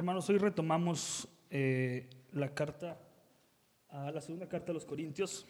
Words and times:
Hermanos, 0.00 0.30
hoy 0.30 0.38
retomamos 0.38 1.28
eh, 1.50 2.08
la 2.32 2.54
carta, 2.54 2.96
a 3.90 4.10
la 4.10 4.22
segunda 4.22 4.48
carta 4.48 4.72
a 4.72 4.74
los 4.74 4.86
Corintios, 4.86 5.44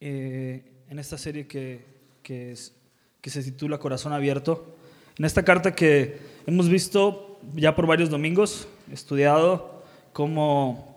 eh, 0.00 0.64
en 0.88 0.98
esta 0.98 1.18
serie 1.18 1.46
que, 1.46 1.84
que, 2.22 2.56
se 2.56 3.42
titula 3.42 3.76
Corazón 3.76 4.14
Abierto. 4.14 4.74
En 5.18 5.26
esta 5.26 5.42
carta 5.42 5.74
que 5.74 6.18
hemos 6.46 6.70
visto 6.70 7.38
ya 7.52 7.76
por 7.76 7.86
varios 7.86 8.08
domingos, 8.08 8.66
estudiado 8.90 9.84
cómo 10.14 10.96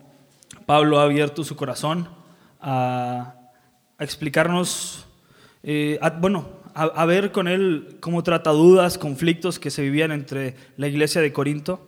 Pablo 0.65 1.01
ha 1.01 1.03
abierto 1.03 1.43
su 1.43 1.57
corazón 1.57 2.07
a, 2.61 3.51
explicarnos, 3.99 5.05
eh, 5.63 5.99
bueno, 6.21 6.47
a 6.73 7.05
ver 7.05 7.33
con 7.33 7.49
él 7.49 7.97
cómo 7.99 8.23
trata 8.23 8.51
dudas, 8.51 8.97
conflictos 8.97 9.59
que 9.59 9.69
se 9.69 9.81
vivían 9.81 10.13
entre 10.13 10.55
la 10.77 10.87
iglesia 10.87 11.19
de 11.19 11.33
Corinto. 11.33 11.86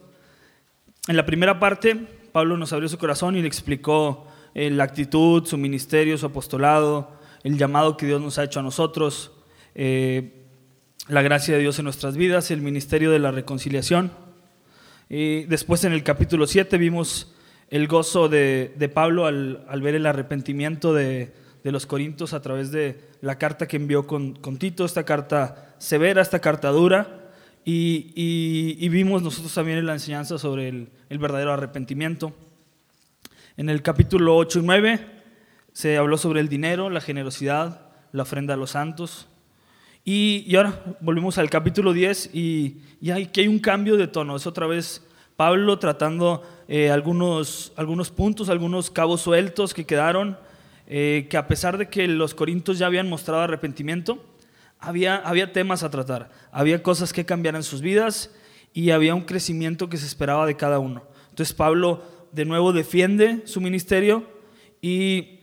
En 1.07 1.16
la 1.16 1.25
primera 1.25 1.59
parte, 1.59 1.95
Pablo 2.31 2.58
nos 2.58 2.73
abrió 2.73 2.89
su 2.89 2.98
corazón 2.98 3.35
y 3.35 3.41
le 3.41 3.48
explicó 3.48 4.27
eh, 4.53 4.70
la 4.70 4.84
actitud, 4.84 5.45
su 5.45 5.57
ministerio, 5.57 6.17
su 6.17 6.26
apostolado, 6.26 7.12
el 7.44 7.57
llamado 7.57 7.98
que 7.98 8.05
Dios 8.05 8.21
nos 8.21 8.38
ha 8.38 8.44
hecho 8.44 8.59
a 8.59 8.63
nosotros, 8.63 9.31
eh, 9.76 10.34
la 11.07 11.21
gracia 11.21 11.55
de 11.55 11.62
Dios 11.62 11.80
en 11.80 11.85
nuestras 11.85 12.17
vidas, 12.17 12.52
el 12.52 12.62
ministerio 12.62 13.12
de 13.12 13.20
la 13.20 13.31
reconciliación. 13.31 14.12
Y 15.09 15.45
después 15.45 15.84
en 15.84 15.93
el 15.93 16.04
capítulo 16.04 16.45
7 16.45 16.77
vimos 16.77 17.34
el 17.70 17.88
gozo 17.88 18.29
de, 18.29 18.91
Pablo 18.93 19.26
al, 19.26 19.81
ver 19.81 19.95
el 19.95 20.05
arrepentimiento 20.05 20.93
de, 20.93 21.34
los 21.63 21.85
corintios 21.85 22.34
a 22.34 22.41
través 22.41 22.71
de 22.71 22.99
la 23.21 23.38
carta 23.38 23.68
que 23.68 23.77
envió 23.77 24.05
con 24.05 24.57
Tito, 24.57 24.85
esta 24.85 25.04
carta 25.04 25.76
severa, 25.77 26.21
esta 26.21 26.40
carta 26.40 26.70
dura. 26.70 27.19
Y, 27.66 28.88
vimos 28.90 29.22
nosotros 29.22 29.54
también 29.54 29.86
la 29.86 29.94
enseñanza 29.94 30.38
sobre 30.38 30.70
el, 30.70 31.20
verdadero 31.20 31.54
arrepentimiento. 31.54 32.34
En 33.58 33.70
el 33.70 33.82
capítulo 33.82 34.35
8 34.38 34.60
y 34.60 34.62
9 34.63 35.07
se 35.74 35.98
habló 35.98 36.18
sobre 36.18 36.40
el 36.40 36.49
dinero, 36.49 36.90
la 36.90 37.02
generosidad, 37.02 37.82
la 38.12 38.24
ofrenda 38.24 38.54
a 38.54 38.57
los 38.57 38.71
santos. 38.71 39.27
Y, 40.05 40.46
y 40.48 40.55
ahora 40.55 40.84
volvemos 41.02 41.37
al 41.37 41.49
capítulo 41.49 41.93
10 41.93 42.32
y, 42.34 42.77
y 43.02 43.12
aquí 43.12 43.41
hay 43.41 43.48
un 43.48 43.60
cambio 43.60 43.98
de 43.98 44.07
tono. 44.07 44.35
Es 44.35 44.48
otra 44.48 44.65
vez 44.65 45.05
Pablo 45.40 45.80
tratando 45.80 46.43
eh, 46.68 46.91
algunos, 46.91 47.71
algunos 47.77 48.12
puntos, 48.12 48.49
algunos 48.49 48.91
cabos 48.91 49.21
sueltos 49.21 49.74
que 49.74 49.85
quedaron, 49.85 50.37
eh, 50.85 51.27
que 51.30 51.37
a 51.37 51.48
pesar 51.48 51.77
de 51.77 51.87
que 51.87 52.10
los 52.10 52.35
corintios 52.35 52.77
ya 52.77 52.87
habían 52.87 53.07
mostrado 53.07 53.43
arrepentimiento, 53.43 54.21
había, 54.80 55.18
había 55.18 55.52
temas 55.54 55.84
a 55.84 55.90
tratar, 55.90 56.30
había 56.52 56.82
cosas 56.82 57.13
que 57.13 57.26
cambiar 57.26 57.55
en 57.55 57.63
sus 57.63 57.82
vidas 57.82 58.32
y 58.74 58.91
había 58.91 59.16
un 59.16 59.21
crecimiento 59.26 59.90
que 59.90 59.98
se 59.98 60.05
esperaba 60.05 60.46
de 60.46 60.55
cada 60.55 60.80
uno. 60.80 61.04
Entonces 61.30 61.54
Pablo 61.54 62.04
de 62.32 62.46
nuevo 62.46 62.74
defiende 62.74 63.41
su 63.46 63.62
ministerio 63.62 64.28
y 64.81 65.36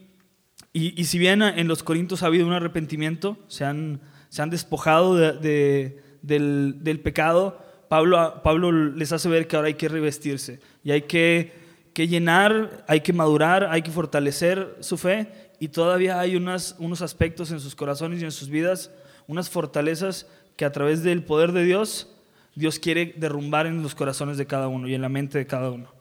y, 0.73 1.01
y 1.01 1.05
si 1.07 1.19
bien 1.19 1.41
en 1.41 1.69
los 1.69 1.83
Corintios 1.83 2.23
ha 2.23 2.27
habido 2.27 2.47
un 2.47 2.53
arrepentimiento, 2.53 3.39
se 3.49 3.65
han, 3.65 4.03
se 4.29 4.43
han 4.43 4.51
despojado 4.51 5.17
de- 5.17 5.33
de- 5.33 6.03
del, 6.21 6.85
del 6.85 7.01
pecado, 7.01 7.59
Pablo, 7.89 8.43
Pablo 8.45 8.71
les 8.73 9.11
hace 9.13 9.31
ver 9.31 9.47
que 9.49 9.57
ahora 9.57 9.69
hay 9.69 9.75
que 9.75 9.89
revestirse 9.89 10.61
y 10.85 10.91
hay 10.91 11.03
que, 11.03 11.53
que 11.95 12.09
llenar, 12.09 12.85
hay 12.89 13.01
que 13.01 13.15
madurar, 13.15 13.65
hay 13.71 13.81
que 13.81 13.91
fortalecer 13.91 14.77
su 14.81 14.99
fe 14.99 15.29
y 15.61 15.69
todavía 15.69 16.21
hay 16.21 16.37
unas, 16.37 16.77
unos 16.79 17.01
aspectos 17.01 17.51
en 17.53 17.61
sus 17.61 17.75
corazones 17.75 18.21
y 18.21 18.27
en 18.27 18.33
sus 18.33 18.51
vidas, 18.51 18.91
unas 19.29 19.51
fortalezas 19.51 20.27
que 20.57 20.65
a 20.65 20.73
través 20.73 21.03
del 21.03 21.23
poder 21.23 21.53
de 21.53 21.65
Dios, 21.65 22.09
Dios 22.55 22.79
quiere 22.79 23.15
derrumbar 23.17 23.67
en 23.67 23.83
los 23.83 23.95
corazones 23.95 24.39
de 24.39 24.47
cada 24.47 24.69
uno 24.69 24.89
y 24.89 24.95
en 24.95 25.03
la 25.03 25.09
mente 25.09 25.39
de 25.39 25.47
cada 25.47 25.71
uno. 25.71 25.93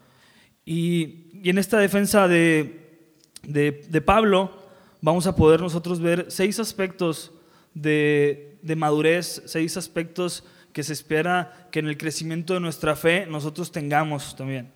Y, 0.65 1.27
y 1.43 1.49
en 1.49 1.57
esta 1.57 1.77
defensa 1.77 2.27
de, 2.27 3.07
de, 3.43 3.85
de 3.89 4.01
Pablo 4.01 4.51
vamos 5.01 5.27
a 5.27 5.35
poder 5.35 5.61
nosotros 5.61 5.99
ver 5.99 6.27
seis 6.29 6.59
aspectos 6.59 7.31
de, 7.73 8.57
de 8.61 8.75
madurez, 8.75 9.43
seis 9.45 9.77
aspectos 9.77 10.43
que 10.71 10.83
se 10.83 10.93
espera 10.93 11.67
que 11.71 11.79
en 11.79 11.87
el 11.87 11.97
crecimiento 11.97 12.53
de 12.53 12.59
nuestra 12.59 12.95
fe 12.95 13.25
nosotros 13.27 13.71
tengamos 13.71 14.35
también. 14.35 14.71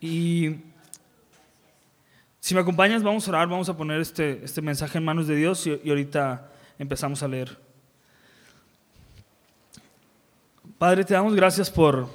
Y 0.00 0.56
si 2.40 2.54
me 2.54 2.60
acompañas, 2.60 3.02
vamos 3.02 3.26
a 3.26 3.30
orar, 3.30 3.48
vamos 3.48 3.68
a 3.68 3.76
poner 3.76 4.00
este, 4.00 4.44
este 4.44 4.62
mensaje 4.62 4.98
en 4.98 5.04
manos 5.04 5.26
de 5.26 5.36
Dios 5.36 5.66
y, 5.66 5.80
y 5.84 5.90
ahorita 5.90 6.50
empezamos 6.78 7.22
a 7.22 7.28
leer. 7.28 7.58
Padre, 10.78 11.04
te 11.04 11.14
damos 11.14 11.34
gracias 11.34 11.70
por, 11.70 12.08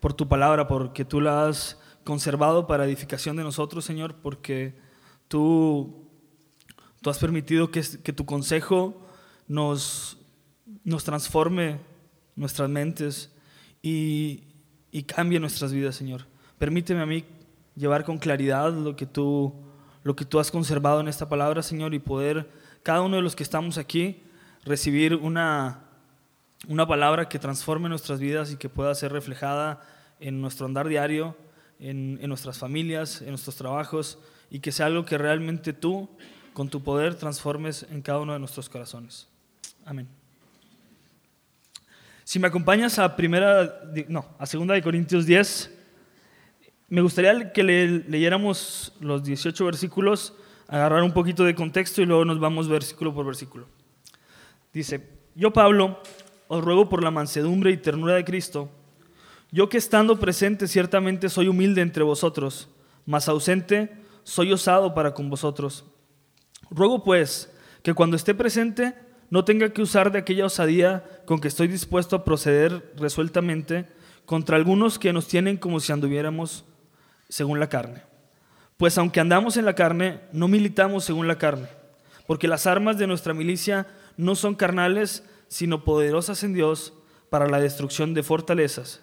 por 0.00 0.12
tu 0.12 0.28
palabra, 0.28 0.68
porque 0.68 1.04
tú 1.04 1.20
la 1.20 1.46
has 1.46 1.78
conservado 2.04 2.66
para 2.66 2.84
edificación 2.84 3.36
de 3.36 3.42
nosotros, 3.42 3.84
Señor, 3.84 4.16
porque 4.22 4.74
tú, 5.28 6.06
tú 7.00 7.10
has 7.10 7.18
permitido 7.18 7.70
que, 7.70 7.82
que 8.02 8.12
tu 8.12 8.26
consejo 8.26 9.00
nos, 9.48 10.18
nos 10.84 11.04
transforme 11.04 11.80
nuestras 12.36 12.68
mentes 12.68 13.32
y, 13.82 14.44
y 14.90 15.02
cambie 15.04 15.40
nuestras 15.40 15.72
vidas, 15.72 15.96
Señor. 15.96 16.26
Permíteme 16.58 17.00
a 17.00 17.06
mí 17.06 17.24
llevar 17.76 18.04
con 18.04 18.18
claridad 18.18 18.72
lo 18.72 18.96
que 18.96 19.06
tú, 19.06 19.54
lo 20.02 20.14
que 20.16 20.24
tú 20.24 20.38
has 20.38 20.50
conservado 20.50 21.00
en 21.00 21.08
esta 21.08 21.28
palabra, 21.28 21.62
Señor, 21.62 21.94
y 21.94 21.98
poder, 21.98 22.50
cada 22.82 23.02
uno 23.02 23.16
de 23.16 23.22
los 23.22 23.36
que 23.36 23.42
estamos 23.42 23.78
aquí, 23.78 24.22
recibir 24.64 25.14
una, 25.14 25.80
una 26.68 26.86
palabra 26.86 27.28
que 27.28 27.38
transforme 27.38 27.88
nuestras 27.88 28.20
vidas 28.20 28.52
y 28.52 28.56
que 28.56 28.68
pueda 28.68 28.94
ser 28.94 29.12
reflejada 29.12 29.82
en 30.20 30.40
nuestro 30.40 30.66
andar 30.66 30.88
diario, 30.88 31.36
en, 31.78 32.18
en 32.20 32.28
nuestras 32.28 32.58
familias, 32.58 33.22
en 33.22 33.30
nuestros 33.30 33.56
trabajos, 33.56 34.18
y 34.50 34.60
que 34.60 34.72
sea 34.72 34.86
algo 34.86 35.04
que 35.04 35.16
realmente 35.16 35.72
tú, 35.72 36.08
con 36.52 36.68
tu 36.68 36.82
poder, 36.82 37.14
transformes 37.14 37.86
en 37.90 38.02
cada 38.02 38.18
uno 38.20 38.32
de 38.32 38.38
nuestros 38.38 38.68
corazones. 38.68 39.28
Amén. 39.84 40.08
Si 42.24 42.38
me 42.38 42.46
acompañas 42.48 42.98
a 42.98 43.16
primera, 43.16 43.82
no, 44.08 44.24
a 44.38 44.46
segunda 44.46 44.74
de 44.74 44.82
Corintios 44.82 45.26
10, 45.26 45.70
me 46.88 47.00
gustaría 47.00 47.52
que 47.52 47.62
le- 47.62 48.04
leyéramos 48.08 48.92
los 49.00 49.24
18 49.24 49.64
versículos, 49.64 50.34
agarrar 50.70 51.02
un 51.02 51.12
poquito 51.12 51.44
de 51.44 51.54
contexto 51.54 52.00
y 52.00 52.06
luego 52.06 52.24
nos 52.24 52.38
vamos 52.38 52.68
versículo 52.68 53.12
por 53.12 53.26
versículo. 53.26 53.66
Dice, 54.72 55.08
yo 55.34 55.52
Pablo, 55.52 56.00
os 56.46 56.64
ruego 56.64 56.88
por 56.88 57.02
la 57.02 57.10
mansedumbre 57.10 57.72
y 57.72 57.76
ternura 57.76 58.14
de 58.14 58.24
Cristo, 58.24 58.70
yo 59.50 59.68
que 59.68 59.78
estando 59.78 60.20
presente 60.20 60.68
ciertamente 60.68 61.28
soy 61.28 61.48
humilde 61.48 61.82
entre 61.82 62.04
vosotros, 62.04 62.68
mas 63.04 63.28
ausente 63.28 63.90
soy 64.22 64.52
osado 64.52 64.94
para 64.94 65.12
con 65.12 65.28
vosotros. 65.28 65.84
Ruego 66.70 67.02
pues 67.02 67.52
que 67.82 67.94
cuando 67.94 68.16
esté 68.16 68.32
presente 68.32 68.94
no 69.28 69.44
tenga 69.44 69.70
que 69.70 69.82
usar 69.82 70.12
de 70.12 70.20
aquella 70.20 70.46
osadía 70.46 71.04
con 71.26 71.40
que 71.40 71.48
estoy 71.48 71.66
dispuesto 71.66 72.14
a 72.14 72.24
proceder 72.24 72.94
resueltamente 72.96 73.86
contra 74.24 74.56
algunos 74.56 75.00
que 75.00 75.12
nos 75.12 75.26
tienen 75.26 75.56
como 75.56 75.80
si 75.80 75.90
anduviéramos 75.90 76.64
según 77.28 77.58
la 77.58 77.68
carne. 77.68 78.09
Pues 78.80 78.96
aunque 78.96 79.20
andamos 79.20 79.58
en 79.58 79.66
la 79.66 79.74
carne, 79.74 80.20
no 80.32 80.48
militamos 80.48 81.04
según 81.04 81.28
la 81.28 81.36
carne, 81.36 81.68
porque 82.26 82.48
las 82.48 82.66
armas 82.66 82.96
de 82.96 83.06
nuestra 83.06 83.34
milicia 83.34 83.86
no 84.16 84.34
son 84.34 84.54
carnales, 84.54 85.22
sino 85.48 85.84
poderosas 85.84 86.42
en 86.44 86.54
Dios 86.54 86.94
para 87.28 87.46
la 87.46 87.60
destrucción 87.60 88.14
de 88.14 88.22
fortalezas, 88.22 89.02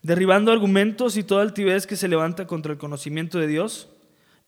derribando 0.00 0.52
argumentos 0.52 1.16
y 1.16 1.24
toda 1.24 1.42
altivez 1.42 1.88
que 1.88 1.96
se 1.96 2.06
levanta 2.06 2.46
contra 2.46 2.70
el 2.70 2.78
conocimiento 2.78 3.40
de 3.40 3.48
Dios 3.48 3.88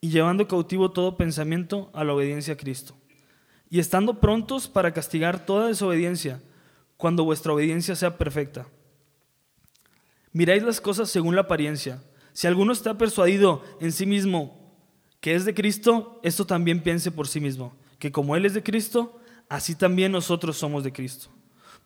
y 0.01 0.11
llevando 0.11 0.47
cautivo 0.47 0.93
todo 0.93 1.17
pensamiento 1.17 1.91
a 1.93 2.05
la 2.05 2.15
obediencia 2.15 2.55
a 2.55 2.57
Cristo. 2.57 2.95
Y 3.69 3.81
estando 3.81 4.21
prontos 4.21 4.69
para 4.69 4.93
castigar 4.93 5.45
toda 5.45 5.67
desobediencia 5.67 6.41
cuando 6.97 7.25
vuestra 7.25 7.53
obediencia 7.53 7.97
sea 7.97 8.17
perfecta. 8.17 8.69
Miráis 10.31 10.63
las 10.63 10.81
cosas 10.81 11.11
según 11.11 11.35
la 11.35 11.43
apariencia. 11.43 12.01
Si 12.33 12.47
alguno 12.47 12.73
está 12.73 12.97
persuadido 12.97 13.65
en 13.81 13.91
sí 13.91 14.07
mismo 14.07 14.58
que 15.21 15.35
es 15.35 15.45
de 15.45 15.55
Cristo, 15.55 16.21
esto 16.23 16.47
también 16.47 16.83
piense 16.83 17.11
por 17.11 17.29
sí 17.29 17.41
mismo, 17.41 17.77
que 17.99 18.13
como 18.13 18.37
Él 18.37 18.47
es 18.47 18.55
de 18.55 18.63
Cristo, 18.63 19.21
así 19.49 19.75
también 19.75 20.13
nosotros 20.13 20.57
somos 20.57 20.85
de 20.85 20.93
Cristo. 20.93 21.31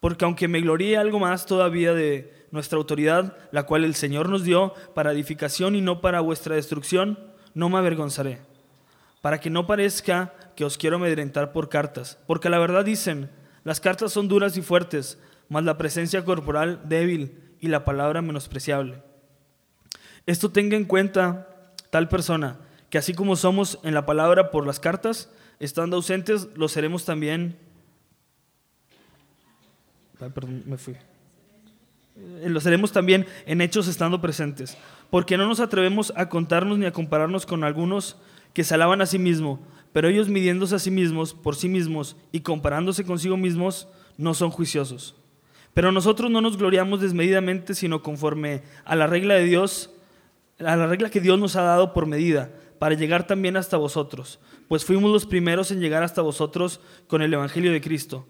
Porque 0.00 0.24
aunque 0.24 0.48
me 0.48 0.60
gloríe 0.60 0.96
algo 0.96 1.18
más 1.18 1.46
todavía 1.46 1.94
de 1.94 2.46
nuestra 2.50 2.76
autoridad, 2.76 3.36
la 3.50 3.64
cual 3.64 3.84
el 3.84 3.94
Señor 3.94 4.28
nos 4.28 4.44
dio 4.44 4.74
para 4.94 5.12
edificación 5.12 5.74
y 5.74 5.80
no 5.80 6.00
para 6.00 6.20
vuestra 6.20 6.56
destrucción, 6.56 7.18
no 7.54 7.68
me 7.68 7.78
avergonzaré, 7.78 8.40
para 9.20 9.40
que 9.40 9.50
no 9.50 9.66
parezca 9.66 10.34
que 10.56 10.64
os 10.64 10.76
quiero 10.76 10.96
amedrentar 10.96 11.52
por 11.52 11.68
cartas, 11.68 12.18
porque 12.26 12.50
la 12.50 12.58
verdad 12.58 12.84
dicen, 12.84 13.30
las 13.64 13.80
cartas 13.80 14.12
son 14.12 14.28
duras 14.28 14.56
y 14.56 14.62
fuertes, 14.62 15.18
mas 15.48 15.64
la 15.64 15.78
presencia 15.78 16.24
corporal 16.24 16.82
débil 16.84 17.38
y 17.60 17.68
la 17.68 17.84
palabra 17.84 18.22
menospreciable. 18.22 19.02
Esto 20.26 20.50
tenga 20.50 20.76
en 20.76 20.84
cuenta 20.84 21.48
tal 21.90 22.08
persona, 22.08 22.58
que 22.92 22.98
así 22.98 23.14
como 23.14 23.36
somos 23.36 23.78
en 23.84 23.94
la 23.94 24.04
palabra 24.04 24.50
por 24.50 24.66
las 24.66 24.78
cartas, 24.78 25.30
estando 25.58 25.96
ausentes, 25.96 26.48
lo 26.56 26.68
seremos 26.68 27.06
también. 27.06 27.56
Ay, 30.20 30.28
eh, 32.16 32.50
lo 32.50 32.60
seremos 32.60 32.92
también 32.92 33.26
en 33.46 33.62
hechos 33.62 33.88
estando 33.88 34.20
presentes. 34.20 34.76
Porque 35.08 35.38
no 35.38 35.48
nos 35.48 35.58
atrevemos 35.60 36.12
a 36.16 36.28
contarnos 36.28 36.76
ni 36.76 36.84
a 36.84 36.92
compararnos 36.92 37.46
con 37.46 37.64
algunos 37.64 38.18
que 38.52 38.62
se 38.62 38.74
alaban 38.74 39.00
a 39.00 39.06
sí 39.06 39.18
mismos, 39.18 39.58
pero 39.94 40.08
ellos 40.08 40.28
midiéndose 40.28 40.74
a 40.74 40.78
sí 40.78 40.90
mismos 40.90 41.32
por 41.32 41.56
sí 41.56 41.70
mismos 41.70 42.18
y 42.30 42.40
comparándose 42.40 43.06
consigo 43.06 43.38
mismos, 43.38 43.88
no 44.18 44.34
son 44.34 44.50
juiciosos. 44.50 45.16
Pero 45.72 45.92
nosotros 45.92 46.30
no 46.30 46.42
nos 46.42 46.58
gloriamos 46.58 47.00
desmedidamente, 47.00 47.74
sino 47.74 48.02
conforme 48.02 48.60
a 48.84 48.96
la 48.96 49.06
regla 49.06 49.32
de 49.32 49.44
Dios, 49.44 49.88
a 50.58 50.76
la 50.76 50.86
regla 50.86 51.08
que 51.08 51.22
Dios 51.22 51.38
nos 51.38 51.56
ha 51.56 51.62
dado 51.62 51.94
por 51.94 52.04
medida, 52.04 52.50
para 52.82 52.96
llegar 52.96 53.28
también 53.28 53.56
hasta 53.56 53.76
vosotros, 53.76 54.40
pues 54.66 54.84
fuimos 54.84 55.12
los 55.12 55.24
primeros 55.24 55.70
en 55.70 55.78
llegar 55.78 56.02
hasta 56.02 56.20
vosotros 56.20 56.80
con 57.06 57.22
el 57.22 57.32
Evangelio 57.32 57.70
de 57.70 57.80
Cristo. 57.80 58.26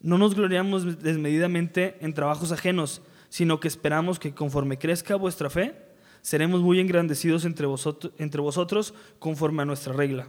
No 0.00 0.16
nos 0.16 0.34
gloriamos 0.34 1.02
desmedidamente 1.02 1.98
en 2.00 2.14
trabajos 2.14 2.50
ajenos, 2.50 3.02
sino 3.28 3.60
que 3.60 3.68
esperamos 3.68 4.18
que 4.18 4.32
conforme 4.32 4.78
crezca 4.78 5.16
vuestra 5.16 5.50
fe, 5.50 5.74
seremos 6.22 6.62
muy 6.62 6.80
engrandecidos 6.80 7.44
entre 7.44 7.66
vosotros, 7.66 8.94
conforme 9.18 9.60
a 9.60 9.66
nuestra 9.66 9.92
regla. 9.92 10.28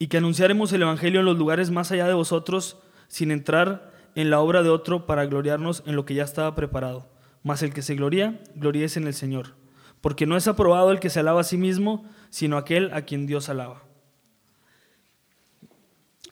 Y 0.00 0.08
que 0.08 0.16
anunciaremos 0.16 0.72
el 0.72 0.82
Evangelio 0.82 1.20
en 1.20 1.26
los 1.26 1.38
lugares 1.38 1.70
más 1.70 1.92
allá 1.92 2.08
de 2.08 2.14
vosotros, 2.14 2.78
sin 3.06 3.30
entrar 3.30 3.92
en 4.16 4.28
la 4.28 4.40
obra 4.40 4.64
de 4.64 4.70
otro 4.70 5.06
para 5.06 5.24
gloriarnos 5.24 5.84
en 5.86 5.94
lo 5.94 6.04
que 6.04 6.14
ya 6.14 6.24
estaba 6.24 6.56
preparado. 6.56 7.12
Mas 7.44 7.62
el 7.62 7.72
que 7.72 7.82
se 7.82 7.94
gloria, 7.94 8.40
gloríese 8.56 8.98
en 8.98 9.06
el 9.06 9.14
Señor. 9.14 9.54
Porque 10.00 10.26
no 10.26 10.36
es 10.36 10.48
aprobado 10.48 10.90
el 10.90 10.98
que 10.98 11.10
se 11.10 11.20
alaba 11.20 11.42
a 11.42 11.44
sí 11.44 11.56
mismo, 11.56 12.06
sino 12.30 12.56
aquel 12.56 12.92
a 12.94 13.02
quien 13.02 13.26
Dios 13.26 13.48
alaba. 13.48 13.82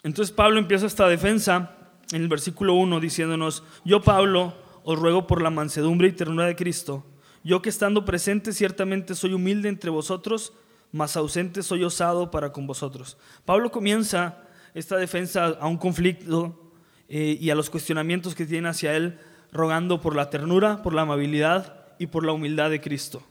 Entonces 0.02 0.34
Pablo 0.34 0.58
empieza 0.58 0.86
esta 0.86 1.08
defensa 1.08 1.76
en 2.12 2.22
el 2.22 2.28
versículo 2.28 2.74
1 2.74 3.00
diciéndonos, 3.00 3.62
yo 3.84 4.00
Pablo 4.00 4.54
os 4.84 4.98
ruego 4.98 5.26
por 5.26 5.42
la 5.42 5.50
mansedumbre 5.50 6.08
y 6.08 6.12
ternura 6.12 6.46
de 6.46 6.56
Cristo, 6.56 7.04
yo 7.44 7.60
que 7.60 7.68
estando 7.68 8.04
presente 8.04 8.52
ciertamente 8.52 9.14
soy 9.14 9.34
humilde 9.34 9.68
entre 9.68 9.90
vosotros, 9.90 10.52
mas 10.92 11.16
ausente 11.16 11.62
soy 11.62 11.84
osado 11.84 12.30
para 12.30 12.52
con 12.52 12.66
vosotros. 12.66 13.18
Pablo 13.44 13.70
comienza 13.70 14.42
esta 14.74 14.96
defensa 14.96 15.46
a 15.60 15.66
un 15.66 15.76
conflicto 15.76 16.72
eh, 17.08 17.36
y 17.40 17.50
a 17.50 17.54
los 17.54 17.70
cuestionamientos 17.70 18.34
que 18.34 18.46
tiene 18.46 18.68
hacia 18.68 18.96
él, 18.96 19.18
rogando 19.52 20.00
por 20.00 20.14
la 20.14 20.30
ternura, 20.30 20.82
por 20.82 20.94
la 20.94 21.02
amabilidad 21.02 21.86
y 21.98 22.06
por 22.06 22.24
la 22.24 22.32
humildad 22.32 22.70
de 22.70 22.80
Cristo. 22.80 23.22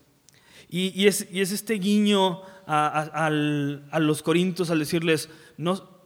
Y, 0.70 1.08
es, 1.08 1.28
este 1.32 1.76
guiño 1.76 2.42
a, 2.66 3.30
los 3.30 4.22
corintios 4.22 4.70
al 4.70 4.80
decirles, 4.80 5.30
no, 5.58 5.98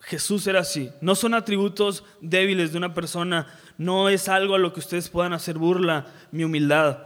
Jesús 0.00 0.46
era 0.46 0.60
así. 0.60 0.90
No 1.00 1.14
son 1.14 1.34
atributos 1.34 2.04
débiles 2.20 2.72
de 2.72 2.78
una 2.78 2.92
persona, 2.92 3.46
no 3.78 4.08
es 4.08 4.28
algo 4.28 4.54
a 4.54 4.58
lo 4.58 4.72
que 4.72 4.80
ustedes 4.80 5.08
puedan 5.08 5.32
hacer 5.32 5.56
burla, 5.56 6.06
mi 6.32 6.44
humildad. 6.44 6.98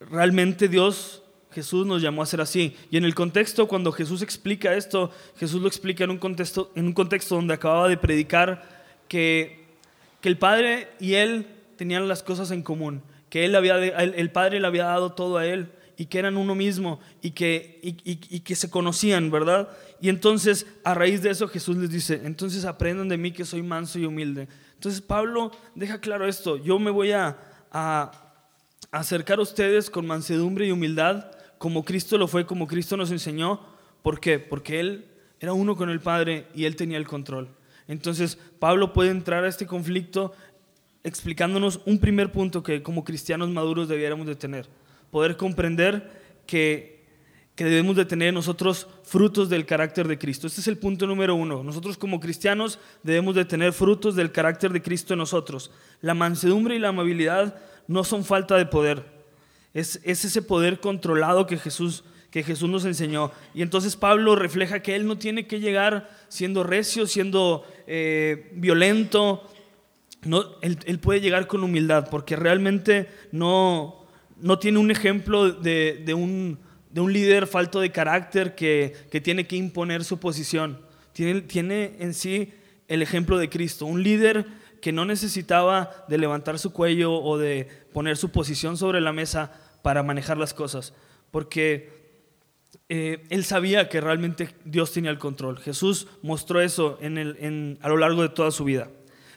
Realmente 0.00 0.68
Dios, 0.68 1.22
Jesús 1.50 1.86
nos 1.86 2.00
llamó 2.00 2.22
a 2.22 2.26
ser 2.26 2.40
así. 2.40 2.76
Y 2.90 2.96
en 2.96 3.04
el 3.04 3.14
contexto, 3.14 3.68
cuando 3.68 3.92
Jesús 3.92 4.22
explica 4.22 4.74
esto, 4.74 5.10
Jesús 5.36 5.60
lo 5.60 5.68
explica 5.68 6.04
en 6.04 6.10
un 6.10 6.18
contexto, 6.18 6.72
en 6.74 6.86
un 6.86 6.92
contexto 6.92 7.34
donde 7.34 7.54
acababa 7.54 7.88
de 7.88 7.98
predicar 7.98 8.82
que 9.06 9.62
el 10.22 10.38
Padre 10.38 10.88
y 10.98 11.14
Él 11.14 11.46
tenían 11.76 12.08
las 12.08 12.22
cosas 12.22 12.50
en 12.50 12.62
común, 12.62 13.02
que 13.32 13.46
él 13.46 13.54
había, 13.54 13.78
el 13.78 14.30
Padre 14.30 14.60
le 14.60 14.66
había 14.66 14.84
dado 14.84 15.12
todo 15.12 15.38
a 15.38 15.46
Él 15.46 15.72
y 15.96 16.04
que 16.04 16.18
eran 16.18 16.36
uno 16.36 16.54
mismo 16.54 17.00
y 17.22 17.30
que, 17.30 17.80
y, 17.82 18.40
que 18.40 18.54
se 18.54 18.68
conocían, 18.68 19.30
¿verdad? 19.30 19.70
Y 20.02 20.10
entonces 20.10 20.66
a 20.84 20.92
raíz 20.92 21.22
de 21.22 21.30
eso 21.30 21.48
Jesús 21.48 21.78
les 21.78 21.88
dice, 21.88 22.20
entonces 22.24 22.66
aprendan 22.66 23.08
de 23.08 23.16
mí 23.16 23.32
que 23.32 23.46
soy 23.46 23.62
manso 23.62 23.98
y 23.98 24.04
humilde. 24.04 24.48
Entonces 24.74 25.00
Pablo 25.00 25.50
deja 25.74 25.98
claro 25.98 26.28
esto, 26.28 26.58
yo 26.58 26.78
me 26.78 26.90
voy 26.90 27.12
a, 27.12 27.38
a 27.70 28.12
acercar 28.90 29.38
a 29.38 29.42
ustedes 29.42 29.88
con 29.88 30.06
mansedumbre 30.06 30.66
y 30.66 30.70
humildad, 30.70 31.30
como 31.56 31.86
Cristo 31.86 32.18
lo 32.18 32.28
fue, 32.28 32.44
como 32.44 32.66
Cristo 32.66 32.98
nos 32.98 33.10
enseñó. 33.10 33.62
¿Por 34.02 34.20
qué? 34.20 34.40
Porque 34.40 34.78
Él 34.78 35.06
era 35.40 35.54
uno 35.54 35.74
con 35.74 35.88
el 35.88 36.00
Padre 36.00 36.48
y 36.54 36.66
Él 36.66 36.76
tenía 36.76 36.98
el 36.98 37.08
control. 37.08 37.48
Entonces 37.88 38.38
Pablo 38.58 38.92
puede 38.92 39.10
entrar 39.10 39.44
a 39.44 39.48
este 39.48 39.66
conflicto 39.66 40.32
explicándonos 41.04 41.80
un 41.86 41.98
primer 41.98 42.32
punto 42.32 42.62
que 42.62 42.82
como 42.82 43.04
cristianos 43.04 43.48
maduros 43.50 43.88
debiéramos 43.88 44.26
de 44.26 44.36
tener 44.36 44.68
poder 45.12 45.36
comprender 45.36 46.10
que, 46.46 47.04
que 47.54 47.64
debemos 47.66 47.94
de 47.96 48.06
tener 48.06 48.32
nosotros 48.32 48.88
frutos 49.04 49.50
del 49.50 49.66
carácter 49.66 50.08
de 50.08 50.18
Cristo. 50.18 50.46
Este 50.46 50.62
es 50.62 50.68
el 50.68 50.78
punto 50.78 51.06
número 51.06 51.34
uno. 51.34 51.62
Nosotros 51.62 51.98
como 51.98 52.18
cristianos 52.18 52.80
debemos 53.02 53.34
de 53.34 53.44
tener 53.44 53.74
frutos 53.74 54.16
del 54.16 54.32
carácter 54.32 54.72
de 54.72 54.80
Cristo 54.80 55.12
en 55.12 55.18
nosotros. 55.18 55.70
La 56.00 56.14
mansedumbre 56.14 56.76
y 56.76 56.78
la 56.78 56.88
amabilidad 56.88 57.56
no 57.86 58.04
son 58.04 58.24
falta 58.24 58.56
de 58.56 58.64
poder. 58.64 59.04
Es, 59.74 60.00
es 60.02 60.24
ese 60.24 60.40
poder 60.40 60.80
controlado 60.80 61.46
que 61.46 61.58
Jesús, 61.58 62.04
que 62.30 62.42
Jesús 62.42 62.70
nos 62.70 62.86
enseñó. 62.86 63.32
Y 63.52 63.60
entonces 63.60 63.96
Pablo 63.96 64.34
refleja 64.34 64.80
que 64.80 64.96
él 64.96 65.06
no 65.06 65.18
tiene 65.18 65.46
que 65.46 65.60
llegar 65.60 66.08
siendo 66.28 66.64
recio, 66.64 67.06
siendo 67.06 67.66
eh, 67.86 68.50
violento. 68.54 69.46
No, 70.24 70.44
él, 70.60 70.98
puede 71.00 71.20
llegar 71.20 71.46
con 71.48 71.64
humildad 71.64 72.08
porque 72.08 72.36
realmente 72.36 73.08
no, 73.32 74.06
no 74.40 74.58
tiene 74.58 74.78
un 74.78 74.90
ejemplo 74.90 75.50
de, 75.50 76.14
un, 76.14 76.58
líder 76.94 77.46
falto 77.46 77.80
de 77.80 77.90
carácter 77.90 78.54
que, 78.54 78.94
tiene 79.22 79.46
que 79.46 79.56
imponer 79.56 80.04
su 80.04 80.18
posición. 80.18 80.80
Tiene, 81.12 81.40
tiene 81.42 81.96
en 81.98 82.14
sí 82.14 82.52
el 82.86 83.02
ejemplo 83.02 83.38
de 83.38 83.48
Cristo, 83.48 83.86
un 83.86 84.02
líder 84.02 84.46
que 84.80 84.92
no 84.92 85.04
necesitaba 85.04 86.04
de 86.08 86.18
levantar 86.18 86.58
su 86.58 86.72
cuello 86.72 87.14
o 87.14 87.38
de 87.38 87.68
poner 87.92 88.16
su 88.16 88.30
posición 88.30 88.76
sobre 88.76 89.00
la 89.00 89.12
mesa 89.12 89.52
para 89.82 90.02
manejar 90.02 90.38
las 90.38 90.54
cosas, 90.54 90.94
porque 91.30 92.02
eh, 92.88 93.24
él 93.30 93.44
sabía 93.44 93.88
que 93.88 94.00
realmente 94.00 94.50
Dios 94.64 94.92
tenía 94.92 95.10
el 95.10 95.18
control. 95.18 95.58
Jesús 95.58 96.08
mostró 96.20 96.60
eso 96.60 96.98
a 97.00 97.88
lo 97.88 97.96
largo 97.96 98.22
de 98.22 98.28
toda 98.28 98.50
su 98.50 98.64
vida. 98.64 98.90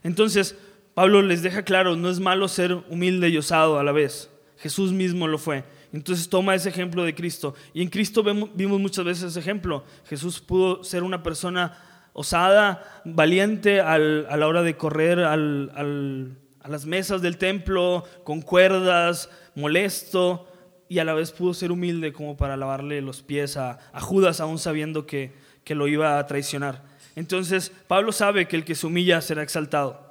Entonces, 0.03 0.55
Pablo 0.95 1.21
les 1.21 1.43
deja 1.43 1.63
claro, 1.63 1.95
no 1.97 2.09
es 2.09 2.19
malo 2.19 2.47
ser 2.47 2.73
humilde 2.89 3.29
y 3.29 3.37
osado 3.37 3.77
a 3.77 3.83
la 3.83 3.91
vez. 3.91 4.31
Jesús 4.57 4.93
mismo 4.93 5.27
lo 5.27 5.37
fue. 5.37 5.65
Entonces 5.91 6.29
toma 6.29 6.55
ese 6.55 6.69
ejemplo 6.69 7.03
de 7.03 7.13
Cristo. 7.13 7.53
Y 7.73 7.81
en 7.81 7.89
Cristo 7.89 8.23
vimos 8.23 8.79
muchas 8.79 9.03
veces 9.03 9.25
ese 9.25 9.39
ejemplo. 9.41 9.83
Jesús 10.07 10.39
pudo 10.39 10.85
ser 10.85 11.03
una 11.03 11.21
persona 11.21 11.77
osada, 12.13 13.01
valiente 13.03 13.81
a 13.81 13.97
la 13.97 14.47
hora 14.47 14.63
de 14.63 14.77
correr 14.77 15.19
a 15.19 15.35
las 15.35 16.85
mesas 16.85 17.21
del 17.21 17.37
templo, 17.37 18.05
con 18.23 18.41
cuerdas, 18.41 19.29
molesto, 19.53 20.47
y 20.87 20.99
a 20.99 21.03
la 21.03 21.13
vez 21.13 21.33
pudo 21.33 21.53
ser 21.53 21.73
humilde 21.73 22.13
como 22.13 22.37
para 22.37 22.55
lavarle 22.55 23.01
los 23.01 23.21
pies 23.21 23.57
a, 23.57 23.79
Judas, 23.99 24.39
aún 24.39 24.59
sabiendo 24.59 25.05
que, 25.05 25.33
que 25.65 25.75
lo 25.75 25.89
iba 25.89 26.19
a 26.19 26.25
traicionar. 26.25 26.83
Entonces 27.17 27.69
Pablo 27.87 28.13
sabe 28.13 28.47
que 28.47 28.55
el 28.55 28.63
que 28.63 28.75
se 28.75 28.87
humilla 28.87 29.19
será 29.19 29.43
exaltado. 29.43 30.04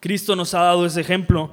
Cristo 0.00 0.36
nos 0.36 0.54
ha 0.54 0.60
dado 0.60 0.86
ese 0.86 1.00
ejemplo 1.00 1.50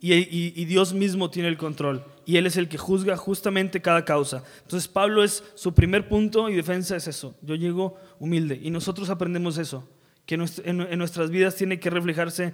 y, 0.00 0.64
Dios 0.66 0.92
mismo 0.92 1.30
tiene 1.30 1.48
el 1.48 1.56
control. 1.56 2.04
Y 2.24 2.36
Él 2.36 2.46
es 2.46 2.56
el 2.56 2.68
que 2.68 2.78
juzga 2.78 3.16
justamente 3.16 3.80
cada 3.80 4.04
causa. 4.04 4.44
Entonces 4.62 4.88
Pablo 4.88 5.24
es 5.24 5.42
su 5.54 5.74
primer 5.74 6.08
punto 6.08 6.48
y 6.48 6.54
defensa 6.54 6.94
es 6.96 7.08
eso. 7.08 7.34
Yo 7.42 7.54
llego 7.54 7.96
humilde. 8.18 8.60
Y 8.62 8.70
nosotros 8.70 9.10
aprendemos 9.10 9.58
eso. 9.58 9.88
Que 10.26 10.34
en 10.34 10.98
nuestras 10.98 11.30
vidas 11.30 11.56
tiene 11.56 11.80
que 11.80 11.90
reflejarse 11.90 12.52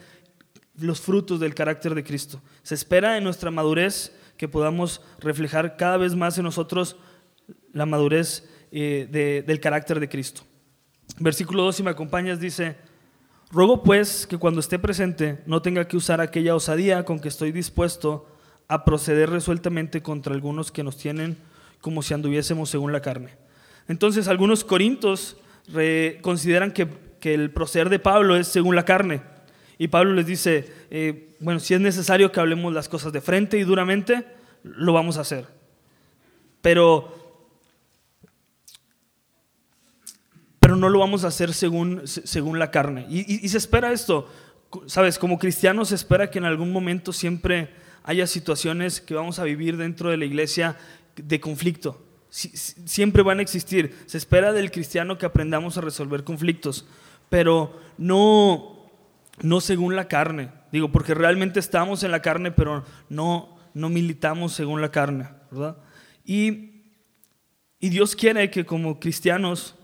los 0.77 1.01
frutos 1.01 1.41
del 1.41 1.55
carácter 1.55 1.95
de 1.95 2.05
Cristo. 2.05 2.41
Se 2.63 2.75
espera 2.75 3.17
en 3.17 3.25
nuestra 3.25 3.51
madurez 3.51 4.15
que 4.37 4.49
podamos 4.49 5.01
reflejar 5.21 5.77
cada 5.77 5.97
vez 5.97 6.15
más 6.15 6.39
en 6.39 6.45
nosotros 6.45 6.97
la 7.73 7.87
madurez 7.87 8.49
eh, 8.73 9.43
del 9.47 9.61
carácter 9.61 10.01
de 10.01 10.09
Cristo. 10.09 10.43
Versículo 11.19 11.63
2, 11.65 11.77
si 11.77 11.83
me 11.83 11.91
acompañas, 11.91 12.41
dice, 12.41 12.77
Ruego 13.51 13.83
pues 13.83 14.27
que 14.27 14.39
cuando 14.39 14.61
esté 14.61 14.79
presente 14.79 15.39
no 15.47 15.63
tenga 15.63 15.87
que 15.87 15.97
usar 15.97 16.21
aquella 16.21 16.55
osadía 16.55 17.05
con 17.05 17.21
que 17.21 17.29
estoy 17.29 17.53
dispuesto 17.53 18.27
a 18.69 18.85
proceder 18.85 19.31
resueltamente 19.31 20.03
contra 20.03 20.35
algunos 20.35 20.73
que 20.73 20.83
nos 20.83 20.97
tienen 20.97 21.37
como 21.81 22.03
si 22.03 22.15
anduviésemos 22.15 22.71
según 22.71 22.93
la 22.93 23.01
carne. 23.01 23.37
Entonces 23.89 24.29
algunos 24.29 24.65
corintos 24.65 25.37
consideran 26.23 26.73
que, 26.73 26.89
el 27.25 27.51
proceder 27.51 27.89
de 27.89 27.99
Pablo 27.99 28.37
es 28.37 28.49
según 28.49 28.77
la 28.77 28.85
carne. 28.85 29.23
Y 29.79 29.89
Pablo 29.89 30.13
les 30.13 30.27
dice, 30.27 30.71
eh, 30.91 31.35
bueno, 31.41 31.59
si 31.59 31.73
es 31.73 31.81
necesario 31.81 32.31
que 32.31 32.39
hablemos 32.39 32.73
las 32.75 32.87
cosas 32.87 33.15
de 33.15 33.23
frente 33.23 33.57
y 33.57 33.65
duramente, 33.65 34.27
lo 34.63 34.93
vamos 34.93 35.17
a 35.17 35.23
hacer. 35.23 35.47
Pero 36.61 37.24
no 40.77 40.89
lo 40.89 40.99
vamos 40.99 41.25
a 41.25 41.29
hacer 41.29 41.53
según, 41.53 42.03
según 42.07 42.59
la 42.59 42.71
carne. 42.71 43.07
Y, 43.09 43.49
se 43.49 43.59
espera 43.59 43.93
esto, 43.93 44.29
sabes, 44.87 45.19
como 45.19 45.39
cristianos 45.39 45.89
se 45.89 45.95
espera 45.95 46.31
que 46.31 46.39
en 46.39 46.45
algún 46.45 46.73
momento 46.73 47.13
siempre 47.13 47.71
haya 48.03 48.27
situaciones 48.27 49.01
que 49.01 49.15
vamos 49.15 49.39
a 49.39 49.45
vivir 49.45 49.77
dentro 49.77 50.11
de 50.11 50.17
la 50.17 50.25
iglesia 50.25 50.77
de 51.17 51.41
conflicto. 51.41 52.05
siempre 52.31 53.23
van 53.23 53.39
a 53.39 53.43
existir. 53.43 53.97
Se 54.07 54.19
espera 54.19 54.53
del 54.53 54.71
cristiano 54.71 55.19
que 55.19 55.27
aprendamos 55.27 55.79
a 55.79 55.81
resolver 55.81 56.25
conflictos, 56.25 56.87
pero 57.29 57.81
no, 57.97 58.91
no 59.43 59.61
según 59.61 59.97
la 59.97 60.09
carne. 60.09 60.51
Digo, 60.73 60.91
porque 60.91 61.15
realmente 61.15 61.61
estamos 61.61 62.03
en 62.03 62.11
la 62.11 62.23
carne, 62.23 62.51
pero 62.51 62.85
no, 63.09 63.57
no 63.75 63.89
militamos 63.89 64.53
según 64.53 64.81
la 64.81 64.91
carne, 64.91 65.29
¿verdad? 65.51 65.77
Y, 66.25 66.83
y 67.79 67.91
Dios 67.91 68.17
quiere 68.17 68.51
que 68.51 68.65
como 68.65 68.99
cristianos, 68.99 69.77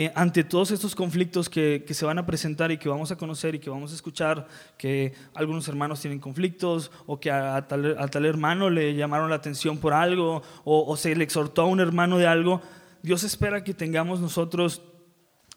eh, 0.00 0.10
ante 0.14 0.44
todos 0.44 0.70
estos 0.70 0.94
conflictos 0.94 1.50
que, 1.50 1.84
que, 1.86 1.92
se 1.92 2.06
van 2.06 2.18
a 2.18 2.24
presentar 2.24 2.72
y 2.72 2.78
que 2.78 2.88
vamos 2.88 3.10
a 3.10 3.16
conocer 3.16 3.54
y 3.54 3.58
que 3.58 3.68
vamos 3.68 3.92
a 3.92 3.94
escuchar, 3.94 4.48
que 4.78 5.12
algunos 5.34 5.68
hermanos 5.68 6.00
tienen 6.00 6.18
conflictos 6.18 6.90
o 7.04 7.20
que 7.20 7.30
a, 7.30 7.68
tal, 7.68 7.98
a 7.98 8.08
tal, 8.08 8.24
hermano 8.24 8.70
le 8.70 8.94
llamaron 8.94 9.28
la 9.28 9.36
atención 9.36 9.76
por 9.76 9.92
algo 9.92 10.42
o, 10.64 10.96
se 10.96 11.14
le 11.14 11.22
exhortó 11.22 11.60
a 11.60 11.66
un 11.66 11.80
hermano 11.80 12.16
de 12.16 12.26
algo, 12.26 12.62
Dios 13.02 13.24
espera 13.24 13.62
que 13.62 13.74
tengamos 13.74 14.20
nosotros 14.20 14.80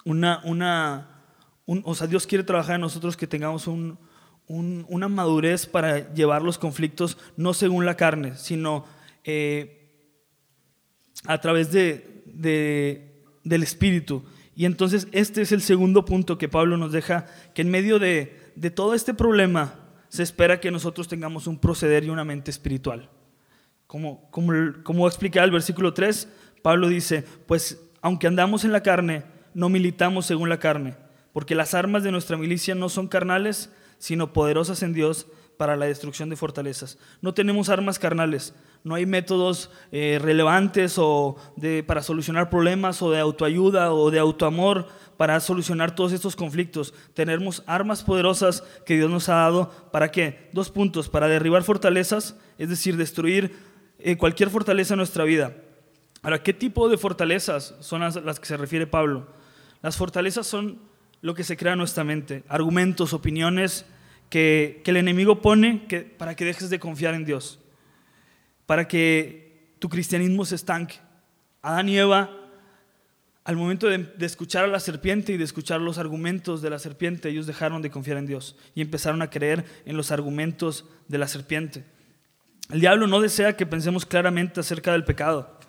una, 0.03 0.41
una 0.43 1.23
un, 1.65 1.81
o 1.85 1.95
sea, 1.95 2.07
Dios 2.07 2.27
quiere 2.27 2.43
trabajar 2.43 2.75
en 2.75 2.81
nosotros 2.81 3.15
que 3.15 3.27
tengamos 3.27 3.65
un, 3.65 3.97
un, 4.47 4.85
una 4.89 5.07
madurez 5.07 5.67
para 5.67 6.13
llevar 6.13 6.41
los 6.41 6.57
conflictos 6.57 7.17
no 7.37 7.53
según 7.53 7.85
la 7.85 7.95
carne, 7.95 8.35
sino 8.35 8.83
eh, 9.23 9.89
a 11.27 11.39
través 11.39 11.71
de, 11.71 13.12
del 13.43 13.63
Espíritu. 13.63 14.23
Y 14.55 14.65
entonces 14.65 15.07
este 15.11 15.41
es 15.41 15.51
el 15.51 15.61
segundo 15.61 16.05
punto 16.05 16.37
que 16.37 16.49
Pablo 16.49 16.77
nos 16.77 16.91
deja, 16.91 17.25
que 17.53 17.63
en 17.63 17.71
medio 17.71 17.99
de, 17.99 18.39
de 18.55 18.71
todo 18.71 18.93
este 18.93 19.13
problema 19.13 19.79
se 20.09 20.21
espera 20.21 20.59
que 20.59 20.69
nosotros 20.71 21.07
tengamos 21.07 21.47
un 21.47 21.57
proceder 21.57 22.03
y 22.03 22.09
una 22.09 22.23
mente 22.23 22.51
espiritual. 22.51 23.09
Como, 23.87 24.29
como, 24.29 24.53
como 24.83 25.07
explica 25.07 25.43
el 25.43 25.51
versículo 25.51 25.93
3, 25.93 26.27
Pablo 26.61 26.87
dice, 26.87 27.23
pues 27.47 27.81
aunque 28.01 28.27
andamos 28.27 28.63
en 28.63 28.71
la 28.71 28.83
carne, 28.83 29.23
no 29.53 29.69
militamos 29.69 30.25
según 30.25 30.49
la 30.49 30.59
carne, 30.59 30.95
porque 31.31 31.55
las 31.55 31.73
armas 31.73 32.03
de 32.03 32.11
nuestra 32.11 32.37
milicia 32.37 32.75
no 32.75 32.89
son 32.89 33.07
carnales, 33.07 33.71
sino 33.97 34.33
poderosas 34.33 34.83
en 34.83 34.93
Dios 34.93 35.27
para 35.57 35.75
la 35.75 35.85
destrucción 35.85 36.29
de 36.29 36.35
fortalezas. 36.35 36.97
No 37.21 37.33
tenemos 37.33 37.69
armas 37.69 37.99
carnales, 37.99 38.53
no 38.83 38.95
hay 38.95 39.05
métodos 39.05 39.69
eh, 39.91 40.19
relevantes 40.21 40.95
o 40.97 41.37
de, 41.55 41.83
para 41.83 42.03
solucionar 42.03 42.49
problemas 42.49 43.01
o 43.01 43.11
de 43.11 43.19
autoayuda 43.19 43.93
o 43.93 44.11
de 44.11 44.19
autoamor 44.19 44.87
para 45.17 45.39
solucionar 45.39 45.95
todos 45.95 46.11
estos 46.11 46.35
conflictos. 46.35 46.93
Tenemos 47.13 47.63
armas 47.65 48.03
poderosas 48.03 48.63
que 48.85 48.95
Dios 48.95 49.09
nos 49.09 49.29
ha 49.29 49.35
dado 49.35 49.69
para 49.91 50.11
qué? 50.11 50.49
Dos 50.53 50.69
puntos, 50.69 51.07
para 51.07 51.27
derribar 51.27 51.63
fortalezas, 51.63 52.35
es 52.57 52.69
decir, 52.69 52.97
destruir 52.97 53.55
eh, 53.99 54.17
cualquier 54.17 54.49
fortaleza 54.49 54.95
en 54.95 54.97
nuestra 54.97 55.23
vida. 55.23 55.55
Ahora, 56.21 56.41
¿qué 56.41 56.53
tipo 56.53 56.89
de 56.89 56.97
fortalezas 56.97 57.75
son 57.79 58.01
las, 58.01 58.15
las 58.15 58.39
que 58.39 58.47
se 58.47 58.57
refiere 58.57 58.87
Pablo? 58.87 59.27
Las 59.81 59.97
fortalezas 59.97 60.47
son 60.47 60.79
lo 61.21 61.33
que 61.33 61.43
se 61.43 61.55
crea 61.55 61.73
en 61.73 61.79
nuestra 61.79 62.03
mente, 62.03 62.43
argumentos, 62.49 63.13
opiniones 63.13 63.85
que, 64.33 64.81
el 64.83 64.97
enemigo 64.97 65.43
pone 65.43 65.85
para 66.17 66.35
que 66.35 66.43
dejes 66.43 66.71
de 66.71 66.79
confiar 66.79 67.13
en 67.13 67.23
Dios, 67.23 67.59
para 68.65 68.87
que 68.87 69.75
tu 69.77 69.89
cristianismo 69.89 70.43
se 70.43 70.55
estanque. 70.55 70.95
Adán 71.61 71.87
y 71.87 71.99
Eva, 71.99 72.31
al 73.43 73.55
momento 73.57 73.87
de, 73.87 73.99
de 73.99 74.25
escuchar 74.25 74.63
a 74.63 74.67
la 74.67 74.79
serpiente 74.79 75.33
y 75.33 75.37
de 75.37 75.43
escuchar 75.43 75.81
los 75.81 75.99
argumentos 75.99 76.63
de 76.63 76.71
la 76.71 76.79
serpiente, 76.79 77.29
ellos 77.29 77.45
dejaron 77.45 77.83
de 77.83 77.91
confiar 77.91 78.17
en 78.17 78.25
Dios 78.25 78.55
y 78.73 78.81
empezaron 78.81 79.21
a 79.21 79.29
creer 79.29 79.65
en 79.85 79.97
los 79.97 80.09
argumentos 80.09 80.89
de 81.07 81.19
la 81.19 81.27
serpiente. 81.27 81.83
El 82.71 82.79
diablo 82.79 83.05
no 83.05 83.21
desea 83.21 83.55
que 83.55 83.67
pensemos 83.67 84.03
claramente 84.03 84.61
acerca 84.61 84.93
del 84.93 85.03
pecado. 85.03 85.59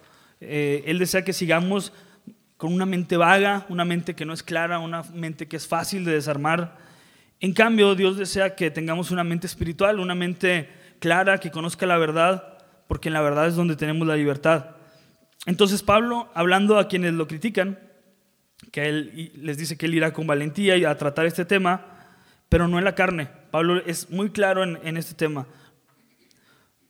Eh, 0.41 0.85
él 0.87 0.99
desea 0.99 1.23
que 1.23 1.35
sigamos 1.35 1.93
con 2.57 2.73
una 2.73 2.87
mente 2.87 3.19
vaga, 3.19 3.67
una 3.69 3.85
mente 3.85 4.15
que 4.15 4.25
no 4.25 4.33
es 4.33 4.43
clara, 4.43 4.79
una 4.79 5.03
mente 5.13 5.49
que 5.49 5.57
es 5.57 5.69
fácil 5.69 6.07
de 6.07 6.13
desarmar. 6.13 6.94
En 7.41 7.53
cambio, 7.53 7.95
Dios 7.95 8.17
desea 8.17 8.55
que 8.55 8.71
tengamos 8.71 9.11
una 9.11 9.25
mente 9.25 9.47
espiritual, 9.47 10.01
una 10.01 10.15
mente 10.15 10.69
clara, 10.99 11.39
que 11.39 11.51
conozca 11.51 11.87
la 11.87 11.99
verdad, 11.99 12.59
porque 12.87 13.09
en 13.09 13.15
la 13.15 13.21
verdad 13.21 13.47
es 13.47 13.57
donde 13.57 13.77
tenemos 13.77 14.07
la 14.07 14.17
libertad. 14.17 14.77
Entonces 15.47 15.83
Pablo, 15.83 16.31
hablando 16.35 16.79
a 16.79 16.89
quienes 16.89 17.13
lo 17.13 17.27
critican, 17.27 17.79
que 18.73 18.89
él 18.89 19.33
les 19.37 19.59
dice 19.59 19.77
que 19.77 19.87
él 19.87 19.95
irá 19.95 20.13
con 20.13 20.27
valentía 20.27 20.91
a 20.91 20.97
tratar 20.97 21.27
este 21.27 21.45
tema, 21.45 21.85
pero 22.49 22.69
no 22.69 22.79
en 22.79 22.85
la 22.85 22.95
carne. 22.95 23.29
Pablo 23.51 23.83
es 23.85 24.11
muy 24.11 24.31
claro 24.31 24.65
en, 24.65 24.97
este 24.97 25.15
tema. 25.15 25.47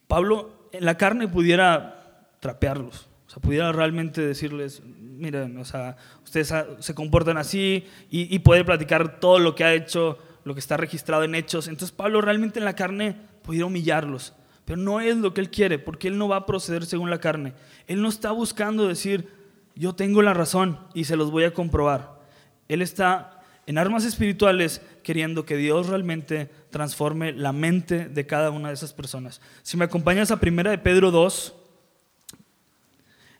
Pablo 0.06 0.68
en 0.72 0.84
la 0.84 0.96
carne 0.96 1.26
pudiera 1.28 2.28
trapearlos, 2.40 3.08
o 3.26 3.30
sea, 3.30 3.42
pudiera 3.42 3.72
realmente 3.72 4.20
decirles, 4.20 4.82
miren, 4.84 5.56
o 5.58 5.64
sea, 5.64 5.96
ustedes 6.22 6.52
se 6.78 6.94
comportan 6.94 7.38
así 7.38 7.86
y, 8.10 8.34
y 8.34 8.38
poder 8.40 8.64
platicar 8.64 9.18
todo 9.18 9.38
lo 9.38 9.54
que 9.54 9.64
ha 9.64 9.74
hecho, 9.74 10.18
lo 10.44 10.54
que 10.54 10.60
está 10.60 10.76
registrado 10.76 11.24
en 11.24 11.34
hechos. 11.34 11.68
Entonces 11.68 11.94
Pablo 11.94 12.20
realmente 12.20 12.58
en 12.58 12.64
la 12.64 12.76
carne 12.76 13.16
pudiera 13.42 13.66
humillarlos, 13.66 14.34
pero 14.64 14.78
no 14.78 15.00
es 15.00 15.16
lo 15.16 15.34
que 15.34 15.40
él 15.40 15.50
quiere, 15.50 15.78
porque 15.78 16.08
él 16.08 16.18
no 16.18 16.28
va 16.28 16.36
a 16.36 16.46
proceder 16.46 16.86
según 16.86 17.10
la 17.10 17.20
carne. 17.20 17.54
Él 17.86 18.02
no 18.02 18.08
está 18.08 18.30
buscando 18.30 18.86
decir, 18.86 19.28
yo 19.74 19.94
tengo 19.94 20.22
la 20.22 20.34
razón 20.34 20.78
y 20.94 21.04
se 21.04 21.16
los 21.16 21.30
voy 21.30 21.44
a 21.44 21.52
comprobar. 21.52 22.20
Él 22.68 22.82
está 22.82 23.42
en 23.66 23.78
armas 23.78 24.04
espirituales 24.04 24.82
queriendo 25.02 25.44
que 25.44 25.56
Dios 25.56 25.88
realmente 25.88 26.50
transforme 26.70 27.32
la 27.32 27.52
mente 27.52 28.08
de 28.08 28.26
cada 28.26 28.50
una 28.50 28.68
de 28.68 28.74
esas 28.74 28.92
personas. 28.92 29.40
Si 29.62 29.76
me 29.76 29.84
acompañas 29.84 30.30
a 30.30 30.40
primera 30.40 30.70
de 30.70 30.78
Pedro 30.78 31.10
2, 31.10 31.54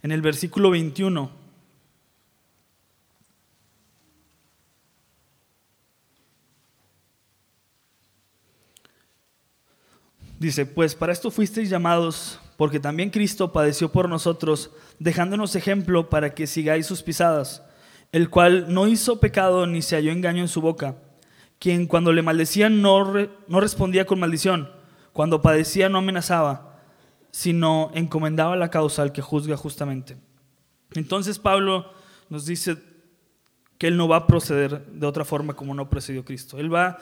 en 0.04 0.12
el 0.12 0.20
versículo 0.20 0.70
21. 0.70 1.43
Dice, 10.44 10.66
pues 10.66 10.94
para 10.94 11.14
esto 11.14 11.30
fuisteis 11.30 11.70
llamados, 11.70 12.38
porque 12.58 12.78
también 12.78 13.08
Cristo 13.08 13.50
padeció 13.50 13.90
por 13.90 14.10
nosotros, 14.10 14.72
dejándonos 14.98 15.56
ejemplo 15.56 16.10
para 16.10 16.34
que 16.34 16.46
sigáis 16.46 16.84
sus 16.84 17.02
pisadas, 17.02 17.62
el 18.12 18.28
cual 18.28 18.66
no 18.68 18.86
hizo 18.86 19.20
pecado 19.20 19.66
ni 19.66 19.80
se 19.80 19.96
halló 19.96 20.12
engaño 20.12 20.42
en 20.42 20.48
su 20.48 20.60
boca, 20.60 20.96
quien 21.58 21.86
cuando 21.86 22.12
le 22.12 22.20
maldecían 22.20 22.82
no, 22.82 23.10
no 23.48 23.58
respondía 23.58 24.04
con 24.04 24.20
maldición, 24.20 24.70
cuando 25.14 25.40
padecía 25.40 25.88
no 25.88 25.96
amenazaba, 25.96 26.78
sino 27.30 27.90
encomendaba 27.94 28.54
la 28.54 28.68
causa 28.68 29.00
al 29.00 29.12
que 29.12 29.22
juzga 29.22 29.56
justamente. 29.56 30.18
Entonces 30.92 31.38
Pablo 31.38 31.90
nos 32.28 32.44
dice 32.44 32.76
que 33.78 33.86
él 33.86 33.96
no 33.96 34.08
va 34.08 34.16
a 34.16 34.26
proceder 34.26 34.84
de 34.88 35.06
otra 35.06 35.24
forma 35.24 35.54
como 35.54 35.72
no 35.72 35.88
procedió 35.88 36.22
Cristo. 36.22 36.58
Él 36.58 36.72
va, 36.72 36.98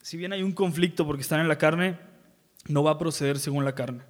si 0.00 0.16
bien 0.16 0.32
hay 0.32 0.44
un 0.44 0.52
conflicto 0.52 1.04
porque 1.04 1.22
están 1.22 1.40
en 1.40 1.48
la 1.48 1.58
carne, 1.58 2.14
no 2.68 2.82
va 2.82 2.92
a 2.92 2.98
proceder 2.98 3.38
según 3.38 3.64
la 3.64 3.74
carne. 3.74 4.02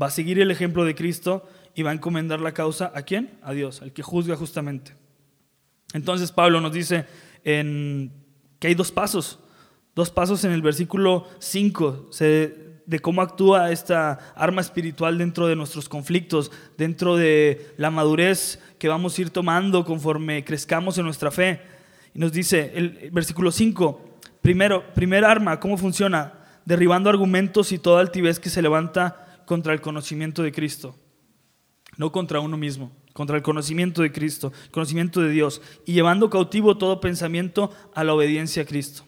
Va 0.00 0.06
a 0.06 0.10
seguir 0.10 0.40
el 0.40 0.50
ejemplo 0.50 0.84
de 0.84 0.94
Cristo 0.94 1.48
y 1.74 1.82
va 1.82 1.90
a 1.90 1.94
encomendar 1.94 2.40
la 2.40 2.52
causa 2.52 2.92
a 2.94 3.02
quién? 3.02 3.38
A 3.42 3.52
Dios, 3.52 3.82
al 3.82 3.92
que 3.92 4.02
juzga 4.02 4.36
justamente. 4.36 4.96
Entonces 5.92 6.32
Pablo 6.32 6.60
nos 6.60 6.72
dice 6.72 7.06
en, 7.44 8.12
que 8.58 8.68
hay 8.68 8.74
dos 8.74 8.90
pasos, 8.90 9.38
dos 9.94 10.10
pasos 10.10 10.44
en 10.44 10.52
el 10.52 10.62
versículo 10.62 11.28
5 11.38 12.10
de 12.86 12.98
cómo 13.00 13.22
actúa 13.22 13.70
esta 13.70 14.18
arma 14.34 14.60
espiritual 14.60 15.16
dentro 15.16 15.46
de 15.46 15.56
nuestros 15.56 15.88
conflictos, 15.88 16.50
dentro 16.76 17.16
de 17.16 17.72
la 17.76 17.90
madurez 17.90 18.58
que 18.78 18.88
vamos 18.88 19.16
a 19.16 19.22
ir 19.22 19.30
tomando 19.30 19.84
conforme 19.84 20.44
crezcamos 20.44 20.98
en 20.98 21.04
nuestra 21.04 21.30
fe. 21.30 21.60
Y 22.12 22.18
nos 22.18 22.32
dice 22.32 22.72
el 22.74 23.10
versículo 23.12 23.50
5, 23.50 24.18
primero, 24.42 24.92
primer 24.94 25.24
arma, 25.24 25.58
¿cómo 25.60 25.78
funciona? 25.78 26.43
Derribando 26.64 27.10
argumentos 27.10 27.72
y 27.72 27.78
toda 27.78 28.00
altivez 28.00 28.38
que 28.38 28.50
se 28.50 28.62
levanta 28.62 29.42
contra 29.46 29.72
el 29.72 29.80
conocimiento 29.80 30.42
de 30.42 30.52
Cristo. 30.52 30.96
No 31.96 32.10
contra 32.10 32.40
uno 32.40 32.56
mismo, 32.56 32.92
contra 33.12 33.36
el 33.36 33.42
conocimiento 33.42 34.02
de 34.02 34.12
Cristo, 34.12 34.52
el 34.64 34.70
conocimiento 34.70 35.20
de 35.20 35.30
Dios, 35.30 35.62
y 35.86 35.92
llevando 35.92 36.30
cautivo 36.30 36.76
todo 36.76 37.00
pensamiento 37.00 37.70
a 37.94 38.02
la 38.02 38.14
obediencia 38.14 38.62
a 38.62 38.66
Cristo. 38.66 39.04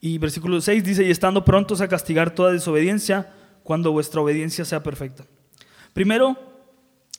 Y 0.00 0.18
versículo 0.18 0.60
6 0.60 0.84
dice, 0.84 1.04
y 1.04 1.10
estando 1.10 1.44
prontos 1.44 1.80
a 1.80 1.88
castigar 1.88 2.34
toda 2.34 2.52
desobediencia 2.52 3.32
cuando 3.62 3.92
vuestra 3.92 4.20
obediencia 4.20 4.64
sea 4.64 4.82
perfecta. 4.82 5.24
Primero, 5.92 6.36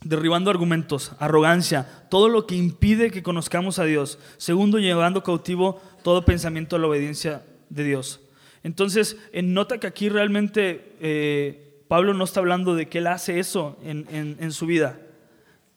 derribando 0.03 0.51
argumentos, 0.51 1.13
arrogancia, 1.19 2.05
todo 2.09 2.27
lo 2.27 2.45
que 2.45 2.55
impide 2.55 3.09
que 3.09 3.23
conozcamos 3.23 3.79
a 3.79 3.85
Dios. 3.85 4.19
Segundo, 4.37 4.79
llevando 4.79 5.23
cautivo 5.23 5.81
todo 6.03 6.25
pensamiento 6.25 6.75
a 6.75 6.79
la 6.79 6.87
obediencia 6.87 7.45
de 7.69 7.83
Dios. 7.83 8.19
Entonces, 8.63 9.17
nota 9.43 9.79
que 9.79 9.87
aquí 9.87 10.09
realmente 10.09 10.95
eh, 11.01 11.83
Pablo 11.87 12.13
no 12.13 12.23
está 12.23 12.39
hablando 12.39 12.75
de 12.75 12.87
que 12.87 12.99
él 12.99 13.07
hace 13.07 13.39
eso 13.39 13.77
en, 13.83 14.07
en, 14.09 14.51
su 14.51 14.65
vida. 14.65 14.99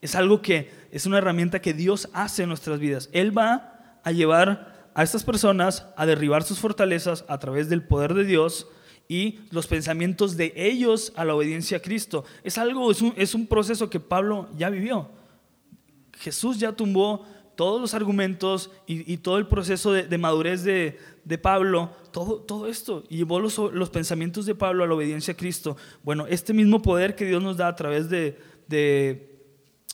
Es 0.00 0.14
algo 0.14 0.40
que 0.40 0.70
es 0.92 1.04
una 1.04 1.18
herramienta 1.18 1.60
que 1.60 1.74
Dios 1.74 2.08
hace 2.12 2.44
en 2.44 2.48
nuestras 2.48 2.78
vidas. 2.78 3.10
Él 3.12 3.36
va 3.36 4.00
a 4.04 4.12
llevar 4.12 4.90
a 4.94 5.02
estas 5.02 5.24
personas 5.24 5.86
a 5.96 6.06
derribar 6.06 6.42
sus 6.44 6.60
fortalezas 6.60 7.24
a 7.28 7.38
través 7.38 7.68
del 7.68 7.82
poder 7.82 8.14
de 8.14 8.24
Dios 8.24 8.68
y 9.08 9.40
los 9.50 9.66
pensamientos 9.66 10.36
de 10.36 10.52
ellos 10.56 11.12
a 11.16 11.24
la 11.24 11.34
obediencia 11.34 11.78
a 11.78 11.82
Cristo. 11.82 12.24
Es 12.44 12.56
algo, 12.56 12.90
es 12.90 13.02
un, 13.02 13.12
es 13.16 13.34
un 13.34 13.46
proceso 13.46 13.90
que 13.90 14.00
Pablo 14.00 14.48
ya 14.56 14.70
vivió. 14.70 15.10
Jesús 16.18 16.58
ya 16.58 16.72
tumbó 16.72 17.26
todos 17.56 17.80
los 17.80 17.94
argumentos 17.94 18.70
y, 18.86 19.16
todo 19.16 19.38
el 19.38 19.46
proceso 19.46 19.92
de, 19.92 20.18
madurez 20.18 20.62
de, 20.62 21.38
Pablo, 21.38 21.90
todo, 22.12 22.40
todo 22.40 22.68
esto, 22.68 23.02
llevó 23.08 23.40
los, 23.40 23.58
los, 23.58 23.90
pensamientos 23.90 24.46
de 24.46 24.54
Pablo 24.54 24.84
a 24.84 24.86
la 24.86 24.94
obediencia 24.94 25.34
a 25.34 25.36
Cristo. 25.36 25.76
Bueno, 26.02 26.26
este 26.28 26.52
mismo 26.52 26.82
poder 26.82 27.14
que 27.14 27.24
Dios 27.24 27.42
nos 27.42 27.56
da 27.56 27.68
a 27.68 27.76
través 27.76 28.08
de, 28.08 28.38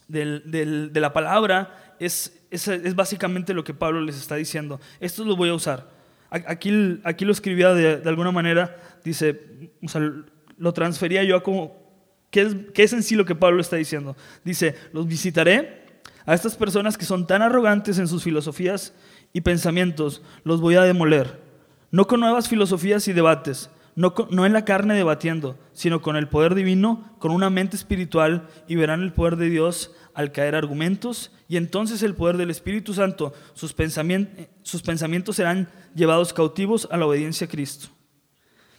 de 0.08 1.00
la 1.00 1.12
palabra 1.12 1.94
es, 1.98 2.36
es, 2.50 2.66
es, 2.68 2.94
básicamente 2.94 3.54
lo 3.54 3.64
que 3.64 3.74
Pablo 3.74 4.00
les 4.00 4.16
está 4.16 4.34
diciendo. 4.34 4.80
Esto 4.98 5.24
lo 5.24 5.36
voy 5.36 5.50
a 5.50 5.54
usar. 5.54 5.88
Aquí, 6.30 7.00
aquí 7.04 7.24
lo 7.24 7.32
escribía 7.32 7.74
de, 7.74 8.08
alguna 8.08 8.32
manera, 8.32 8.76
dice, 9.04 9.40
o 9.82 9.88
sea, 9.88 10.00
lo 10.56 10.72
transfería 10.72 11.22
yo 11.24 11.36
a 11.36 11.42
como, 11.42 11.76
¿qué 12.30 12.42
es, 12.42 12.56
¿qué 12.74 12.82
es 12.84 12.92
en 12.92 13.02
sí 13.02 13.14
lo 13.14 13.24
que 13.24 13.34
Pablo 13.34 13.60
está 13.60 13.76
diciendo? 13.76 14.16
Dice, 14.42 14.74
los 14.92 15.06
visitaré 15.06 15.81
a 16.26 16.34
estas 16.34 16.56
personas 16.56 16.96
que 16.96 17.04
son 17.04 17.26
tan 17.26 17.42
arrogantes 17.42 17.98
en 17.98 18.08
sus 18.08 18.22
filosofías 18.22 18.94
y 19.32 19.40
pensamientos, 19.40 20.22
los 20.44 20.60
voy 20.60 20.76
a 20.76 20.82
demoler. 20.82 21.40
No 21.90 22.06
con 22.06 22.20
nuevas 22.20 22.48
filosofías 22.48 23.06
y 23.08 23.12
debates, 23.12 23.70
no, 23.94 24.14
en 24.46 24.52
la 24.52 24.64
carne 24.64 24.94
debatiendo, 24.94 25.58
sino 25.72 26.00
con 26.00 26.16
el 26.16 26.28
poder 26.28 26.54
divino, 26.54 27.14
con 27.18 27.30
una 27.30 27.50
mente 27.50 27.76
espiritual, 27.76 28.48
y 28.66 28.76
verán 28.76 29.02
el 29.02 29.12
poder 29.12 29.36
de 29.36 29.50
Dios 29.50 29.94
al 30.14 30.32
caer 30.32 30.54
argumentos, 30.54 31.32
y 31.48 31.56
entonces 31.56 32.02
el 32.02 32.14
poder 32.14 32.38
del 32.38 32.50
Espíritu 32.50 32.94
Santo, 32.94 33.34
sus, 33.52 33.74
pensamientos, 33.74 35.36
serán 35.36 35.68
llevados 35.94 36.32
cautivos 36.32 36.88
a 36.90 36.96
la 36.96 37.06
obediencia 37.06 37.46
a 37.46 37.50
Cristo. 37.50 37.88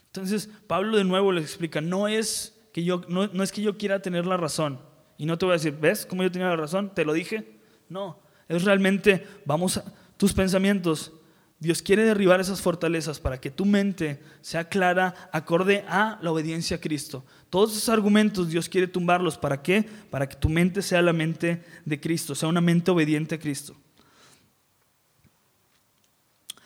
Entonces, 0.08 0.50
Pablo 0.68 0.98
de 0.98 1.04
nuevo 1.04 1.32
les 1.32 1.44
explica, 1.44 1.82
no 1.82 2.08
es 2.08 2.60
que 2.74 2.84
yo, 2.84 3.02
no 3.08 3.44
es 3.44 3.52
que 3.52 3.62
yo 3.62 3.78
quiera 3.78 4.02
tener 4.02 4.26
la 4.26 4.38
razón, 4.38 4.80
y 5.18 5.26
no 5.26 5.38
te 5.38 5.46
voy 5.46 5.54
a 5.54 5.58
decir, 5.58 5.78
¿ves 5.80 6.06
cómo 6.06 6.24
yo 6.24 6.32
tenía 6.32 6.48
la 6.48 6.56
razón? 6.56 6.94
¿Te 6.94 7.06
lo 7.06 7.14
dije? 7.14 7.58
No, 7.90 8.20
es 8.48 8.64
realmente, 8.64 9.26
vamos 9.46 9.78
a 9.78 9.84
tus 10.18 10.34
pensamientos. 10.34 11.14
Dios 11.60 11.82
quiere 11.82 12.04
derribar 12.04 12.42
esas 12.42 12.62
fortalezas 12.62 13.20
para 13.20 13.40
que 13.40 13.50
tu 13.50 13.66
mente 13.66 14.22
sea 14.42 14.68
clara, 14.68 15.16
acorde 15.32 15.86
a 15.88 16.20
la 16.22 16.32
obediencia 16.32 16.78
a 16.78 16.82
Cristo. 16.82 17.26
Todos 17.50 17.72
esos 17.72 17.88
argumentos 17.88 18.50
Dios 18.50 18.68
quiere 18.68 18.88
tumbarlos. 18.88 19.38
¿Para 19.38 19.62
qué? 19.62 19.86
Para 20.10 20.28
que 20.28 20.36
tu 20.36 20.50
mente 20.50 20.82
sea 20.82 21.02
la 21.02 21.14
mente 21.14 21.64
de 21.86 22.00
Cristo, 22.02 22.36
sea 22.36 22.50
una 22.50 22.60
mente 22.60 22.92
obediente 22.92 23.36
a 23.36 23.40
Cristo. 23.40 23.78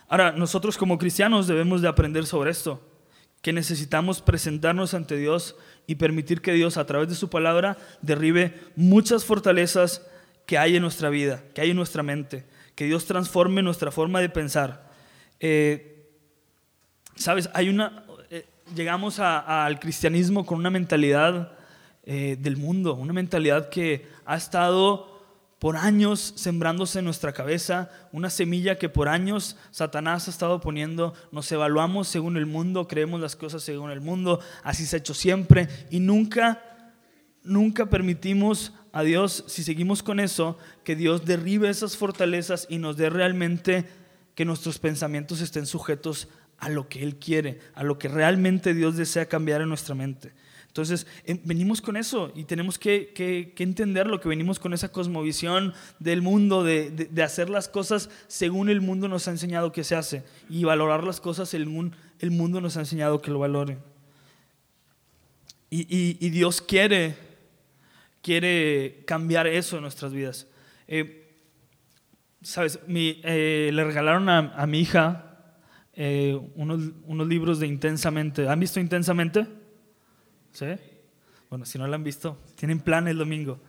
Ahora, 0.07 0.31
nosotros 0.31 0.77
como 0.77 0.97
cristianos 0.97 1.47
debemos 1.47 1.81
de 1.81 1.89
aprender 1.89 2.25
sobre 2.25 2.49
esto, 2.49 2.81
que 3.41 3.53
necesitamos 3.53 4.21
presentarnos 4.21 4.93
ante 4.93 5.17
Dios 5.17 5.55
y 5.88 5.96
permitir 5.96 6.41
que 6.41 6.53
Dios 6.53 6.77
a 6.77 6.86
través 6.86 7.10
de 7.10 7.15
su 7.15 7.29
palabra 7.29 7.77
derribe 8.01 8.53
muchas 8.75 9.25
fortalezas 9.25 10.06
que 10.46 10.58
hay 10.58 10.75
en 10.75 10.84
nuestra 10.84 11.10
vida, 11.10 11.44
que 11.56 11.62
hay 11.62 11.72
en 11.72 11.77
nuestra 11.77 12.03
mente, 12.03 12.46
que 12.75 12.86
Dios 12.86 13.06
transforme 13.06 13.63
nuestra 13.63 13.91
forma 13.91 14.22
de 14.22 14.29
pensar. 14.29 14.91
Eh, 15.39 15.96
Sabes, 17.17 17.50
hay 17.53 17.67
una, 17.70 18.03
eh, 18.29 18.46
llegamos 18.75 19.20
al 19.20 19.79
cristianismo 19.79 20.46
con 20.46 20.60
una 20.60 20.70
mentalidad 20.70 21.51
eh, 22.03 22.38
del 22.39 22.58
mundo, 22.58 22.94
una 22.94 23.12
mentalidad 23.12 23.70
que 23.70 24.08
ha 24.24 24.38
estado 24.38 25.16
por 25.59 25.75
años 25.75 26.33
sembrándose 26.35 26.99
en 26.99 27.05
nuestra 27.05 27.33
cabeza, 27.33 27.89
una 28.11 28.29
semilla 28.29 28.77
que 28.77 28.89
por 28.89 29.09
años 29.09 29.57
Satanás 29.71 30.27
ha 30.27 30.31
estado 30.31 30.61
poniendo, 30.61 31.13
nos 31.31 31.51
evaluamos 31.51 32.07
según 32.07 32.37
el 32.37 32.45
mundo, 32.45 32.87
creemos 32.87 33.19
las 33.19 33.35
cosas 33.35 33.63
según 33.63 33.89
el 33.89 34.01
mundo, 34.01 34.39
así 34.63 34.85
se 34.85 34.95
ha 34.95 34.99
hecho 34.99 35.15
siempre. 35.15 35.67
Y 35.89 35.99
nunca, 35.99 36.61
nunca 37.43 37.87
permitimos 37.87 38.73
a 38.91 39.01
Dios, 39.01 39.45
si 39.47 39.63
seguimos 39.63 40.03
con 40.03 40.19
eso, 40.19 40.57
que 40.83 40.95
Dios 40.95 41.25
derribe 41.25 41.69
esas 41.69 41.97
fortalezas 41.97 42.67
y 42.69 42.77
nos 42.77 42.97
dé 42.97 43.09
realmente 43.09 43.85
que 44.35 44.45
nuestros 44.45 44.77
pensamientos 44.77 45.41
estén 45.41 45.65
sujetos 45.65 46.27
a 46.59 46.69
lo 46.69 46.87
que 46.87 47.01
Él 47.01 47.17
quiere, 47.17 47.59
a 47.73 47.83
lo 47.83 47.97
que 47.97 48.07
realmente 48.07 48.75
Dios 48.75 48.95
desea 48.95 49.27
cambiar 49.27 49.61
en 49.61 49.69
nuestra 49.69 49.95
mente. 49.95 50.33
Entonces, 50.77 51.07
em, 51.25 51.39
venimos 51.43 51.81
con 51.81 51.98
eso 51.98 52.31
y 52.36 52.43
tenemos 52.43 52.77
que, 52.77 53.12
que, 53.15 53.53
que, 53.55 53.63
entenderlo, 53.63 54.19
que 54.19 54.29
venimos 54.29 54.60
con 54.60 54.74
esa 54.74 54.91
cosmovisión 54.91 55.73
del 55.97 56.21
mundo, 56.21 56.63
de, 56.63 56.91
de, 56.91 57.23
hacer 57.23 57.49
las 57.49 57.67
cosas 57.67 58.12
según 58.28 58.69
el 58.69 58.80
mundo 58.80 59.08
nos 59.08 59.28
ha 59.28 59.32
enseñado 59.32 59.71
que 59.71 59.84
se 59.84 59.95
hace 59.95 60.23
y 60.49 60.65
valorar 60.65 61.04
las 61.04 61.19
cosas 61.19 61.49
según 61.49 61.95
el 62.19 62.30
mundo 62.30 62.62
nos 62.62 62.78
ha 62.78 62.82
enseñado 62.82 63.23
que 63.23 63.32
lo 63.32 63.39
valore. 63.39 63.80
Y, 65.71 65.82
y, 65.82 66.17
y 66.19 66.30
Dios 66.30 66.62
quiere, 66.62 67.15
quiere 68.21 69.04
cambiar 69.08 69.47
eso 69.47 69.78
en 69.78 69.82
nuestras 69.82 70.13
vidas. 70.13 70.45
Eh, 70.88 71.23
Sabes, 72.43 72.80
mi, 72.86 73.19
eh, 73.23 73.71
le 73.73 73.84
regalaron 73.84 74.30
a, 74.30 74.54
a 74.56 74.67
mi 74.67 74.80
hija 74.82 75.23
eh, 75.93 76.39
unos, 76.54 76.91
unos 77.08 77.28
libros 77.28 77.60
de 77.60 77.65
Intensamente. 77.65 78.47
¿Han 78.47 78.60
visto 78.60 78.80
Intensamente? 78.80 79.57
¿Sí? 80.51 80.65
Bueno, 81.49 81.65
si 81.65 81.77
no 81.77 81.88
la 81.88 81.95
han 81.95 82.03
visto, 82.03 82.38
tienen 82.55 82.79
plan 82.79 83.07
el 83.07 83.17
domingo. 83.17 83.60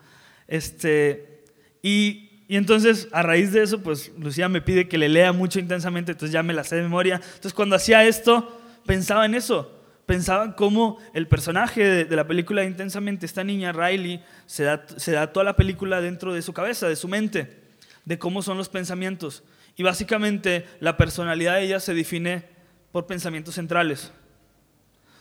Este, 0.46 1.44
y, 1.82 2.44
y, 2.48 2.56
entonces, 2.56 3.08
a 3.12 3.22
raíz 3.22 3.52
de 3.52 3.62
eso, 3.62 3.82
pues 3.82 4.12
Lucía 4.18 4.48
me 4.48 4.60
pide 4.60 4.88
que 4.88 4.98
le 4.98 5.08
lea 5.08 5.32
mucho 5.32 5.60
intensamente, 5.60 6.12
entonces 6.12 6.32
ya 6.32 6.42
me 6.42 6.54
la 6.54 6.64
sé 6.64 6.76
de 6.76 6.82
memoria. 6.82 7.16
Entonces, 7.16 7.54
cuando 7.54 7.76
hacía 7.76 8.04
esto, 8.04 8.60
pensaba 8.86 9.26
en 9.26 9.34
eso. 9.34 9.74
Pensaba 10.06 10.44
en 10.44 10.52
cómo 10.52 10.98
el 11.12 11.28
personaje 11.28 11.84
de, 11.84 12.04
de, 12.06 12.16
la 12.16 12.26
película 12.26 12.64
Intensamente, 12.64 13.26
esta 13.26 13.44
niña 13.44 13.72
Riley, 13.72 14.24
se 14.46 14.64
da, 14.64 14.86
se 14.96 15.12
da 15.12 15.32
toda 15.32 15.44
la 15.44 15.54
película 15.54 16.00
dentro 16.00 16.32
de 16.32 16.40
su 16.40 16.54
cabeza, 16.54 16.88
de 16.88 16.96
su 16.96 17.08
mente, 17.08 17.60
de 18.06 18.18
cómo 18.18 18.40
son 18.40 18.56
los 18.56 18.70
pensamientos. 18.70 19.44
Y 19.76 19.82
básicamente 19.82 20.66
la 20.80 20.96
personalidad 20.96 21.54
de 21.54 21.64
ella 21.64 21.78
se 21.78 21.92
define 21.92 22.44
por 22.90 23.06
pensamientos 23.06 23.54
centrales. 23.54 24.10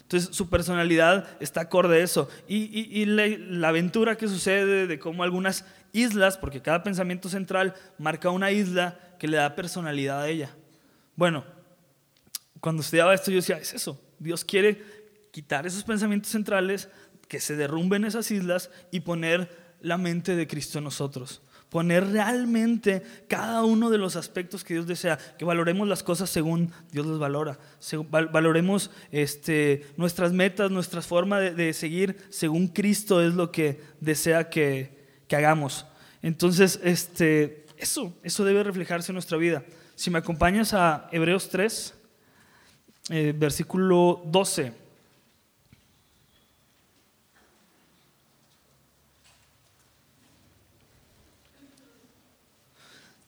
Entonces 0.08 0.34
su 0.34 0.50
personalidad 0.50 1.28
está 1.42 1.62
acorde 1.62 2.00
a 2.00 2.04
eso. 2.04 2.30
Y, 2.48 3.04
la, 3.06 3.68
aventura 3.68 4.16
que 4.16 4.30
sucede 4.30 4.88
de 4.88 5.00
cómo 5.00 5.22
algunas 5.22 5.66
islas, 5.92 6.38
porque 6.38 6.62
cada 6.62 6.82
pensamiento 6.82 7.28
central 7.28 7.76
marca 7.98 8.30
una 8.30 8.50
isla 8.52 8.98
que 9.20 9.28
le 9.28 9.36
da 9.36 9.54
personalidad 9.54 10.22
a 10.22 10.30
ella. 10.30 10.56
Bueno, 11.18 11.44
cuando 12.62 12.84
estudiaba 12.84 13.14
esto 13.14 13.32
yo 13.32 13.36
decía, 13.36 13.58
es 13.58 13.74
eso, 13.74 14.02
Dios 14.18 14.46
quiere 14.46 14.82
quitar 15.32 15.68
esos 15.68 15.84
pensamientos 15.84 16.32
centrales, 16.32 16.88
que 17.28 17.42
se 17.42 17.58
derrumben 17.58 18.06
esas 18.06 18.32
islas 18.32 18.70
y 18.92 19.02
poner 19.02 19.76
la 19.82 19.98
mente 19.98 20.38
de 20.38 20.48
Cristo 20.48 20.78
en 20.78 20.86
nosotros 20.86 21.42
poner 21.70 22.08
realmente 22.08 23.04
cada 23.28 23.64
uno 23.64 23.90
de 23.90 23.98
los 23.98 24.16
aspectos 24.16 24.64
que 24.64 24.74
Dios 24.74 24.88
desea, 24.88 25.18
que 25.38 25.46
valoremos 25.46 25.88
las 25.88 26.04
cosas 26.04 26.30
según 26.30 26.72
Dios 26.92 27.06
las 27.06 27.20
valora, 27.20 27.60
valoremos 28.10 28.92
este, 29.12 29.86
nuestras 29.98 30.32
metas, 30.32 30.72
nuestra 30.72 31.02
forma 31.02 31.40
de, 31.40 31.74
seguir 31.74 32.18
según 32.30 32.68
Cristo 32.68 33.22
es 33.22 33.34
lo 33.34 33.52
que 33.52 33.82
desea 34.00 34.50
que, 34.50 34.96
hagamos. 35.32 35.86
Entonces, 36.22 36.80
este, 36.84 37.66
eso, 37.78 38.14
eso 38.24 38.46
debe 38.46 38.64
reflejarse 38.64 39.12
en 39.12 39.16
nuestra 39.16 39.38
vida. 39.38 39.64
Si 39.96 40.10
me 40.10 40.20
acompañas 40.20 40.74
a 40.74 41.10
Hebreos 41.12 41.50
3, 41.50 41.94
eh, 43.10 43.34
versículo 43.36 44.22
12. 44.26 44.87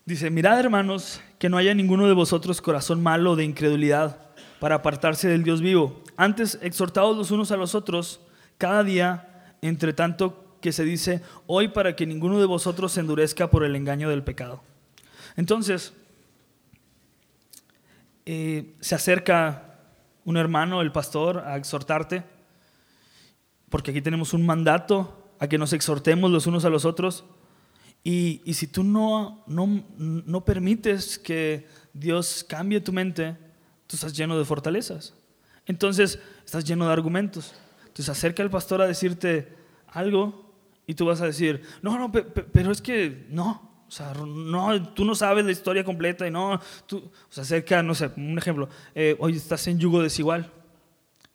Dice, 0.09 0.31
mirad 0.31 0.59
hermanos, 0.59 1.21
que 1.37 1.49
no 1.49 1.57
haya 1.57 1.71
ninguno 1.75 2.07
de 2.07 2.15
vosotros 2.15 2.63
corazón 2.63 3.03
malo 3.03 3.35
de 3.35 3.43
incredulidad 3.43 4.19
para 4.59 4.73
apartarse 4.73 5.27
del 5.27 5.43
Dios 5.43 5.61
vivo. 5.61 6.01
Antes, 6.17 6.57
exhortados 6.63 7.15
los 7.15 7.29
unos 7.29 7.51
a 7.51 7.57
los 7.57 7.75
otros 7.75 8.19
cada 8.57 8.83
día, 8.83 9.53
entre 9.61 9.93
tanto 9.93 10.57
que 10.61 10.71
se 10.71 10.83
dice, 10.83 11.21
hoy 11.45 11.67
para 11.67 11.95
que 11.95 12.07
ninguno 12.07 12.39
de 12.39 12.47
vosotros 12.47 12.91
se 12.93 13.01
endurezca 13.01 13.51
por 13.51 13.63
el 13.63 13.75
engaño 13.75 14.09
del 14.09 14.23
pecado. 14.23 14.63
Entonces, 15.35 15.93
eh, 18.25 18.73
se 18.79 18.95
acerca 18.95 19.77
un 20.25 20.37
hermano, 20.37 20.81
el 20.81 20.91
pastor, 20.91 21.43
a 21.45 21.55
exhortarte, 21.55 22.23
porque 23.69 23.91
aquí 23.91 24.01
tenemos 24.01 24.33
un 24.33 24.43
mandato 24.43 25.35
a 25.37 25.47
que 25.47 25.59
nos 25.59 25.71
exhortemos 25.71 26.31
los 26.31 26.47
unos 26.47 26.65
a 26.65 26.69
los 26.71 26.83
otros. 26.83 27.25
Y, 28.03 28.41
si 28.53 28.67
tú 28.67 28.83
no, 28.83 29.43
no, 29.47 29.83
no 29.97 30.45
permites 30.45 31.19
que 31.19 31.67
Dios 31.93 32.45
cambie 32.47 32.79
tu 32.79 32.93
mente, 32.93 33.37
tú 33.87 33.95
estás 33.95 34.15
lleno 34.15 34.37
de 34.37 34.45
fortalezas. 34.45 35.13
Entonces, 35.65 36.19
estás 36.45 36.63
lleno 36.63 36.87
de 36.87 36.93
argumentos. 36.93 37.53
Entonces, 37.81 38.09
acerca 38.09 38.41
al 38.41 38.49
pastor 38.49 38.81
a 38.81 38.87
decirte 38.87 39.53
algo 39.87 40.53
y 40.87 40.95
tú 40.95 41.05
vas 41.05 41.21
a 41.21 41.25
decir, 41.25 41.61
no, 41.81 41.99
no, 41.99 42.11
pero 42.11 42.71
es 42.71 42.81
que 42.81 43.27
no. 43.29 43.69
O 43.87 43.91
sea, 43.91 44.13
no, 44.13 44.93
tú 44.93 45.03
no 45.03 45.15
sabes 45.15 45.45
la 45.45 45.51
historia 45.51 45.83
completa 45.83 46.27
y 46.27 46.31
no, 46.31 46.59
tú, 46.85 46.97
o 46.97 47.31
sea, 47.31 47.41
acerca, 47.41 47.81
no 47.81 47.95
sé, 47.95 48.11
un 48.17 48.37
ejemplo, 48.37 48.69
eh, 48.93 49.15
hoy 49.19 49.35
estás 49.35 49.67
en 49.67 49.79
yugo 49.79 50.03
desigual, 50.03 50.51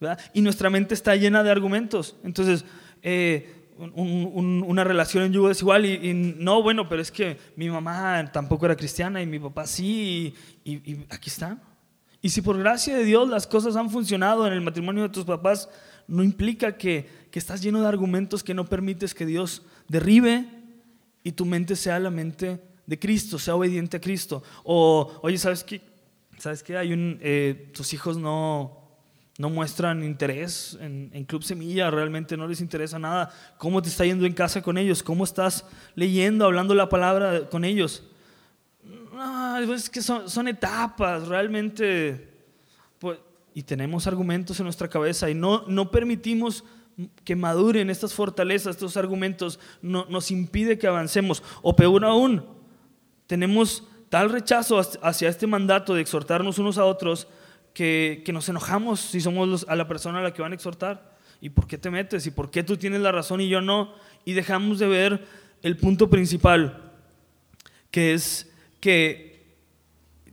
¿verdad? 0.00 0.20
Y 0.33 0.40
nuestra 0.40 0.70
mente 0.70 0.94
está 0.94 1.16
llena 1.16 1.42
de 1.42 1.50
argumentos. 1.50 2.16
Entonces, 2.22 2.64
eh, 3.03 3.63
una 3.78 4.84
relación 4.84 5.24
en 5.24 5.32
yugo 5.32 5.48
desigual 5.48 5.84
y, 5.87 5.94
y, 5.94 6.14
no, 6.14 6.62
bueno, 6.62 6.88
pero 6.88 7.02
es 7.02 7.10
que 7.10 7.38
mi 7.56 7.68
mamá 7.68 8.30
tampoco 8.32 8.66
era 8.66 8.76
cristiana 8.76 9.20
y 9.20 9.26
mi 9.26 9.38
papá 9.38 9.66
sí, 9.66 10.34
y, 10.64 10.72
y 10.92 11.06
aquí 11.10 11.30
está. 11.30 11.60
Y 12.22 12.30
si 12.30 12.40
por 12.40 12.58
gracia 12.58 12.96
de 12.96 13.04
Dios 13.04 13.28
las 13.28 13.46
cosas 13.46 13.76
han 13.76 13.90
funcionado 13.90 14.46
en 14.46 14.52
el 14.52 14.60
matrimonio 14.60 15.02
de 15.02 15.08
tus 15.10 15.24
papás, 15.24 15.68
no 16.06 16.22
implica 16.22 16.76
que, 16.76 17.06
que 17.30 17.38
estás 17.38 17.62
lleno 17.62 17.80
de 17.80 17.88
argumentos 17.88 18.42
que 18.42 18.54
no 18.54 18.64
permites 18.64 19.14
que 19.14 19.26
Dios 19.26 19.62
derribe 19.88 20.46
y 21.22 21.32
tu 21.32 21.44
mente 21.44 21.76
sea 21.76 21.98
la 21.98 22.10
mente 22.10 22.60
de 22.87 22.98
Cristo, 22.98 23.38
sea 23.38 23.56
obediente 23.56 23.96
a 23.96 24.00
Cristo. 24.00 24.42
O, 24.62 25.20
oye, 25.22 25.38
¿sabes 25.38 25.64
qué? 25.64 25.80
¿Sabes 26.38 26.62
qué? 26.62 26.76
Hay 26.76 26.92
un, 26.92 27.18
eh, 27.20 27.70
tus 27.74 27.92
hijos 27.92 28.18
no, 28.18 28.84
no 29.38 29.51
muestran 29.51 30.05
interés 30.05 30.79
en, 30.81 31.11
en, 31.12 31.25
Club 31.25 31.42
Semilla, 31.42 31.90
realmente 31.90 32.37
no 32.37 32.47
les 32.47 32.61
interesa 32.61 32.99
nada. 32.99 33.33
¿Cómo 33.59 33.83
te 33.83 33.88
está 33.88 34.05
yendo 34.05 34.27
en 34.27 34.33
casa 34.33 34.62
con 34.62 34.79
ellos? 34.79 35.03
¿Cómo 35.03 35.25
estás 35.25 35.66
leyendo, 35.97 36.44
hablando 36.44 36.75
la 36.75 36.88
palabra 36.88 37.49
con 37.49 37.64
ellos? 37.64 38.05
No, 39.12 39.59
es 39.75 39.90
que 39.90 40.03
son, 40.03 40.29
son 40.31 40.47
etapas, 40.47 41.27
realmente. 41.27 42.29
Pues, 43.01 43.18
y 43.55 43.62
tenemos 43.62 44.07
argumentos 44.07 44.59
en 44.61 44.64
nuestra 44.64 44.88
cabeza 44.88 45.29
y 45.31 45.35
no, 45.35 45.64
no 45.66 45.90
permitimos 45.90 46.64
que 47.25 47.35
maduren 47.35 47.90
estas 47.90 48.14
fortalezas, 48.14 48.77
estos 48.77 48.97
argumentos, 48.97 49.59
no, 49.83 50.07
nos 50.09 50.31
impide 50.31 50.79
que 50.79 50.87
avancemos. 50.87 51.42
O 51.62 51.75
peor 51.75 52.05
aún, 52.05 52.44
tenemos 53.27 53.85
tal 54.09 54.31
rechazo 54.31 54.81
hacia 55.03 55.29
este 55.29 55.47
mandato 55.47 55.94
de 55.94 56.03
exhortarnos 56.03 56.59
unos 56.59 56.79
a 56.79 56.85
otros 56.85 57.27
que, 57.74 58.24
nos 58.32 58.48
enojamos 58.48 59.00
si 59.00 59.20
somos 59.20 59.66
a 59.68 59.76
la 59.76 59.87
persona 59.87 60.20
a 60.20 60.22
la 60.22 60.32
que 60.32 60.40
van 60.40 60.52
a 60.52 60.54
exhortar. 60.54 61.14
¿Y 61.40 61.50
por 61.50 61.66
qué 61.66 61.76
te 61.76 61.90
metes? 61.90 62.26
¿Y 62.26 62.30
por 62.30 62.50
qué 62.50 62.62
tú 62.62 62.76
tienes 62.78 63.02
la 63.02 63.12
razón 63.12 63.40
y 63.40 63.48
yo 63.48 63.60
no? 63.60 63.92
Y 64.24 64.32
dejamos 64.32 64.78
de 64.78 64.87
ver 64.87 65.26
el 65.62 65.76
punto 65.76 66.08
principal, 66.08 66.92
que 67.90 68.14
es 68.14 68.50
que, 68.80 69.44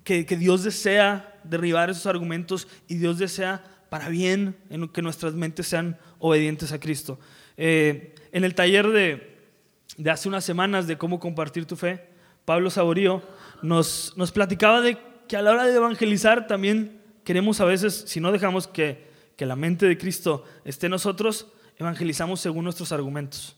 que, 0.03 0.25
que 0.25 0.37
Dios 0.37 0.63
desea 0.63 1.39
derribar 1.43 1.89
esos 1.89 2.05
argumentos 2.05 2.67
y 2.87 2.95
Dios 2.95 3.17
desea 3.17 3.63
para 3.89 4.07
bien 4.07 4.55
en 4.69 4.87
que 4.87 5.01
nuestras 5.01 5.33
mentes 5.33 5.67
sean 5.67 5.97
obedientes 6.19 6.71
a 6.71 6.79
Cristo. 6.79 7.19
Eh, 7.57 8.15
en 8.31 8.43
el 8.43 8.55
taller 8.55 8.87
de, 8.89 9.37
de, 9.97 10.11
hace 10.11 10.29
unas 10.29 10.45
semanas 10.45 10.87
de 10.87 10.97
cómo 10.97 11.19
compartir 11.19 11.65
tu 11.65 11.75
fe, 11.75 12.07
Pablo 12.45 12.69
Saborío 12.69 13.21
nos, 13.61 14.13
nos 14.15 14.31
platicaba 14.31 14.81
de 14.81 14.97
que 15.27 15.35
a 15.35 15.41
la 15.41 15.51
hora 15.51 15.65
de 15.65 15.75
evangelizar 15.75 16.47
también 16.47 17.00
queremos 17.23 17.61
a 17.61 17.65
veces, 17.65 18.03
si 18.07 18.19
no 18.19 18.31
dejamos 18.31 18.67
que, 18.67 19.09
que 19.35 19.45
la 19.45 19.55
mente 19.55 19.85
de 19.85 19.97
Cristo 19.97 20.43
esté 20.65 20.87
en 20.87 20.91
nosotros, 20.91 21.47
evangelizamos 21.77 22.39
según 22.39 22.63
nuestros 22.63 22.91
argumentos. 22.91 23.55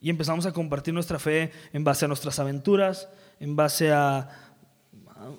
Y 0.00 0.10
empezamos 0.10 0.46
a 0.46 0.52
compartir 0.52 0.94
nuestra 0.94 1.18
fe 1.18 1.50
en 1.72 1.84
base 1.84 2.04
a 2.04 2.08
nuestras 2.08 2.38
aventuras, 2.38 3.08
en 3.40 3.56
base 3.56 3.92
a, 3.92 4.46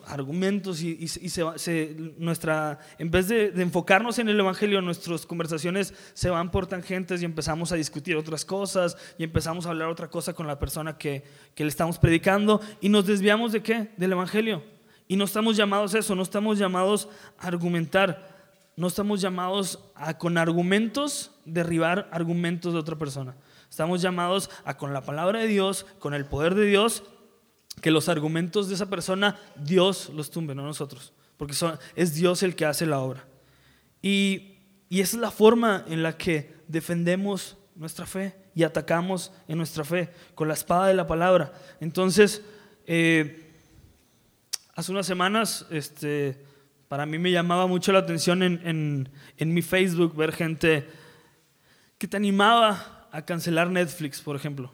argumentos 0.07 0.81
y, 0.81 0.97
y, 0.99 1.07
se, 1.07 1.95
nuestra, 2.17 2.79
en 2.97 3.11
vez 3.11 3.27
de, 3.27 3.51
de, 3.51 3.61
enfocarnos 3.61 4.17
en 4.19 4.27
el 4.27 4.39
Evangelio, 4.39 4.81
nuestras 4.81 5.25
conversaciones 5.25 5.93
se 6.13 6.29
van 6.29 6.49
por 6.51 6.67
tangentes 6.67 7.21
y 7.21 7.25
empezamos 7.25 7.71
a 7.71 7.75
discutir 7.75 8.15
otras 8.15 8.43
cosas 8.43 8.97
y 9.17 9.23
empezamos 9.23 9.65
a 9.65 9.69
hablar 9.69 9.89
otra 9.89 10.09
cosa 10.09 10.33
con 10.33 10.47
la 10.47 10.59
persona 10.59 10.97
que, 10.97 11.23
que 11.53 11.63
le 11.63 11.69
estamos 11.69 11.99
predicando 11.99 12.59
y 12.81 12.89
nos 12.89 13.05
desviamos 13.05 13.51
de 13.51 13.61
qué? 13.61 13.91
Del 13.97 14.13
Evangelio. 14.13 14.76
Y 15.07 15.15
no 15.15 15.25
estamos 15.25 15.55
llamados 15.55 15.93
a 15.93 15.99
eso, 15.99 16.15
no 16.15 16.23
estamos 16.23 16.57
llamados 16.57 17.07
a 17.37 17.47
argumentar, 17.47 18.35
no 18.75 18.87
estamos 18.87 19.21
llamados 19.21 19.79
a 19.95 20.17
con 20.17 20.37
argumentos 20.37 21.31
derribar 21.45 22.09
argumentos 22.11 22.73
de 22.73 22.79
otra 22.79 22.97
persona. 22.97 23.35
Estamos 23.69 24.01
llamados 24.01 24.49
a 24.65 24.77
con 24.77 24.93
la 24.93 25.01
palabra 25.01 25.39
de 25.39 25.47
Dios, 25.47 25.85
con 25.99 26.13
el 26.13 26.25
poder 26.25 26.55
de 26.55 26.65
Dios, 26.65 27.03
que 27.81 27.91
los 27.91 28.09
argumentos 28.09 28.67
de 28.67 28.75
esa 28.75 28.89
persona 28.89 29.39
Dios 29.55 30.09
los 30.13 30.29
tumbe, 30.29 30.55
no 30.55 30.63
nosotros, 30.63 31.13
porque 31.37 31.53
son, 31.53 31.77
es 31.95 32.13
Dios 32.13 32.43
el 32.43 32.55
que 32.55 32.65
hace 32.65 32.85
la 32.85 32.99
obra. 32.99 33.25
Y, 34.01 34.57
y 34.89 35.01
esa 35.01 35.17
es 35.17 35.21
la 35.21 35.31
forma 35.31 35.85
en 35.87 36.03
la 36.03 36.17
que 36.17 36.55
defendemos 36.67 37.57
nuestra 37.75 38.05
fe 38.05 38.35
y 38.55 38.63
atacamos 38.63 39.31
en 39.47 39.57
nuestra 39.57 39.83
fe, 39.83 40.09
con 40.33 40.47
la 40.47 40.55
espada 40.55 40.87
de 40.87 40.95
la 40.95 41.05
palabra. 41.07 41.53
Entonces, 41.79 42.41
eh, 42.87 43.46
hace 44.77 44.93
unas 44.93 45.05
semanas, 45.05 45.65
este, 45.69 46.41
para 46.87 47.05
mí 47.05 47.17
me 47.17 47.31
llamaba 47.31 47.67
mucho 47.67 47.91
la 47.91 47.99
atención 47.99 48.41
en, 48.41 48.61
en, 48.63 49.09
en 49.37 49.53
mi 49.53 49.61
Facebook 49.61 50.15
ver 50.15 50.31
gente 50.31 50.87
que 51.97 52.07
te 52.07 52.15
animaba 52.15 53.09
a 53.11 53.25
cancelar 53.25 53.69
Netflix, 53.69 54.21
por 54.21 54.37
ejemplo 54.37 54.71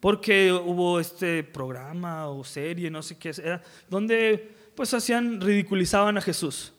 porque 0.00 0.52
hubo 0.52 1.00
este 1.00 1.42
programa 1.42 2.28
o 2.28 2.44
serie, 2.44 2.90
no 2.90 3.02
sé 3.02 3.16
qué 3.18 3.32
era, 3.42 3.62
donde 3.88 4.54
pues 4.74 4.94
hacían, 4.94 5.40
ridiculizaban 5.40 6.16
a 6.16 6.20
Jesús, 6.20 6.72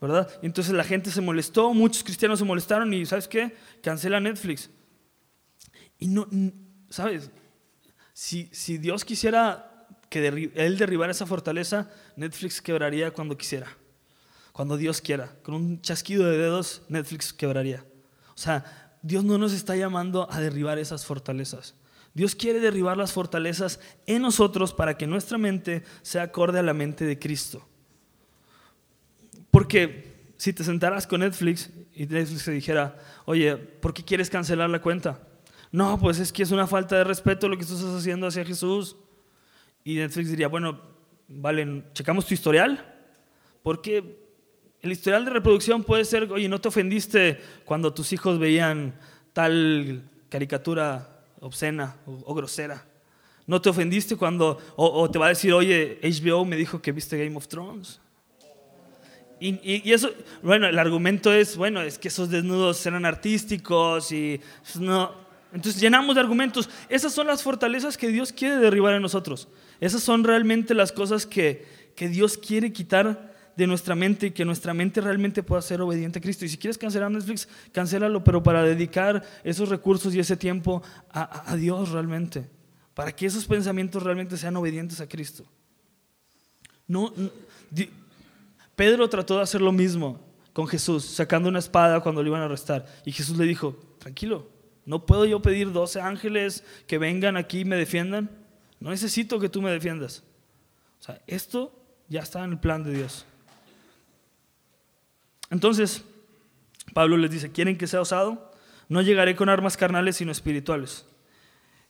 ¿verdad? 0.00 0.30
Entonces 0.42 0.72
la 0.72 0.84
gente 0.84 1.10
se 1.10 1.20
molestó, 1.20 1.74
muchos 1.74 2.02
cristianos 2.02 2.38
se 2.38 2.44
molestaron 2.44 2.92
y 2.94 3.04
¿sabes 3.04 3.28
qué? 3.28 3.54
Cancela 3.82 4.18
Netflix. 4.20 4.70
Y 5.98 6.08
no, 6.08 6.26
¿sabes? 6.88 7.30
Si, 8.14 8.48
si 8.52 8.78
Dios 8.78 9.04
quisiera 9.04 9.77
que 10.08 10.52
Él 10.54 10.78
derribara 10.78 11.12
esa 11.12 11.26
fortaleza, 11.26 11.90
Netflix 12.16 12.60
quebraría 12.60 13.10
cuando 13.12 13.36
quisiera, 13.36 13.76
cuando 14.52 14.76
Dios 14.76 15.00
quiera. 15.00 15.34
Con 15.42 15.54
un 15.54 15.82
chasquido 15.82 16.24
de 16.24 16.38
dedos, 16.38 16.82
Netflix 16.88 17.32
quebraría. 17.32 17.84
O 18.34 18.38
sea, 18.38 18.96
Dios 19.02 19.24
no 19.24 19.38
nos 19.38 19.52
está 19.52 19.76
llamando 19.76 20.30
a 20.30 20.40
derribar 20.40 20.78
esas 20.78 21.04
fortalezas. 21.04 21.74
Dios 22.14 22.34
quiere 22.34 22.58
derribar 22.58 22.96
las 22.96 23.12
fortalezas 23.12 23.80
en 24.06 24.22
nosotros 24.22 24.72
para 24.72 24.96
que 24.96 25.06
nuestra 25.06 25.38
mente 25.38 25.84
sea 26.02 26.22
acorde 26.22 26.58
a 26.58 26.62
la 26.62 26.74
mente 26.74 27.04
de 27.04 27.18
Cristo. 27.18 27.66
Porque 29.50 30.32
si 30.36 30.52
te 30.52 30.64
sentaras 30.64 31.06
con 31.06 31.20
Netflix 31.20 31.70
y 31.94 32.06
Netflix 32.06 32.44
te 32.44 32.50
dijera, 32.52 32.96
oye, 33.24 33.56
¿por 33.56 33.92
qué 33.94 34.04
quieres 34.04 34.30
cancelar 34.30 34.70
la 34.70 34.80
cuenta? 34.80 35.20
No, 35.70 35.98
pues 35.98 36.18
es 36.18 36.32
que 36.32 36.42
es 36.42 36.50
una 36.50 36.66
falta 36.66 36.96
de 36.96 37.04
respeto 37.04 37.48
lo 37.48 37.56
que 37.56 37.64
estás 37.64 37.82
haciendo 37.82 38.26
hacia 38.26 38.44
Jesús. 38.44 38.96
Y 39.84 39.96
Netflix 39.96 40.30
diría, 40.30 40.48
bueno, 40.48 40.80
vale, 41.28 41.84
checamos 41.92 42.26
tu 42.26 42.34
historial. 42.34 42.94
Porque 43.62 44.18
el 44.80 44.92
historial 44.92 45.24
de 45.24 45.30
reproducción 45.30 45.82
puede 45.82 46.04
ser, 46.04 46.30
oye, 46.32 46.48
¿no 46.48 46.60
te 46.60 46.68
ofendiste 46.68 47.40
cuando 47.64 47.92
tus 47.92 48.12
hijos 48.12 48.38
veían 48.38 48.94
tal 49.32 50.02
caricatura 50.28 51.18
obscena 51.40 51.96
o, 52.06 52.34
grosera. 52.34 52.84
No 53.46 53.60
te 53.60 53.70
ofendiste 53.70 54.16
cuando, 54.16 54.58
o, 54.76 55.10
te 55.10 55.18
va 55.18 55.26
a 55.26 55.28
decir, 55.30 55.52
oye, 55.52 55.98
HBO 56.02 56.44
me 56.44 56.56
dijo 56.56 56.82
que 56.82 56.92
viste 56.92 57.16
Game 57.22 57.36
of 57.36 57.48
Thrones. 57.48 58.00
Y, 59.40 59.92
eso, 59.92 60.10
bueno, 60.42 60.66
el 60.66 60.78
argumento 60.78 61.32
es, 61.32 61.56
bueno, 61.56 61.80
es 61.80 61.96
que 61.96 62.08
esos 62.08 62.28
desnudos 62.28 62.84
eran 62.84 63.04
artísticos 63.04 64.10
y 64.10 64.40
no. 64.80 65.27
Entonces 65.52 65.80
llenamos 65.80 66.14
de 66.14 66.20
argumentos. 66.20 66.68
Esas 66.88 67.12
son 67.12 67.26
las 67.26 67.42
fortalezas 67.42 67.96
que 67.96 68.08
Dios 68.08 68.32
quiere 68.32 68.56
derribar 68.56 68.94
en 68.94 69.02
nosotros. 69.02 69.48
Esas 69.80 70.02
son 70.02 70.24
realmente 70.24 70.74
las 70.74 70.92
cosas 70.92 71.26
que, 71.26 71.66
que 71.96 72.08
Dios 72.08 72.36
quiere 72.36 72.72
quitar 72.72 73.34
de 73.56 73.66
nuestra 73.66 73.94
mente 73.94 74.28
y 74.28 74.30
que 74.30 74.44
nuestra 74.44 74.72
mente 74.72 75.00
realmente 75.00 75.42
pueda 75.42 75.60
ser 75.62 75.80
obediente 75.80 76.20
a 76.20 76.22
Cristo. 76.22 76.44
Y 76.44 76.48
si 76.48 76.58
quieres 76.58 76.78
cancelar 76.78 77.10
Netflix, 77.10 77.48
cancélalo, 77.72 78.22
pero 78.22 78.42
para 78.42 78.62
dedicar 78.62 79.24
esos 79.42 79.68
recursos 79.68 80.14
y 80.14 80.20
ese 80.20 80.36
tiempo 80.36 80.82
a, 81.10 81.50
a 81.50 81.56
Dios 81.56 81.90
realmente, 81.90 82.48
para 82.94 83.10
que 83.10 83.26
esos 83.26 83.46
pensamientos 83.46 84.02
realmente 84.02 84.36
sean 84.36 84.56
obedientes 84.56 85.00
a 85.00 85.08
Cristo. 85.08 85.44
No, 86.86 87.12
Pedro 88.76 89.08
trató 89.08 89.36
de 89.36 89.42
hacer 89.42 89.60
lo 89.60 89.72
mismo 89.72 90.20
con 90.52 90.68
Jesús, 90.68 91.04
sacando 91.04 91.48
una 91.48 91.58
espada 91.58 92.00
cuando 92.00 92.22
lo 92.22 92.28
iban 92.28 92.42
a 92.42 92.44
arrestar. 92.44 92.86
Y 93.04 93.12
Jesús 93.12 93.36
le 93.36 93.44
dijo, 93.44 93.76
tranquilo, 93.98 94.48
no 94.88 95.04
puedo 95.04 95.26
yo 95.26 95.42
pedir 95.42 95.70
12 95.70 96.00
ángeles 96.00 96.64
que 96.86 96.96
vengan 96.96 97.36
aquí 97.36 97.60
y 97.60 97.64
me 97.66 97.76
defiendan. 97.76 98.30
No 98.80 98.88
necesito 98.88 99.38
que 99.38 99.50
tú 99.50 99.60
me 99.60 99.70
defiendas. 99.70 100.24
O 100.98 101.02
sea, 101.02 101.20
esto 101.26 101.78
ya 102.08 102.22
está 102.22 102.42
en 102.42 102.52
el 102.52 102.58
plan 102.58 102.82
de 102.84 102.94
Dios. 102.94 103.26
Entonces, 105.50 106.02
Pablo 106.94 107.18
les 107.18 107.30
dice, 107.30 107.52
¿quieren 107.52 107.76
que 107.76 107.86
sea 107.86 108.00
osado? 108.00 108.50
No 108.88 109.02
llegaré 109.02 109.36
con 109.36 109.50
armas 109.50 109.76
carnales, 109.76 110.16
sino 110.16 110.32
espirituales. 110.32 111.04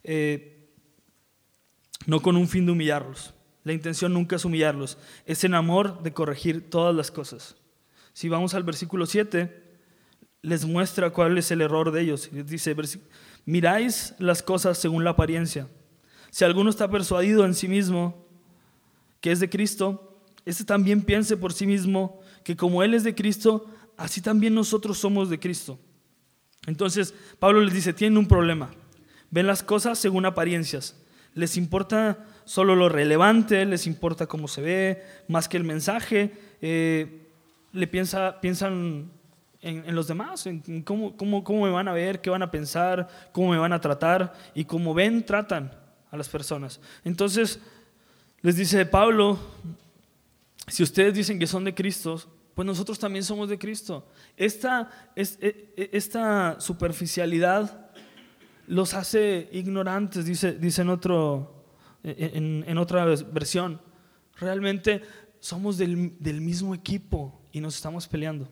Eh, 0.02 0.68
no 2.06 2.20
con 2.20 2.36
un 2.36 2.48
fin 2.48 2.66
de 2.66 2.72
humillarlos. 2.72 3.32
La 3.62 3.74
intención 3.74 4.12
nunca 4.12 4.34
es 4.34 4.44
humillarlos, 4.44 4.98
es 5.24 5.44
en 5.44 5.54
amor 5.54 6.02
de 6.02 6.12
corregir 6.12 6.68
todas 6.68 6.96
las 6.96 7.12
cosas. 7.12 7.54
Si 8.12 8.28
vamos 8.28 8.54
al 8.54 8.64
versículo 8.64 9.06
7, 9.06 9.67
les 10.42 10.64
muestra 10.64 11.10
cuál 11.10 11.36
es 11.38 11.50
el 11.50 11.60
error 11.60 11.90
de 11.90 12.02
ellos. 12.02 12.28
Dice, 12.32 12.76
miráis 13.44 14.14
las 14.18 14.42
cosas 14.42 14.78
según 14.78 15.04
la 15.04 15.10
apariencia. 15.10 15.68
Si 16.30 16.44
alguno 16.44 16.70
está 16.70 16.90
persuadido 16.90 17.44
en 17.44 17.54
sí 17.54 17.68
mismo 17.68 18.26
que 19.20 19.32
es 19.32 19.40
de 19.40 19.50
Cristo, 19.50 20.22
ese 20.44 20.64
también 20.64 21.02
piense 21.02 21.36
por 21.36 21.52
sí 21.52 21.66
mismo 21.66 22.20
que 22.44 22.56
como 22.56 22.82
Él 22.82 22.94
es 22.94 23.04
de 23.04 23.14
Cristo, 23.14 23.66
así 23.96 24.20
también 24.20 24.54
nosotros 24.54 24.98
somos 24.98 25.28
de 25.28 25.38
Cristo. 25.38 25.78
Entonces, 26.66 27.14
Pablo 27.38 27.60
les 27.60 27.74
dice, 27.74 27.92
tienen 27.92 28.18
un 28.18 28.28
problema. 28.28 28.70
Ven 29.30 29.46
las 29.46 29.62
cosas 29.62 29.98
según 29.98 30.24
apariencias. 30.26 30.96
Les 31.34 31.56
importa 31.56 32.26
solo 32.44 32.74
lo 32.74 32.88
relevante, 32.88 33.64
les 33.64 33.86
importa 33.86 34.26
cómo 34.26 34.48
se 34.48 34.62
ve, 34.62 35.02
más 35.28 35.48
que 35.48 35.56
el 35.56 35.64
mensaje. 35.64 36.32
Eh, 36.62 37.28
le 37.72 37.86
piensa, 37.86 38.40
piensan 38.40 39.10
en, 39.60 39.94
los 39.94 40.06
demás, 40.06 40.46
en 40.46 40.82
cómo, 40.82 41.16
cómo, 41.16 41.42
cómo 41.42 41.64
me 41.64 41.70
van 41.70 41.88
a 41.88 41.92
ver, 41.92 42.20
qué 42.20 42.30
van 42.30 42.42
a 42.42 42.50
pensar, 42.50 43.08
cómo 43.32 43.50
me 43.50 43.58
van 43.58 43.72
a 43.72 43.80
tratar. 43.80 44.32
Y 44.54 44.64
como 44.64 44.94
ven, 44.94 45.24
tratan 45.24 45.72
a 46.10 46.16
las 46.16 46.28
personas. 46.28 46.80
Entonces, 47.04 47.60
les 48.40 48.56
dice 48.56 48.86
Pablo, 48.86 49.38
si 50.68 50.82
ustedes 50.82 51.14
dicen 51.14 51.38
que 51.38 51.46
son 51.46 51.64
de 51.64 51.74
Cristo, 51.74 52.20
pues 52.54 52.66
nosotros 52.66 52.98
también 52.98 53.24
somos 53.24 53.48
de 53.48 53.58
Cristo. 53.58 54.06
Esta, 54.36 54.90
e, 55.14 55.22
e, 55.40 55.90
esta 55.92 56.60
superficialidad 56.60 57.90
los 58.66 58.94
hace 58.94 59.48
ignorantes, 59.52 60.24
dice, 60.24 60.52
dice 60.52 60.82
en, 60.82 60.88
otro, 60.88 61.64
e, 62.04 62.32
en, 62.34 62.78
otra 62.78 63.04
versión. 63.04 63.80
Realmente 64.38 65.02
somos 65.40 65.78
del, 65.78 66.40
mismo 66.40 66.74
equipo 66.74 67.40
y 67.52 67.60
nos 67.60 67.76
estamos 67.76 68.06
peleando. 68.06 68.48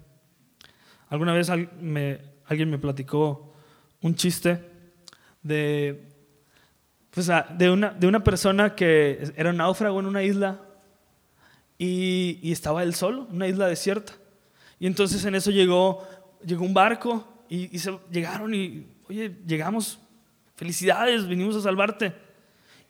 Alguna 1.09 1.33
vez 1.33 1.51
alguien 1.51 2.71
me 2.71 2.79
platicó 2.79 3.53
un 4.03 4.15
chiste 4.15 4.61
de, 5.43 6.07
de, 7.57 7.71
una, 7.71 7.91
de 7.91 8.07
una 8.07 8.23
persona 8.23 8.75
que 8.75 9.33
era 9.37 9.51
un 9.51 9.57
náufrago 9.57 10.01
en 10.01 10.07
una 10.07 10.23
isla 10.23 10.61
y, 11.79 12.53
estaba 12.53 12.83
él 12.83 12.95
solo, 12.95 13.27
una 13.31 13.49
isla 13.49 13.67
desierta. 13.67 14.13
Y 14.79 14.87
entonces 14.87 15.25
en 15.25 15.35
eso 15.35 15.51
llegó, 15.51 16.07
llegó 16.45 16.65
un 16.65 16.75
barco 16.75 17.27
y, 17.49 17.79
se, 17.79 17.99
llegaron 18.11 18.55
y, 18.55 18.87
oye, 19.09 19.35
llegamos, 19.47 19.99
felicidades, 20.57 21.27
vinimos 21.27 21.57
a 21.57 21.63
salvarte. 21.63 22.13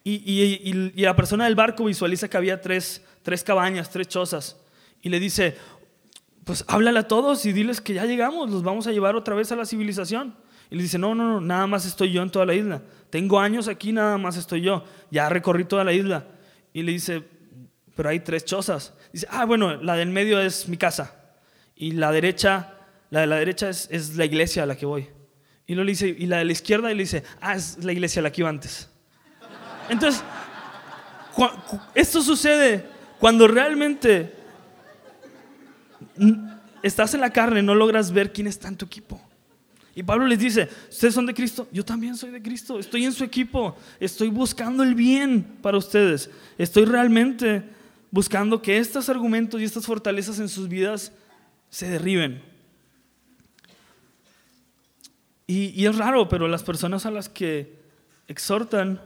Y, 0.02 0.72
la 1.02 1.14
persona 1.14 1.44
del 1.44 1.54
barco 1.54 1.84
visualiza 1.84 2.28
que 2.28 2.36
había 2.36 2.60
tres, 2.60 3.04
tres 3.22 3.44
cabañas, 3.44 3.90
tres 3.90 4.08
chozas. 4.08 4.56
Y 5.02 5.08
le 5.08 5.20
dice, 5.20 5.56
pues 6.46 6.64
háblale 6.68 7.00
a 7.00 7.08
todos 7.08 7.44
y 7.44 7.52
diles 7.52 7.80
que 7.80 7.92
ya 7.92 8.04
llegamos, 8.04 8.48
los 8.48 8.62
vamos 8.62 8.86
a 8.86 8.92
llevar 8.92 9.16
otra 9.16 9.34
vez 9.34 9.50
a 9.50 9.56
la 9.56 9.66
civilización. 9.66 10.36
Y 10.70 10.76
le 10.76 10.84
dice, 10.84 10.96
no, 10.96 11.12
no, 11.12 11.24
no, 11.24 11.40
nada 11.40 11.66
más 11.66 11.84
estoy 11.84 12.12
yo 12.12 12.22
en 12.22 12.30
toda 12.30 12.46
la 12.46 12.54
isla. 12.54 12.82
Tengo 13.10 13.40
años 13.40 13.66
aquí, 13.66 13.92
nada 13.92 14.16
más 14.16 14.36
estoy 14.36 14.60
yo. 14.60 14.84
Ya 15.10 15.28
recorrí 15.28 15.64
toda 15.64 15.82
la 15.82 15.92
isla. 15.92 16.24
Y 16.72 16.84
le 16.84 16.92
dice, 16.92 17.24
pero 17.96 18.10
hay 18.10 18.20
tres 18.20 18.44
chozas. 18.44 18.94
Dice, 19.12 19.26
ah, 19.28 19.44
bueno, 19.44 19.82
la 19.82 19.96
del 19.96 20.10
medio 20.10 20.40
es 20.40 20.68
mi 20.68 20.76
casa. 20.76 21.16
Y 21.74 21.90
la 21.92 22.12
derecha, 22.12 22.74
la 23.10 23.22
de 23.22 23.26
la 23.26 23.36
derecha 23.36 23.68
es, 23.68 23.88
es 23.90 24.14
la 24.14 24.24
iglesia 24.24 24.62
a 24.62 24.66
la 24.66 24.76
que 24.76 24.86
voy. 24.86 25.08
Y 25.66 25.74
lo 25.74 25.82
le 25.82 25.90
dice, 25.90 26.06
y 26.16 26.26
la 26.26 26.38
de 26.38 26.44
la 26.44 26.52
izquierda, 26.52 26.92
y 26.92 26.94
le 26.94 27.02
dice, 27.02 27.24
ah, 27.40 27.56
es 27.56 27.82
la 27.82 27.90
iglesia 27.90 28.20
a 28.20 28.22
la 28.22 28.30
que 28.30 28.42
iba 28.42 28.50
antes. 28.50 28.88
Entonces, 29.88 30.22
esto 31.96 32.22
sucede 32.22 32.84
cuando 33.18 33.48
realmente 33.48 34.45
estás 36.82 37.14
en 37.14 37.20
la 37.20 37.30
carne, 37.30 37.62
no 37.62 37.74
logras 37.74 38.12
ver 38.12 38.32
quién 38.32 38.46
está 38.46 38.68
en 38.68 38.76
tu 38.76 38.86
equipo. 38.86 39.20
Y 39.94 40.02
Pablo 40.02 40.26
les 40.26 40.38
dice, 40.38 40.68
ustedes 40.90 41.14
son 41.14 41.24
de 41.24 41.32
Cristo, 41.32 41.66
yo 41.72 41.82
también 41.82 42.16
soy 42.16 42.30
de 42.30 42.42
Cristo, 42.42 42.78
estoy 42.78 43.06
en 43.06 43.12
su 43.12 43.24
equipo, 43.24 43.74
estoy 43.98 44.28
buscando 44.28 44.82
el 44.82 44.94
bien 44.94 45.42
para 45.62 45.78
ustedes, 45.78 46.30
estoy 46.58 46.84
realmente 46.84 47.64
buscando 48.10 48.60
que 48.60 48.76
estos 48.76 49.08
argumentos 49.08 49.60
y 49.60 49.64
estas 49.64 49.86
fortalezas 49.86 50.38
en 50.38 50.50
sus 50.50 50.68
vidas 50.68 51.12
se 51.70 51.88
derriben. 51.88 52.42
Y, 55.46 55.86
es 55.86 55.96
raro, 55.96 56.28
pero 56.28 56.48
las 56.48 56.62
personas 56.62 57.06
a 57.06 57.10
las 57.10 57.28
que 57.28 57.78
exhortan 58.26 59.00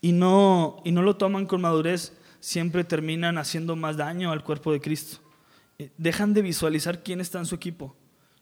y 0.00 0.12
no, 0.12 0.80
y 0.84 0.90
no 0.90 1.02
lo 1.02 1.16
toman 1.16 1.46
con 1.46 1.60
madurez 1.60 2.12
siempre 2.40 2.82
terminan 2.82 3.36
haciendo 3.36 3.76
más 3.76 3.96
daño 3.96 4.32
al 4.32 4.42
cuerpo 4.42 4.72
de 4.72 4.80
Cristo. 4.80 5.18
Eh, 5.78 5.92
dejan 5.98 6.32
de 6.32 6.42
visualizar 6.42 7.02
quién 7.02 7.20
está 7.20 7.38
en 7.38 7.46
su 7.46 7.54
equipo 7.54 7.96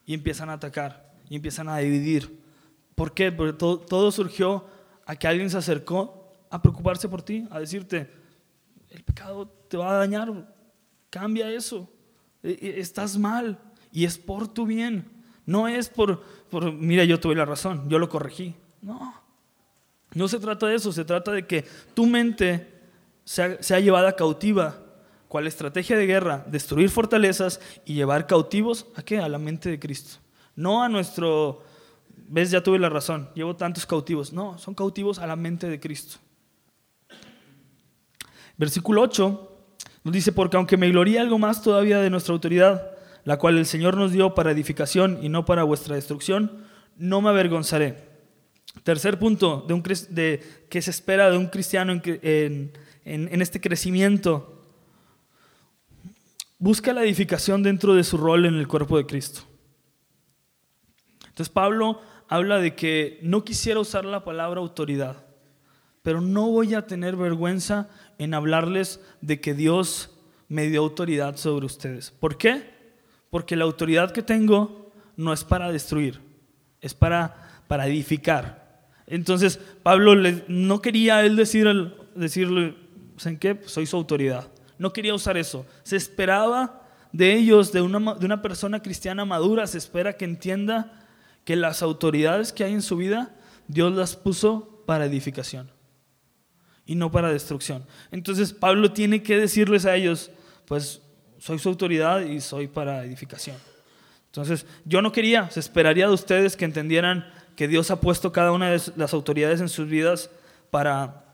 y 0.07 0.15
empiezan 0.15 0.51
a 0.51 0.55
atacar 0.55 1.13
y 1.29 1.37
empiezan 1.37 1.69
a 1.69 1.79
dividir. 1.79 2.41
¿Por 2.95 3.13
qué? 3.13 3.33
Porque 3.33 3.53
todo, 3.53 3.79
todo 3.79 4.13
surgió 4.13 4.67
a 5.07 5.17
que 5.17 5.27
alguien 5.27 5.51
se 5.51 5.59
acercó 5.59 6.33
a 6.51 6.63
preocuparse 6.63 7.09
por 7.09 7.23
ti, 7.23 7.47
a 7.51 7.59
decirte, 7.59 8.09
el 8.91 9.03
pecado 9.03 9.49
te 9.69 9.77
va 9.77 9.91
a 9.91 9.99
dañar, 9.99 10.55
cambia 11.11 11.51
eso, 11.51 11.91
e, 12.43 12.51
e, 12.51 12.81
estás 12.81 13.19
mal 13.19 13.59
y 13.91 14.05
es 14.05 14.19
por 14.19 14.47
tu 14.47 14.65
bien, 14.65 15.05
no 15.47 15.67
es 15.67 15.89
por, 15.89 16.23
por 16.49 16.73
mira, 16.73 17.05
yo 17.05 17.19
tuve 17.19 17.35
la 17.35 17.45
razón, 17.45 17.89
yo 17.89 17.99
lo 17.99 18.09
corregí, 18.09 18.55
no, 18.81 19.15
no 20.15 20.29
se 20.29 20.39
trata 20.39 20.69
de 20.69 20.77
eso, 20.77 20.93
se 20.93 21.05
trata 21.05 21.33
de 21.33 21.45
que 21.45 21.65
tu 21.93 22.07
mente 22.07 22.69
sea, 23.25 23.61
sea 23.61 23.81
llevada 23.81 24.15
cautiva. 24.15 24.84
¿Cuál 25.35 25.49
estrategia 25.49 25.97
de 25.97 26.07
guerra? 26.07 26.45
Destruir 26.47 26.91
fortalezas 26.91 27.61
y 27.85 27.95
llevar 27.95 28.29
cautivos 28.29 28.87
a 28.95 29.03
qué? 29.03 29.19
A 29.19 29.29
la 29.29 29.41
mente 29.41 29.69
de 29.69 29.81
Cristo. 29.81 30.21
No 30.55 30.85
a 30.85 30.89
nuestro, 30.89 31.65
ves, 32.29 32.53
ya 32.53 32.63
tuve 32.63 32.79
la 32.79 32.89
razón, 32.89 33.29
llevo 33.35 33.57
tantos 33.57 33.85
cautivos. 33.85 34.33
No, 34.33 34.57
son 34.59 34.77
cautivos 34.77 35.19
a 35.19 35.27
la 35.27 35.35
mente 35.35 35.69
de 35.69 35.81
Cristo. 35.81 36.19
Versículo 38.57 39.03
8 39.03 39.51
nos 40.05 40.15
dice, 40.15 40.31
porque 40.31 40.57
aunque 40.57 40.77
me 40.77 40.89
gloríe 40.91 41.19
algo 41.19 41.37
más 41.37 41.63
todavía 41.63 41.99
de 41.99 42.11
nuestra 42.11 42.33
autoridad, 42.33 42.93
la 43.25 43.37
cual 43.37 43.59
el 43.59 43.67
Señor 43.67 43.97
nos 43.97 44.13
dio 44.13 44.37
para 44.37 44.53
edificación 44.53 45.19
y 45.21 45.31
no 45.31 45.45
para 45.45 45.65
vuestra 45.65 45.97
destrucción, 45.97 46.65
no 46.97 47.21
me 47.21 47.31
avergonzaré. 47.31 48.09
Tercer 48.85 49.19
punto 49.19 49.65
de, 49.67 49.75
un, 49.75 49.83
de 50.11 50.67
que 50.71 50.81
se 50.81 50.93
espera 50.93 51.29
de 51.29 51.39
un 51.39 51.49
cristiano 51.49 51.93
en, 52.05 52.71
en 53.05 53.43
este 53.43 53.61
crecimiento. 53.61 54.54
Busca 56.65 56.95
la 56.95 57.05
edificación 57.05 57.63
dentro 57.63 57.93
de 57.93 58.03
su 58.05 58.17
rol 58.17 58.47
en 58.47 58.55
el 58.55 58.67
cuerpo 58.67 58.97
de 58.97 59.05
Cristo. 59.05 59.43
Entonces 61.27 61.51
Pablo 61.51 62.01
habla 62.27 62.59
de 62.59 62.75
que 62.75 63.19
no 63.21 63.45
quisiera 63.45 63.81
usar 63.81 64.07
la 64.07 64.25
palabra 64.25 64.63
autoridad, 64.63 65.27
pero 66.01 66.23
no 66.23 66.51
voy 66.51 66.73
a 66.73 66.87
tener 66.87 67.17
vergüenza 67.17 67.91
en 68.17 68.33
hablarles 68.33 68.99
de 69.21 69.43
que 69.43 69.53
Dios 69.53 70.17
me 70.49 70.71
dio 70.71 70.81
autoridad 70.81 71.37
sobre 71.37 71.67
ustedes. 71.67 72.13
¿Por 72.13 72.39
qué? 72.39 72.63
Porque 73.29 73.57
la 73.57 73.65
autoridad 73.65 74.13
que 74.13 74.23
tengo 74.23 74.91
no 75.19 75.35
es 75.35 75.45
para 75.45 75.71
destruir, 75.71 76.23
es 76.81 76.95
para, 76.95 77.63
para 77.69 77.87
edificar. 77.87 78.89
Entonces, 79.07 79.61
Pablo 79.83 80.15
no 80.49 80.81
quería 80.81 81.27
él 81.27 81.37
decir, 81.37 81.69
decirle, 82.15 82.75
¿en 83.23 83.39
qué? 83.39 83.61
Soy 83.67 83.85
su 83.85 83.99
autoridad. 83.99 84.54
No 84.79 84.93
quería 84.93 85.15
usar 85.15 85.37
eso. 85.37 85.67
Se 85.83 85.97
esperaba 85.97 86.83
de 87.13 87.35
ellos, 87.35 87.73
de 87.73 87.81
una, 87.81 88.15
de 88.15 88.27
una 88.27 88.43
persona 88.43 88.83
cristiana 88.83 89.25
madura, 89.25 89.67
se 89.67 89.79
espera 89.79 90.17
que 90.17 90.25
entienda 90.25 91.05
que 91.45 91.57
las 91.57 91.83
autoridades 91.83 92.53
que 92.53 92.65
hay 92.65 92.73
en 92.73 92.83
su 92.83 92.97
vida, 92.97 93.35
Dios 93.69 93.95
las 93.95 94.17
puso 94.17 94.83
para 94.87 95.07
edificación 95.07 95.71
y 96.87 96.95
no 96.95 97.11
para 97.11 97.33
destrucción. 97.33 97.87
Entonces 98.11 98.53
Pablo 98.53 98.93
tiene 98.93 99.23
que 99.23 99.39
decirles 99.39 99.87
a 99.87 99.95
ellos, 99.95 100.31
pues 100.67 101.03
soy 101.39 101.59
su 101.59 101.69
autoridad 101.69 102.21
y 102.21 102.41
soy 102.41 102.67
para 102.67 103.05
edificación. 103.05 103.57
Entonces 104.27 104.67
yo 104.85 105.01
no 105.01 105.13
quería, 105.13 105.51
se 105.51 105.61
esperaría 105.61 106.09
de 106.09 106.15
ustedes 106.15 106.57
que 106.57 106.65
entendieran 106.65 107.31
que 107.57 107.69
Dios 107.69 107.91
ha 107.91 108.01
puesto 108.01 108.33
cada 108.33 108.53
una 108.53 108.71
de 108.71 108.81
las 108.97 109.15
autoridades 109.15 109.61
en 109.61 109.69
sus 109.69 109.89
vidas 109.89 110.31
para, 110.71 111.25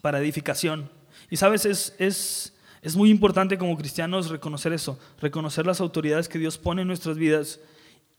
para 0.00 0.18
edificación. 0.18 0.88
Y 1.32 1.38
sabes, 1.38 1.64
es, 1.64 1.94
es, 1.98 2.52
es 2.82 2.94
muy 2.94 3.08
importante 3.08 3.56
como 3.56 3.74
cristianos 3.78 4.28
reconocer 4.28 4.74
eso, 4.74 4.98
reconocer 5.18 5.64
las 5.64 5.80
autoridades 5.80 6.28
que 6.28 6.38
Dios 6.38 6.58
pone 6.58 6.82
en 6.82 6.88
nuestras 6.88 7.16
vidas. 7.16 7.58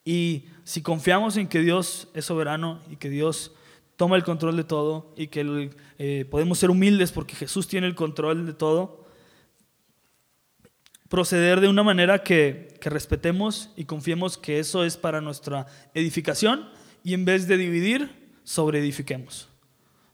Y 0.03 0.45
si 0.63 0.81
confiamos 0.81 1.37
en 1.37 1.47
que 1.47 1.59
Dios 1.59 2.07
es 2.15 2.25
soberano 2.25 2.79
y 2.89 2.95
que 2.95 3.11
Dios 3.11 3.51
toma 3.97 4.15
el 4.15 4.23
control 4.23 4.57
de 4.57 4.63
todo 4.63 5.13
y 5.15 5.27
que 5.27 5.69
eh, 5.99 6.25
podemos 6.27 6.57
ser 6.57 6.71
humildes 6.71 7.11
porque 7.11 7.35
Jesús 7.35 7.67
tiene 7.67 7.85
el 7.85 7.93
control 7.93 8.47
de 8.47 8.53
todo, 8.53 9.05
proceder 11.07 11.61
de 11.61 11.67
una 11.67 11.83
manera 11.83 12.23
que, 12.23 12.79
que 12.81 12.89
respetemos 12.89 13.69
y 13.77 13.85
confiemos 13.85 14.39
que 14.39 14.57
eso 14.57 14.83
es 14.83 14.97
para 14.97 15.21
nuestra 15.21 15.67
edificación 15.93 16.67
y 17.03 17.13
en 17.13 17.25
vez 17.25 17.47
de 17.47 17.57
dividir, 17.57 18.09
sobreedifiquemos. 18.43 19.49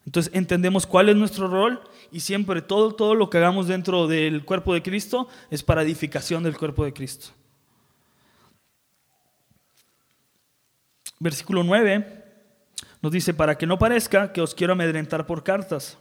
Entonces 0.05 0.33
entendemos 0.33 0.85
cuál 0.85 1.07
es 1.07 1.15
nuestro 1.15 1.47
rol 1.47 1.81
y 2.11 2.19
siempre 2.21 2.61
todo, 2.61 2.93
todo 2.93 3.15
lo 3.15 3.29
que 3.29 3.37
hagamos 3.37 3.67
dentro 3.67 4.07
del 4.07 4.45
cuerpo 4.45 4.73
de 4.73 4.81
Cristo 4.81 5.27
es 5.49 5.63
para 5.63 5.83
edificación 5.83 6.43
del 6.43 6.57
cuerpo 6.57 6.85
de 6.85 6.93
Cristo. 6.93 7.29
Versículo 11.19 11.63
9 11.63 12.19
nos 13.01 13.11
dice, 13.11 13.33
para 13.33 13.57
que 13.57 13.65
no 13.65 13.79
parezca 13.79 14.33
que 14.33 14.41
os 14.41 14.53
quiero 14.53 14.73
amedrentar 14.73 15.25
por 15.25 15.43
cartas. 15.43 15.97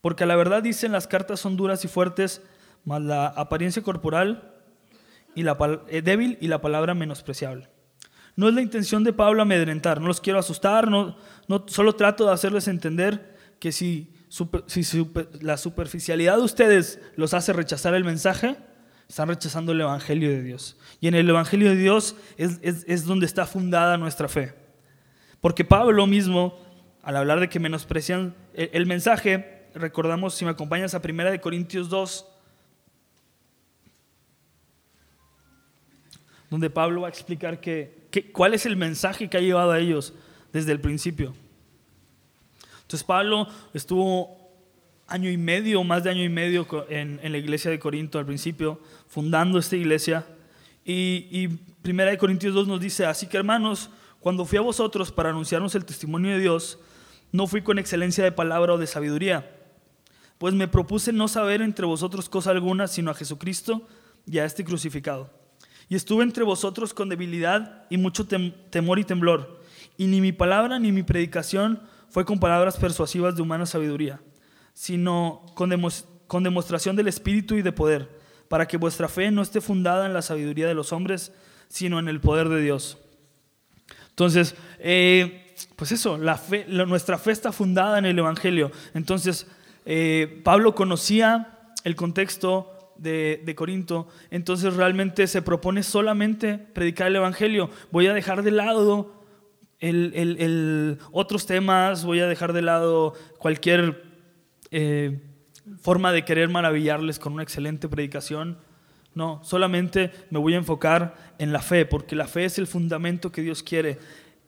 Porque 0.00 0.26
la 0.26 0.36
verdad 0.36 0.62
dicen 0.62 0.92
las 0.92 1.06
cartas 1.06 1.40
son 1.40 1.56
duras 1.56 1.84
y 1.84 1.88
fuertes, 1.88 2.42
mas 2.84 3.02
la 3.02 3.26
apariencia 3.26 3.82
corporal 3.82 4.54
y 5.34 5.42
la, 5.42 5.56
eh, 5.88 6.02
débil 6.02 6.38
y 6.40 6.48
la 6.48 6.60
palabra 6.60 6.94
menospreciable. 6.94 7.68
No 8.36 8.48
es 8.48 8.54
la 8.54 8.62
intención 8.62 9.04
de 9.04 9.12
Pablo 9.12 9.42
amedrentar, 9.42 10.00
no 10.00 10.08
los 10.08 10.20
quiero 10.20 10.38
asustar, 10.38 10.90
no, 10.90 11.16
no, 11.46 11.64
solo 11.68 11.94
trato 11.94 12.26
de 12.26 12.32
hacerles 12.32 12.68
entender 12.68 13.36
que 13.58 13.70
si, 13.70 14.12
si 14.30 15.10
la 15.40 15.56
superficialidad 15.56 16.36
de 16.36 16.42
ustedes 16.42 17.00
los 17.16 17.34
hace 17.34 17.52
rechazar 17.52 17.94
el 17.94 18.04
mensaje, 18.04 18.56
están 19.08 19.28
rechazando 19.28 19.72
el 19.72 19.80
Evangelio 19.80 20.30
de 20.30 20.40
Dios. 20.40 20.76
Y 21.00 21.08
en 21.08 21.16
el 21.16 21.28
Evangelio 21.28 21.70
de 21.70 21.76
Dios 21.76 22.14
es, 22.36 22.60
es, 22.62 23.04
donde 23.04 23.26
está 23.26 23.44
fundada 23.44 23.96
nuestra 23.96 24.28
fe. 24.28 24.54
Porque 25.40 25.64
Pablo 25.64 26.06
mismo, 26.06 26.56
al 27.02 27.16
hablar 27.16 27.40
de 27.40 27.48
que 27.48 27.58
menosprecian 27.58 28.36
el, 28.54 28.86
mensaje, 28.86 29.66
recordamos, 29.74 30.36
si 30.36 30.44
me 30.44 30.52
acompañas 30.52 30.94
a 30.94 31.02
Primera 31.02 31.32
de 31.32 31.40
Corintios 31.40 31.88
2, 31.88 32.26
donde 36.50 36.70
Pablo 36.70 37.00
va 37.00 37.08
a 37.08 37.10
explicar 37.10 37.60
que, 37.60 38.08
cuál 38.32 38.54
es 38.54 38.64
el 38.64 38.76
mensaje 38.76 39.28
que 39.28 39.36
ha 39.36 39.40
llevado 39.40 39.72
a 39.72 39.80
ellos 39.80 40.14
desde 40.52 40.70
el 40.70 40.80
principio. 40.80 41.34
Entonces 42.90 43.06
Pablo 43.06 43.46
estuvo 43.72 44.36
año 45.06 45.30
y 45.30 45.36
medio, 45.36 45.84
más 45.84 46.02
de 46.02 46.10
año 46.10 46.24
y 46.24 46.28
medio 46.28 46.66
en, 46.88 47.20
la 47.22 47.38
iglesia 47.38 47.70
de 47.70 47.78
Corinto 47.78 48.18
al 48.18 48.26
principio, 48.26 48.80
fundando 49.06 49.60
esta 49.60 49.76
iglesia. 49.76 50.26
Y, 50.84 51.28
y 51.30 51.46
Primera 51.82 52.10
de 52.10 52.18
Corintios 52.18 52.52
2 52.52 52.66
nos 52.66 52.80
dice, 52.80 53.06
así 53.06 53.28
que 53.28 53.36
hermanos, 53.36 53.90
cuando 54.18 54.44
fui 54.44 54.58
a 54.58 54.62
vosotros 54.62 55.12
para 55.12 55.30
anunciarnos 55.30 55.76
el 55.76 55.84
testimonio 55.84 56.32
de 56.32 56.40
Dios, 56.40 56.80
no 57.30 57.46
fui 57.46 57.62
con 57.62 57.78
excelencia 57.78 58.24
de 58.24 58.32
palabra 58.32 58.72
o 58.72 58.78
de 58.78 58.88
sabiduría, 58.88 59.48
pues 60.38 60.52
me 60.52 60.66
propuse 60.66 61.12
no 61.12 61.28
saber 61.28 61.62
entre 61.62 61.86
vosotros 61.86 62.28
cosa 62.28 62.50
alguna, 62.50 62.88
sino 62.88 63.12
a 63.12 63.14
Jesucristo 63.14 63.86
y 64.26 64.38
a 64.38 64.44
este 64.44 64.64
crucificado. 64.64 65.30
Y 65.88 65.94
estuve 65.94 66.24
entre 66.24 66.42
vosotros 66.42 66.92
con 66.92 67.08
debilidad 67.08 67.86
y 67.88 67.98
mucho 67.98 68.26
temor 68.26 68.98
y 68.98 69.04
temblor, 69.04 69.60
y 69.96 70.08
ni 70.08 70.20
mi 70.20 70.32
palabra 70.32 70.80
ni 70.80 70.90
mi 70.90 71.04
predicación 71.04 71.80
fue 72.10 72.24
con 72.24 72.40
palabras 72.40 72.76
persuasivas 72.76 73.36
de 73.36 73.42
humana 73.42 73.66
sabiduría, 73.66 74.20
sino 74.74 75.46
con, 75.54 75.70
demostración 76.44 76.96
del 76.96 77.08
Espíritu 77.08 77.54
y 77.54 77.62
de 77.62 77.72
poder, 77.72 78.08
para 78.48 78.66
que 78.66 78.76
vuestra 78.76 79.08
fe 79.08 79.30
no 79.30 79.42
esté 79.42 79.60
fundada 79.60 80.06
en 80.06 80.12
la 80.12 80.22
sabiduría 80.22 80.66
de 80.66 80.74
los 80.74 80.92
hombres, 80.92 81.32
sino 81.68 81.98
en 81.98 82.08
el 82.08 82.20
poder 82.20 82.48
de 82.48 82.60
Dios. 82.60 82.98
Entonces, 84.10 84.56
eh, 84.80 85.54
pues 85.76 85.92
eso, 85.92 86.18
nuestra 86.18 87.16
fe 87.16 87.30
está 87.30 87.52
fundada 87.52 87.98
en 87.98 88.06
el 88.06 88.18
Evangelio. 88.18 88.72
Entonces, 88.92 89.46
eh, 89.86 90.40
Pablo 90.44 90.74
conocía 90.74 91.72
el 91.84 91.96
contexto 91.96 92.94
de, 92.96 93.54
Corinto, 93.56 94.08
entonces 94.30 94.74
realmente 94.74 95.26
se 95.26 95.40
propone 95.40 95.82
solamente 95.82 96.58
predicar 96.58 97.06
el 97.06 97.16
Evangelio. 97.16 97.70
Voy 97.90 98.06
a 98.06 98.12
dejar 98.12 98.42
de 98.42 98.50
lado 98.50 99.19
el, 99.80 100.98
otros 101.12 101.46
temas, 101.46 102.04
voy 102.04 102.20
a 102.20 102.26
dejar 102.26 102.52
de 102.52 102.62
lado 102.62 103.14
cualquier 103.38 104.02
eh, 104.70 105.20
forma 105.80 106.12
de 106.12 106.24
querer 106.24 106.48
maravillarles 106.48 107.18
con 107.18 107.32
una 107.32 107.42
excelente 107.42 107.88
predicación. 107.88 108.58
No, 109.14 109.40
solamente 109.42 110.12
me 110.30 110.38
voy 110.38 110.54
a 110.54 110.58
enfocar 110.58 111.34
en 111.38 111.52
la 111.52 111.62
fe, 111.62 111.84
porque 111.84 112.14
la 112.14 112.28
fe 112.28 112.44
es 112.44 112.58
el 112.58 112.66
fundamento 112.66 113.32
que 113.32 113.42
Dios 113.42 113.62
quiere. 113.62 113.98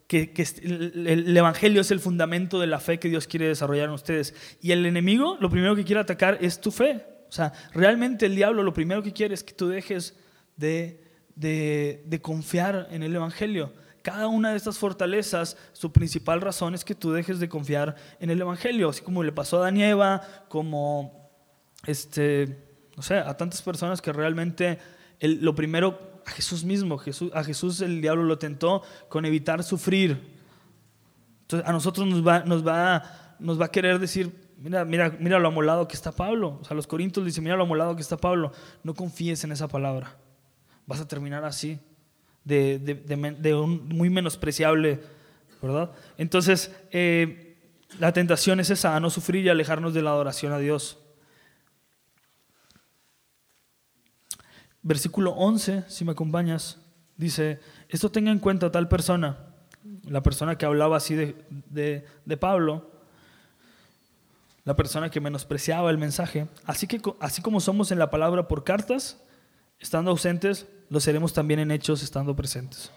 Que, 0.07 0.31
el, 0.63 1.35
Evangelio 1.35 1.81
es 1.81 1.91
el 1.91 1.99
fundamento 1.99 2.61
de 2.61 2.67
la 2.67 2.81
fe 2.81 2.99
que 2.99 3.09
Dios 3.09 3.27
quiere 3.27 3.49
desarrollar 3.49 3.89
en 3.89 3.95
ustedes. 3.95 4.35
Y 4.61 4.73
el 4.73 4.85
enemigo 4.85 5.39
lo 5.41 5.49
primero 5.49 5.75
que 5.75 5.85
quiere 5.85 6.01
atacar 6.01 6.39
es 6.43 6.61
tu 6.61 6.71
fe. 6.71 7.05
O 7.29 7.33
sea, 7.33 7.53
realmente 7.73 8.27
el 8.27 8.37
diablo 8.37 8.63
lo 8.63 8.75
primero 8.75 9.03
que 9.03 9.15
quiere 9.15 9.33
es 9.33 9.43
que 9.43 9.55
tú 9.55 9.69
dejes 9.69 10.15
de, 10.57 11.01
de 11.35 12.21
confiar 12.21 12.89
en 12.91 13.03
el 13.03 13.17
Evangelio. 13.17 13.73
Cada 14.03 14.27
una 14.27 14.51
de 14.51 14.57
estas 14.57 14.79
fortalezas, 14.79 15.57
su 15.73 15.93
principal 15.93 16.41
razón 16.41 16.75
es 16.75 16.85
que 16.85 16.95
tú 16.95 17.13
dejes 17.13 17.39
de 17.39 17.49
confiar 17.49 17.97
en 18.19 18.31
el 18.31 18.41
Evangelio, 18.41 18.89
así 18.89 19.03
como 19.03 19.23
le 19.23 19.33
pasó 19.33 19.59
a 19.59 19.65
Danieva, 19.65 20.23
como 20.49 21.31
este, 21.87 22.89
no 22.97 23.03
sé, 23.03 23.17
a 23.17 23.37
tantas 23.37 23.63
personas 23.63 24.03
que 24.03 24.13
realmente 24.13 24.79
lo 25.21 25.55
primero, 25.55 26.21
a 26.27 26.31
Jesús 26.31 26.65
mismo, 26.65 26.99
Jesús, 26.99 27.31
a 27.35 27.45
Jesús 27.45 27.81
el 27.81 28.01
diablo 28.01 28.25
lo 28.25 28.39
tentó 28.39 28.83
con 29.09 29.25
evitar 29.25 29.63
sufrir. 29.63 30.37
Entonces 31.43 31.69
a 31.69 31.73
nosotros 31.73 32.07
nos 32.07 32.27
va, 32.27 32.41
nos 32.41 32.67
va, 32.67 33.37
nos 33.39 33.61
va 33.61 33.67
a 33.67 33.71
querer 33.71 33.99
decir, 33.99 34.33
mira, 34.59 34.85
mira, 34.85 35.17
mira 35.19 35.39
lo 35.39 35.49
amolado 35.49 35.87
que 35.87 35.95
está 35.95 36.13
Pablo. 36.13 36.59
O 36.61 36.65
sea, 36.65 36.77
los 36.77 36.87
Corintios 36.87 37.25
dicen, 37.27 37.45
mira 37.45 37.57
lo 37.57 37.65
amolado 37.65 37.95
que 37.95 38.03
está 38.03 38.17
Pablo. 38.17 38.53
No 38.83 38.95
confíes 38.95 39.45
en 39.45 39.53
esa 39.53 39.69
palabra. 39.69 40.17
Vas 40.87 41.01
a 41.01 41.09
terminar 41.09 41.45
así, 41.45 41.79
de, 42.45 42.79
de, 42.79 42.95
de, 43.39 43.55
un 43.55 43.89
muy 43.89 44.11
menospreciable, 44.11 45.01
¿verdad? 45.61 45.93
Entonces, 46.19 46.75
eh, 46.91 47.57
la 47.99 48.13
tentación 48.13 48.61
es 48.61 48.71
esa, 48.71 48.97
a 48.97 49.01
no 49.01 49.11
sufrir 49.11 49.45
y 49.45 49.49
alejarnos 49.49 49.95
de 49.95 50.03
la 50.03 50.11
adoración 50.11 50.53
a 50.53 50.59
Dios. 50.59 50.99
Versículo 54.83 55.33
11, 55.33 55.85
si 55.89 56.05
me 56.05 56.13
acompañas, 56.13 56.79
dice, 57.17 57.61
esto 57.89 58.11
tenga 58.11 58.33
en 58.33 58.41
cuenta 58.41 58.73
tal 58.73 58.89
persona, 58.89 59.39
la 60.05 60.23
persona 60.23 60.59
que 60.59 60.67
hablaba 60.67 60.97
así 60.97 61.15
de, 61.15 62.05
de, 62.25 62.37
Pablo, 62.37 62.91
la 64.65 64.75
persona 64.75 65.11
que 65.11 65.21
menospreciaba 65.21 65.91
el 65.91 65.99
mensaje, 65.99 66.49
así, 66.65 66.89
que, 66.89 67.01
así 67.21 67.43
como 67.43 67.61
somos 67.61 67.93
en 67.93 67.99
la 68.01 68.11
palabra 68.11 68.49
por 68.49 68.65
cartas, 68.65 69.23
estando 69.79 70.11
ausentes, 70.11 70.67
lo 70.93 71.01
seremos 71.01 71.33
también 71.33 71.59
en 71.59 71.71
hechos 71.71 72.03
estando 72.03 72.37
presentes. 72.37 72.91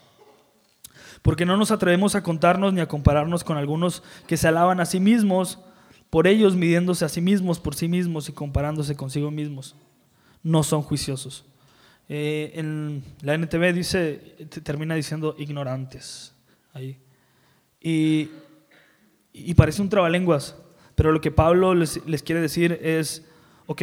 Porque 1.21 1.45
no 1.45 1.55
nos 1.55 1.71
atrevemos 1.71 2.13
a 2.13 2.23
contarnos 2.23 2.73
ni 2.73 2.81
a 2.81 2.89
compararnos 2.89 3.45
con 3.45 3.55
algunos 3.55 4.03
que 4.27 4.35
se 4.35 4.49
alaban 4.49 4.81
a 4.81 4.85
sí 4.85 4.99
mismos, 4.99 5.59
por 6.09 6.27
ellos 6.27 6.57
midiéndose 6.57 7.05
a 7.05 7.09
sí 7.09 7.21
mismos 7.21 7.57
por 7.57 7.73
sí 7.73 7.87
mismos 7.87 8.27
y 8.27 8.33
comparándose 8.33 8.97
consigo 8.97 9.31
mismos. 9.31 9.77
No 10.43 10.61
son 10.61 10.81
juiciosos. 10.81 11.45
Eh, 12.09 12.51
en 12.55 13.01
la 13.21 13.33
NTV 13.35 13.73
dice, 13.73 14.35
termina 14.61 14.93
diciendo 14.93 15.33
ignorantes. 15.39 16.35
Ahí. 16.73 16.99
Y, 17.79 18.29
y 19.31 19.53
parece 19.53 19.81
un 19.81 19.87
trabalenguas, 19.87 20.57
pero 20.95 21.13
lo 21.13 21.21
que 21.21 21.31
Pablo 21.31 21.73
les, 21.73 22.05
les, 22.05 22.23
quiere 22.23 22.41
decir 22.41 22.77
es, 22.81 23.25
ok, 23.67 23.81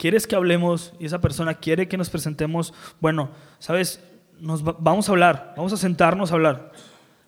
¿quieres 0.00 0.26
que 0.26 0.34
hablemos? 0.34 0.94
Y 0.98 1.04
esa 1.04 1.20
persona 1.20 1.52
quiere 1.52 1.86
que 1.86 1.98
nos 1.98 2.08
presentemos. 2.08 2.72
Bueno, 3.00 3.30
¿sabes? 3.58 4.02
Nos 4.40 4.64
vamos 4.64 5.08
a 5.08 5.12
hablar, 5.12 5.52
vamos 5.56 5.74
a 5.74 5.76
sentarnos 5.76 6.32
a 6.32 6.34
hablar, 6.34 6.72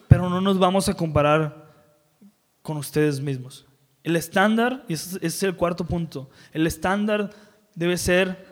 pero 0.08 0.30
no 0.30 0.40
nos 0.40 0.58
vamos 0.58 0.88
a 0.88 0.94
comparar 0.94 1.70
con 2.62 2.78
ustedes 2.78 3.20
mismos. 3.20 3.66
El 4.02 4.16
estándar, 4.16 4.84
y 4.88 4.94
ese 4.94 5.18
es 5.20 5.42
el 5.42 5.54
cuarto 5.54 5.84
punto, 5.84 6.30
el 6.52 6.66
estándar 6.66 7.30
debe 7.74 7.98
ser 7.98 8.46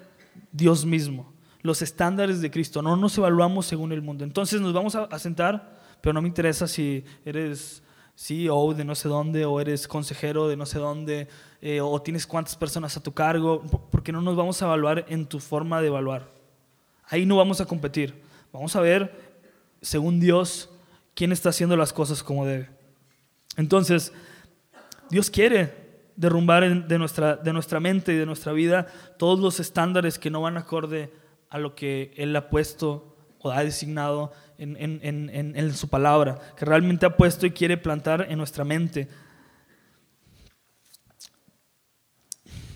Dios 0.53 0.85
mismo 0.85 1.33
los 1.63 1.83
estándares 1.83 2.41
de 2.41 2.51
Cristo, 2.51 2.83
no 2.83 2.97
nos 2.97 3.17
evaluamos 3.19 3.67
según 3.67 3.93
el 3.93 4.03
mundo. 4.03 4.25
Entonces 4.25 4.61
nos 4.61 4.73
vamos 4.73 4.95
a, 4.95 5.19
sentar, 5.19 5.79
pero 6.01 6.13
no 6.13 6.23
me 6.23 6.29
interesa 6.29 6.67
si 6.67 7.05
eres 7.25 7.83
CEO 8.17 8.75
de 8.75 8.85
no 8.85 8.95
sé 8.95 9.09
dónde 9.09 9.45
o 9.45 9.61
eres 9.61 9.87
consejero 9.89 10.49
de 10.49 10.57
no 10.57 10.67
sé 10.67 10.79
dónde 10.79 11.29
eh, 11.63 11.81
o 11.81 12.01
tienes 12.01 12.27
cuántas 12.27 12.57
personas 12.57 12.97
a 12.97 13.03
tu 13.03 13.13
cargo, 13.13 13.63
porque 13.91 14.13
no 14.13 14.23
nos 14.23 14.37
vamos 14.37 14.61
a 14.61 14.67
evaluar 14.67 15.05
en 15.09 15.27
tu 15.27 15.41
forma 15.41 15.81
de 15.81 15.89
evaluar. 15.89 16.29
Ahí 17.07 17.27
no 17.27 17.37
vamos 17.37 17.61
a 17.61 17.67
competir. 17.67 18.15
Vamos 18.53 18.75
a 18.77 18.81
ver, 18.81 19.13
según 19.83 20.21
Dios, 20.21 20.71
quién 21.15 21.33
está 21.33 21.51
haciendo 21.51 21.77
las 21.77 21.93
cosas 21.93 22.23
como 22.23 22.47
debe. 22.47 22.71
Entonces, 23.57 24.13
Dios 25.11 25.29
quiere 25.29 25.75
derrumbar 26.17 26.87
de 26.87 26.99
nuestra, 26.99 27.37
de 27.37 27.53
nuestra 27.53 27.81
mente 27.81 28.13
y 28.13 28.17
de 28.17 28.27
nuestra 28.27 28.53
vida 28.53 28.87
todos 29.19 29.41
los 29.41 29.59
estándares 29.59 30.19
que 30.19 30.31
no 30.31 30.43
van 30.43 30.57
acorde 30.57 31.11
a 31.49 31.59
lo 31.59 31.75
que 31.75 32.13
Él 32.17 32.35
ha 32.37 32.49
puesto 32.49 33.17
o 33.39 33.51
ha 33.51 33.65
designado 33.65 34.33
en, 34.59 34.77
en, 34.79 35.75
su 35.75 35.89
palabra, 35.89 36.39
que 36.57 36.67
realmente 36.67 37.07
ha 37.07 37.17
puesto 37.17 37.47
y 37.47 37.51
quiere 37.51 37.79
plantar 37.79 38.27
en 38.29 38.37
nuestra 38.37 38.65
mente. 38.65 39.09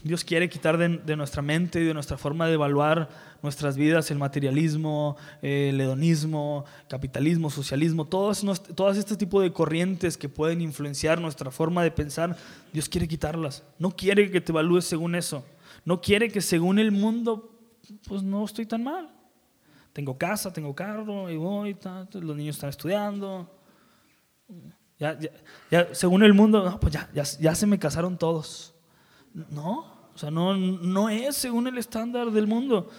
Dios 0.05 0.23
quiere 0.23 0.49
quitar 0.49 0.79
de, 0.79 1.17
nuestra 1.17 1.43
mente 1.43 1.81
y 1.81 1.85
de 1.85 1.95
nuestra 1.95 2.17
forma 2.17 2.47
de 2.47 2.55
evaluar 2.55 3.09
nuestras 3.43 3.77
vidas 3.77 4.11
el 4.11 4.19
materialismo, 4.19 5.17
el 5.43 5.81
hedonismo, 5.81 6.65
capitalismo, 6.89 7.51
socialismo, 7.51 8.05
todas, 8.05 8.45
todas 8.75 8.99
este 8.99 9.17
tipo 9.17 9.41
de 9.41 9.53
corrientes 9.53 10.17
que 10.17 10.29
pueden 10.29 10.61
influenciar 10.61 11.21
nuestra 11.21 11.51
forma 11.51 11.83
de 11.83 11.91
pensar. 11.91 12.37
Dios 12.73 12.89
quiere 12.89 13.09
quitarlas. 13.09 13.65
No 13.79 13.91
quiere 13.91 14.31
que 14.31 14.41
te 14.41 14.53
evalúes 14.53 14.85
según 14.85 15.15
eso. 15.15 15.45
No 15.85 16.01
quiere 16.01 16.31
que 16.31 16.41
según 16.41 16.79
el 16.79 16.93
mundo 16.93 17.51
pues 18.07 18.23
no 18.23 18.45
estoy 18.45 18.67
tan 18.67 18.85
mal. 18.85 19.11
Tengo 19.93 20.19
casa, 20.19 20.53
tengo 20.53 20.75
carro, 20.75 21.31
y 21.31 21.37
voy, 21.37 21.77
los 22.13 22.37
niños 22.37 22.57
están 22.57 22.71
estudiando. 22.71 23.49
Ya, 24.99 25.17
según 25.93 26.23
el 26.23 26.35
mundo, 26.35 26.79
pues 26.81 26.93
ya, 26.93 27.09
ya, 27.13 27.55
se 27.55 27.67
me 27.67 27.79
casaron 27.79 28.19
todos. 28.19 28.75
No, 29.33 29.94
o 30.15 30.19
sea, 30.19 30.31
no, 30.31 30.57
no 30.57 31.09
es 31.09 31.37
según 31.37 31.67
el 31.67 31.79
estándar 31.79 32.31
del 32.31 32.47
mundo. 32.47 32.91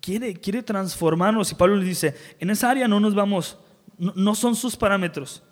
Quiere, 0.00 0.34
quiere 0.34 0.62
transformarnos. 0.62 1.50
Y 1.50 1.54
Pablo 1.54 1.76
le 1.76 1.84
dice, 1.84 2.14
en 2.38 2.50
esa 2.50 2.70
área 2.70 2.86
no 2.86 3.00
nos 3.00 3.14
vamos, 3.14 3.58
no, 3.98 4.34
son 4.34 4.54
sus 4.54 4.76
parámetros. 4.76 5.42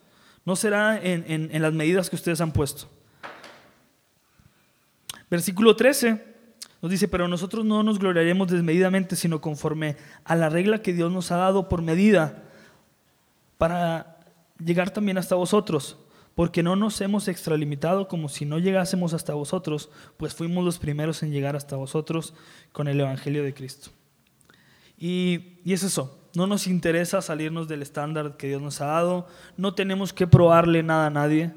No 0.45 0.55
será 0.57 0.99
en, 1.03 1.51
en 1.53 1.63
las 1.63 1.73
medidas 1.73 2.09
que 2.09 2.17
ustedes 2.17 2.41
han 2.41 2.53
puesto. 2.53 2.89
Versículo 5.31 5.77
13 5.77 6.29
nos 6.81 6.91
dice, 6.91 7.09
pero 7.09 7.27
nosotros 7.27 7.65
no 7.65 7.83
nos 7.83 7.99
gloriaremos 7.99 8.49
desmedidamente, 8.49 9.17
sino 9.17 9.41
conforme 9.41 9.97
a 10.25 10.37
la 10.37 10.49
regla 10.49 10.81
que 10.81 10.93
Dios 10.93 11.11
nos 11.13 11.33
ha 11.33 11.37
dado 11.37 11.69
por 11.69 11.83
medida 11.83 12.45
para 13.59 14.19
llegar 14.65 14.91
también 14.91 15.19
hasta 15.19 15.35
vosotros, 15.35 15.99
porque 16.39 16.63
no 16.63 16.77
nos 16.77 17.01
hemos 17.01 17.27
extralimitado 17.27 18.07
como 18.07 18.29
si 18.29 18.45
no 18.45 18.61
llegásemos 18.61 19.13
hasta 19.13 19.35
vosotros, 19.35 19.91
pues 20.19 20.35
fuimos 20.35 20.65
los 20.65 20.79
primeros 20.79 21.25
en 21.25 21.33
llegar 21.33 21.57
hasta 21.57 21.75
vosotros 21.75 22.33
con 22.71 22.87
el 22.87 23.01
Evangelio 23.01 23.43
de 23.43 23.53
Cristo. 23.53 23.91
Y, 24.97 25.59
y 25.65 25.73
es 25.73 25.83
eso, 25.83 26.17
no 26.37 26.47
nos 26.47 26.69
interesa 26.69 27.23
salirnos 27.23 27.67
del 27.67 27.83
estándar 27.83 28.37
que 28.37 28.47
Dios 28.47 28.63
nos 28.63 28.81
ha 28.81 28.87
dado, 28.87 29.27
no 29.57 29.75
tenemos 29.75 30.13
que 30.13 30.29
probarle 30.29 30.85
nada 30.85 31.07
a 31.07 31.11
nadie, 31.11 31.51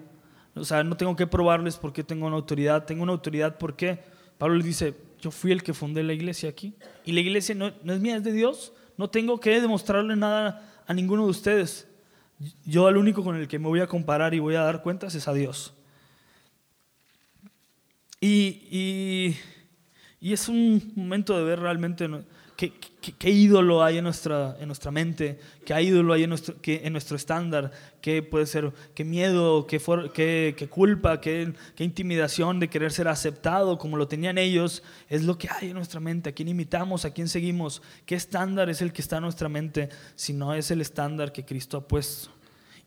o 0.56 0.64
sea, 0.64 0.84
no 0.84 0.98
tengo 0.98 1.16
que 1.16 1.28
probarles 1.28 1.78
porque 1.78 2.04
tengo 2.04 2.26
una 2.26 2.38
autoridad, 2.38 2.86
tengo 2.86 3.04
una 3.04 3.12
autoridad 3.12 3.60
porque 3.60 4.04
Pablo 4.40 4.56
le 4.56 4.64
dice, 4.64 4.96
yo 5.20 5.30
fui 5.30 5.52
el 5.52 5.62
que 5.62 5.76
fundé 5.76 6.02
la 6.02 6.14
iglesia 6.14 6.50
aquí 6.50 6.74
y 7.06 7.12
la 7.12 7.20
iglesia 7.20 7.54
no, 7.54 7.72
no 7.84 7.94
es 7.94 8.00
mía, 8.00 8.18
es 8.18 8.24
de 8.24 8.34
Dios, 8.34 8.74
no 8.98 9.12
tengo 9.12 9.40
que 9.40 9.62
demostrarle 9.62 10.16
nada 10.16 10.82
a 10.88 10.94
ninguno 10.96 11.26
de 11.26 11.30
ustedes. 11.30 11.88
Yo 12.66 12.88
al 12.88 12.98
único 12.98 13.24
con 13.24 13.36
el 13.36 13.48
que 13.48 13.60
me 13.60 13.68
voy 13.68 13.82
a 13.82 13.88
comparar 13.88 14.34
y 14.34 14.40
voy 14.40 14.56
a 14.56 14.62
dar 14.62 14.82
cuentas 14.82 15.16
es 15.16 15.28
a 15.28 15.34
Dios. 15.34 15.74
Y, 18.20 19.38
y, 20.20 20.34
es 20.34 20.48
un 20.48 20.94
momento 20.96 21.38
de 21.38 21.44
ver 21.44 21.60
realmente 21.60 22.08
qué, 22.70 22.74
qué, 23.18 23.30
ídolo 23.32 23.84
hay 23.84 23.98
en 23.98 24.04
nuestra, 24.04 24.56
en 24.60 24.68
nuestra 24.68 24.92
mente, 24.92 25.40
qué 25.66 25.82
ídolo 25.82 26.14
hay 26.14 26.24
en 26.24 26.30
nuestro, 26.30 26.56
en 26.64 26.94
nuestro 26.94 27.16
estándar, 27.16 27.72
qué 28.02 28.22
puede 28.22 28.46
ser, 28.46 28.72
qué 28.94 29.04
miedo, 29.04 29.66
qué, 29.66 29.82
qué, 30.14 30.54
qué 30.56 30.70
culpa, 30.70 31.20
qué, 31.20 31.54
qué, 31.76 31.84
intimidación 31.84 32.60
de 32.60 32.70
querer 32.70 32.92
ser 32.92 33.08
aceptado 33.08 33.80
como 33.80 33.98
lo 33.98 34.08
tenían 34.08 34.38
ellos, 34.38 34.84
es 35.10 35.24
lo 35.24 35.40
que 35.40 35.50
hay 35.50 35.70
en 35.70 35.74
nuestra 35.74 36.00
mente, 36.00 36.30
a 36.30 36.34
quién 36.34 36.50
imitamos, 36.50 37.04
a 37.04 37.12
quién 37.12 37.28
seguimos, 37.28 37.82
qué 38.06 38.14
estándar 38.14 38.70
es 38.70 38.84
el 38.84 38.94
que 38.94 39.02
está 39.02 39.18
en 39.18 39.24
nuestra 39.24 39.50
mente, 39.50 39.90
si 40.16 40.34
no 40.34 40.54
es 40.54 40.70
el 40.70 40.82
estándar 40.82 41.32
que 41.34 41.44
Cristo 41.44 41.78
ha 41.78 41.88
puesto. 41.88 42.30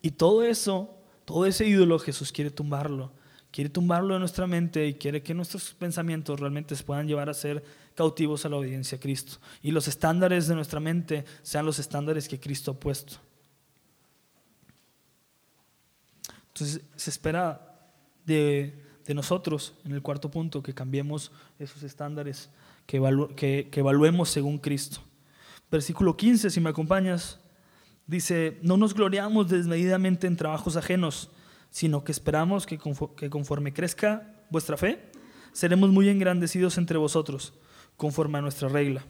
Y 0.02 0.12
todo 0.12 0.44
eso, 0.44 0.96
todo 1.24 1.46
ese 1.46 1.66
ídolo 1.66 1.98
Jesús 1.98 2.30
quiere 2.30 2.52
tumbarlo, 2.52 3.10
quiere 3.54 3.70
tumbarlo 3.70 4.14
de 4.14 4.18
nuestra 4.18 4.48
mente 4.48 4.84
y 4.84 4.94
quiere 4.94 5.22
que 5.22 5.32
nuestros 5.32 5.74
pensamientos 5.74 6.40
realmente 6.40 6.74
se 6.74 6.82
puedan 6.82 7.06
llevar 7.06 7.30
a 7.30 7.34
ser 7.34 7.62
cautivos 7.94 8.44
a 8.44 8.48
la 8.48 8.56
obediencia 8.56 8.98
a 8.98 9.00
Cristo. 9.00 9.36
Y 9.62 9.70
los 9.70 9.86
estándares 9.86 10.48
de 10.48 10.56
nuestra 10.56 10.80
mente 10.80 11.24
sean 11.42 11.64
los 11.64 11.78
estándares 11.78 12.28
que 12.28 12.40
Cristo 12.40 12.72
ha 12.72 12.74
puesto. 12.74 13.14
Entonces 16.48 16.80
se 16.96 17.10
espera 17.10 17.78
de, 18.26 18.74
nosotros, 19.14 19.74
en 19.84 19.92
el 19.92 20.02
cuarto 20.02 20.32
punto, 20.32 20.60
que 20.60 20.74
cambiemos 20.74 21.30
esos 21.60 21.84
estándares, 21.84 22.50
que, 22.86 23.68
que, 23.70 23.80
evaluemos 23.80 24.30
según 24.30 24.58
Cristo. 24.58 24.98
Versículo 25.70 26.16
15, 26.16 26.50
si 26.50 26.60
me 26.60 26.70
acompañas, 26.70 27.38
dice, 28.08 28.58
no 28.62 28.76
nos 28.76 28.94
gloriamos 28.94 29.48
desmedidamente 29.48 30.26
en 30.26 30.36
trabajos 30.36 30.76
ajenos, 30.76 31.30
sino 31.74 32.04
que 32.04 32.12
esperamos 32.12 32.66
que 32.66 32.78
conforme 32.78 33.72
crezca 33.72 34.32
vuestra 34.48 34.76
fe, 34.76 35.10
seremos 35.52 35.90
muy 35.90 36.08
engrandecidos 36.08 36.78
entre 36.78 36.98
vosotros 36.98 37.52
conforme 37.96 38.38
a 38.38 38.42
nuestra 38.42 38.68
regla. 38.68 39.02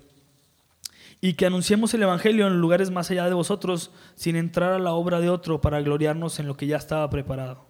Y 1.20 1.34
que 1.34 1.44
anunciemos 1.44 1.92
el 1.92 2.04
Evangelio 2.04 2.46
en 2.46 2.62
lugares 2.62 2.90
más 2.90 3.10
allá 3.10 3.26
de 3.26 3.34
vosotros, 3.34 3.90
sin 4.14 4.34
entrar 4.34 4.72
a 4.72 4.78
la 4.78 4.94
obra 4.94 5.20
de 5.20 5.28
otro 5.28 5.60
para 5.60 5.82
gloriarnos 5.82 6.40
en 6.40 6.46
lo 6.46 6.56
que 6.56 6.66
ya 6.66 6.78
estaba 6.78 7.10
preparado. 7.10 7.66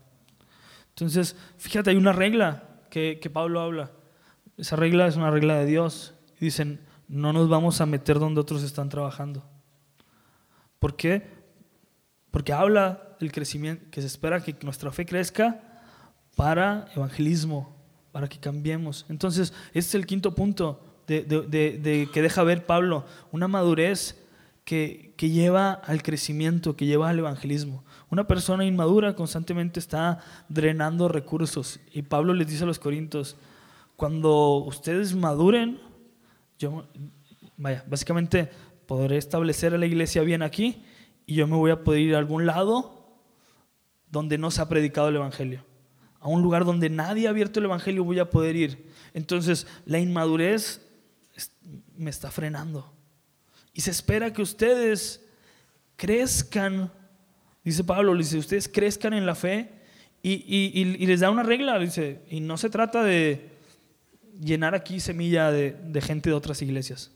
Entonces, 0.90 1.34
fíjate, 1.58 1.90
hay 1.90 1.96
una 1.96 2.12
regla 2.12 2.78
que, 2.88 3.18
Pablo 3.32 3.62
habla. 3.62 3.90
Esa 4.56 4.76
regla 4.76 5.08
es 5.08 5.16
una 5.16 5.32
regla 5.32 5.56
de 5.56 5.66
Dios. 5.66 6.14
Dicen, 6.38 6.78
no 7.08 7.32
nos 7.32 7.48
vamos 7.48 7.80
a 7.80 7.86
meter 7.86 8.20
donde 8.20 8.40
otros 8.40 8.62
están 8.62 8.90
trabajando. 8.90 9.44
¿Por 10.78 10.94
qué? 10.94 11.26
Porque 12.30 12.52
habla 12.52 13.13
del 13.24 13.32
crecimiento, 13.32 13.84
que 13.90 14.00
se 14.00 14.06
espera 14.06 14.42
que 14.42 14.54
nuestra 14.62 14.92
fe 14.92 15.04
crezca 15.04 15.60
para 16.36 16.86
evangelismo, 16.94 17.74
para 18.12 18.28
que 18.28 18.38
cambiemos. 18.38 19.06
Entonces, 19.08 19.52
este 19.68 19.78
es 19.78 19.94
el 19.94 20.06
quinto 20.06 20.34
punto 20.34 20.80
de, 21.06 22.08
que 22.12 22.22
deja 22.22 22.42
ver 22.44 22.66
Pablo, 22.66 23.04
una 23.32 23.48
madurez 23.48 24.20
que, 24.64 25.14
lleva 25.18 25.72
al 25.72 26.02
crecimiento, 26.02 26.76
que 26.76 26.86
lleva 26.86 27.08
al 27.08 27.18
evangelismo. 27.18 27.82
Una 28.10 28.26
persona 28.26 28.64
inmadura 28.64 29.14
constantemente 29.14 29.80
está 29.80 30.20
drenando 30.48 31.08
recursos. 31.08 31.80
Y 31.92 32.02
Pablo 32.02 32.34
les 32.34 32.46
dice 32.46 32.64
a 32.64 32.66
los 32.66 32.78
corintios, 32.78 33.36
cuando 33.96 34.56
ustedes 34.58 35.14
maduren, 35.14 35.80
yo, 36.58 36.86
vaya, 37.56 37.84
básicamente 37.88 38.50
podré 38.86 39.16
establecer 39.16 39.74
a 39.74 39.78
la 39.78 39.86
iglesia 39.86 40.22
bien 40.22 40.42
aquí 40.42 40.82
y 41.26 41.36
yo 41.36 41.46
me 41.46 41.56
voy 41.56 41.70
a 41.70 41.82
poder 41.82 42.00
ir 42.00 42.14
a 42.14 42.18
algún 42.18 42.46
lado 42.46 42.93
donde 44.14 44.38
no 44.38 44.52
se 44.52 44.62
ha 44.62 44.68
predicado 44.68 45.08
el 45.08 45.16
Evangelio. 45.16 45.64
A 46.20 46.28
un 46.28 46.40
lugar 46.40 46.64
donde 46.64 46.88
nadie 46.88 47.26
ha 47.26 47.30
abierto 47.30 47.58
el 47.58 47.66
Evangelio 47.66 48.04
voy 48.04 48.20
a 48.20 48.30
poder 48.30 48.54
ir. 48.54 48.86
Entonces, 49.12 49.66
la 49.84 49.98
inmadurez 49.98 50.80
me 51.96 52.10
está 52.10 52.30
frenando. 52.30 52.92
Y 53.72 53.80
se 53.80 53.90
espera 53.90 54.32
que 54.32 54.40
ustedes 54.40 55.20
crezcan, 55.96 56.92
dice 57.64 57.82
Pablo, 57.82 58.16
dice, 58.16 58.38
ustedes 58.38 58.68
crezcan 58.68 59.14
en 59.14 59.26
la 59.26 59.34
fe 59.34 59.72
y, 60.22 61.06
les 61.06 61.20
da 61.20 61.30
una 61.30 61.42
regla, 61.42 61.78
dice, 61.80 62.20
y 62.30 62.38
no 62.38 62.56
se 62.56 62.70
trata 62.70 63.02
de 63.02 63.50
llenar 64.40 64.76
aquí 64.76 65.00
semilla 65.00 65.50
de, 65.50 66.00
gente 66.00 66.30
de 66.30 66.36
otras 66.36 66.62
iglesias. 66.62 67.10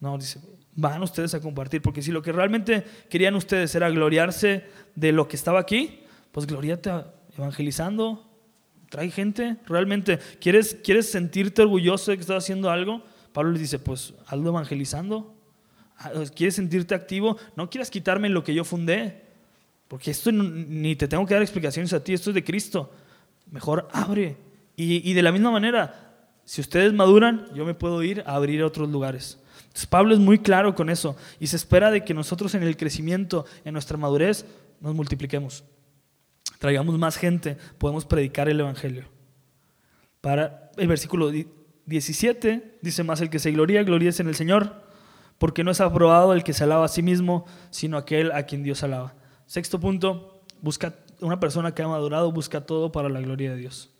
No, 0.00 0.18
dice, 0.18 0.38
van 0.74 1.02
ustedes 1.02 1.32
a 1.32 1.40
compartir, 1.40 1.80
porque 1.80 2.02
si 2.02 2.12
lo 2.12 2.20
que 2.20 2.30
realmente 2.30 2.84
querían 3.08 3.36
ustedes 3.36 3.74
era 3.74 3.88
gloriarse 3.88 4.64
de 4.94 5.12
lo 5.12 5.28
que 5.28 5.36
estaba 5.36 5.58
aquí, 5.58 6.01
pues 6.32 6.46
gloriate 6.46 6.90
evangelizando, 7.36 8.28
trae 8.88 9.10
gente, 9.10 9.56
realmente, 9.66 10.18
¿quieres, 10.40 10.76
¿quieres 10.82 11.10
sentirte 11.10 11.62
orgulloso 11.62 12.10
de 12.10 12.16
que 12.16 12.22
estás 12.22 12.44
haciendo 12.44 12.70
algo? 12.70 13.02
Pablo 13.32 13.52
les 13.52 13.60
dice, 13.60 13.78
pues 13.78 14.14
hazlo 14.26 14.50
evangelizando. 14.50 15.34
Ah, 15.98 16.10
¿Quieres 16.34 16.56
sentirte 16.56 16.94
activo? 16.94 17.38
No 17.56 17.70
quieras 17.70 17.90
quitarme 17.90 18.28
lo 18.28 18.44
que 18.44 18.54
yo 18.54 18.64
fundé, 18.64 19.22
porque 19.88 20.10
esto 20.10 20.32
ni 20.32 20.96
te 20.96 21.08
tengo 21.08 21.24
que 21.26 21.34
dar 21.34 21.42
explicaciones 21.42 21.92
a 21.92 22.02
ti, 22.02 22.12
esto 22.12 22.30
es 22.30 22.34
de 22.34 22.44
Cristo. 22.44 22.92
Mejor 23.50 23.88
abre. 23.92 24.36
Y, 24.74 25.12
de 25.12 25.22
la 25.22 25.30
misma 25.30 25.50
manera, 25.50 26.28
si 26.44 26.60
ustedes 26.60 26.92
maduran, 26.92 27.46
yo 27.54 27.64
me 27.64 27.74
puedo 27.74 28.02
ir 28.02 28.24
a 28.26 28.34
abrir 28.34 28.62
a 28.62 28.66
otros 28.66 28.90
lugares. 28.90 29.38
Entonces 29.58 29.86
Pablo 29.86 30.12
es 30.12 30.18
muy 30.18 30.38
claro 30.38 30.74
con 30.74 30.90
eso 30.90 31.16
y 31.38 31.46
se 31.46 31.56
espera 31.56 31.90
de 31.90 32.04
que 32.04 32.14
nosotros 32.14 32.54
en 32.54 32.62
el 32.62 32.76
crecimiento, 32.76 33.46
en 33.64 33.74
nuestra 33.74 33.96
madurez, 33.96 34.44
nos 34.80 34.94
multipliquemos. 34.94 35.62
Traigamos 36.62 36.96
más 36.96 37.16
gente, 37.16 37.56
podemos 37.76 38.04
predicar 38.04 38.48
el 38.48 38.60
Evangelio. 38.60 39.06
Para 40.20 40.70
el 40.76 40.86
versículo 40.86 41.32
17 41.86 42.78
dice 42.80 43.02
más, 43.02 43.20
el 43.20 43.30
que 43.30 43.40
se 43.40 43.50
gloría, 43.50 43.82
gloríes 43.82 44.20
en 44.20 44.28
el 44.28 44.36
Señor, 44.36 44.80
porque 45.38 45.64
no 45.64 45.72
es 45.72 45.80
aprobado 45.80 46.32
el 46.32 46.44
que 46.44 46.52
se 46.52 46.62
alaba 46.62 46.84
a 46.84 46.88
sí 46.88 47.02
mismo, 47.02 47.46
sino 47.70 47.96
aquel 47.96 48.30
a 48.30 48.44
quien 48.44 48.62
Dios 48.62 48.84
alaba. 48.84 49.12
Sexto 49.44 49.80
punto, 49.80 50.44
busca 50.60 50.94
una 51.20 51.40
persona 51.40 51.74
que 51.74 51.82
ha 51.82 51.88
madurado, 51.88 52.30
busca 52.30 52.60
todo 52.60 52.92
para 52.92 53.08
la 53.08 53.20
gloria 53.20 53.50
de 53.50 53.56
Dios. 53.56 53.90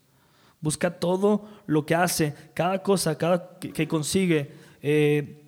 Busca 0.61 0.89
todo 0.89 1.45
lo 1.65 1.85
que 1.85 1.95
hace, 1.95 2.33
cada 2.53 2.81
cosa 2.81 3.17
cada 3.17 3.59
que 3.59 3.89
consigue 3.89 4.53
eh, 4.81 5.42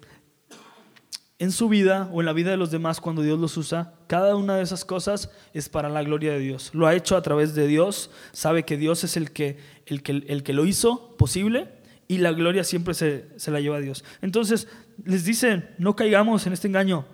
en 1.38 1.52
su 1.52 1.68
vida 1.68 2.10
o 2.14 2.22
en 2.22 2.26
la 2.26 2.34
vida 2.34 2.52
de 2.52 2.58
los 2.58 2.72
demás 2.72 3.02
cuando 3.02 3.22
Dios 3.22 3.40
los 3.40 3.58
usa. 3.58 3.94
Cada 4.08 4.36
una 4.36 4.56
de 4.56 4.64
esas 4.64 4.86
cosas 4.86 5.30
es 5.54 5.70
para 5.70 5.90
la 5.90 6.04
gloria 6.04 6.32
de 6.32 6.40
Dios. 6.40 6.72
Lo 6.74 6.88
ha 6.88 6.96
hecho 6.96 7.18
a 7.18 7.22
través 7.22 7.56
de 7.56 7.68
Dios, 7.68 8.10
sabe 8.32 8.64
que 8.64 8.78
Dios 8.78 9.04
es 9.04 9.18
el 9.18 9.32
que, 9.32 9.58
el 9.86 10.02
que, 10.02 10.24
el 10.28 10.44
que 10.44 10.54
lo 10.54 10.66
hizo 10.66 11.16
posible 11.18 11.70
y 12.08 12.20
la 12.20 12.32
gloria 12.32 12.64
siempre 12.64 12.94
se, 12.94 13.28
la 13.48 13.60
lleva 13.60 13.78
a 13.78 13.82
Dios. 13.82 14.04
Entonces 14.22 14.68
les 15.04 15.26
dicen, 15.26 15.70
no 15.78 15.96
caigamos 15.96 16.46
en 16.48 16.54
este 16.54 16.68
engaño. 16.68 17.06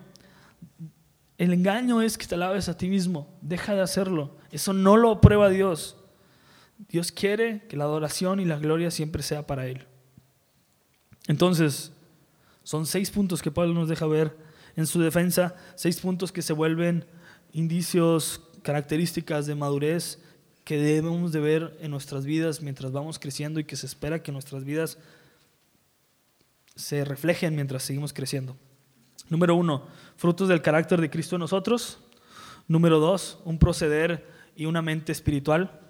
El 1.38 1.52
engaño 1.52 2.02
es 2.02 2.18
que 2.18 2.26
te 2.26 2.36
alabes 2.36 2.68
a 2.68 2.76
ti 2.76 2.88
mismo, 2.88 3.36
deja 3.40 3.74
de 3.74 3.80
hacerlo. 3.80 4.36
Eso 4.52 4.72
no 4.72 4.96
lo 4.96 5.10
aprueba 5.10 5.48
Dios. 5.48 5.96
Dios 6.88 7.10
quiere 7.10 7.66
que 7.68 7.76
la 7.76 7.84
adoración 7.84 8.38
y 8.38 8.44
la 8.44 8.58
gloria 8.58 8.90
siempre 8.90 9.22
sea 9.22 9.46
para 9.46 9.66
Él. 9.66 9.86
Entonces, 11.26 11.92
son 12.64 12.86
seis 12.86 13.10
puntos 13.10 13.42
que 13.42 13.50
Pablo 13.50 13.74
nos 13.74 13.88
deja 13.88 14.06
ver 14.06 14.36
en 14.76 14.86
su 14.86 15.00
defensa, 15.00 15.56
seis 15.74 16.00
puntos 16.00 16.32
que 16.32 16.42
se 16.42 16.52
vuelven 16.52 17.04
indicios, 17.52 18.40
características 18.62 19.46
de 19.46 19.54
madurez 19.54 20.18
que 20.64 20.76
debemos 20.76 21.32
de 21.32 21.40
ver 21.40 21.76
en 21.80 21.90
nuestras 21.90 22.24
vidas 22.24 22.62
mientras 22.62 22.92
vamos 22.92 23.18
creciendo 23.18 23.58
y 23.60 23.64
que 23.64 23.76
se 23.76 23.86
espera 23.86 24.22
que 24.22 24.32
nuestras 24.32 24.64
vidas 24.64 24.98
se 26.76 27.04
reflejen 27.04 27.54
mientras 27.54 27.82
seguimos 27.82 28.12
creciendo. 28.12 28.56
Número 29.28 29.54
uno, 29.54 29.86
frutos 30.16 30.48
del 30.48 30.62
carácter 30.62 31.00
de 31.00 31.10
Cristo 31.10 31.36
en 31.36 31.40
nosotros. 31.40 31.98
Número 32.68 33.00
dos, 33.00 33.38
un 33.44 33.58
proceder 33.58 34.26
y 34.56 34.66
una 34.66 34.82
mente 34.82 35.12
espiritual. 35.12 35.80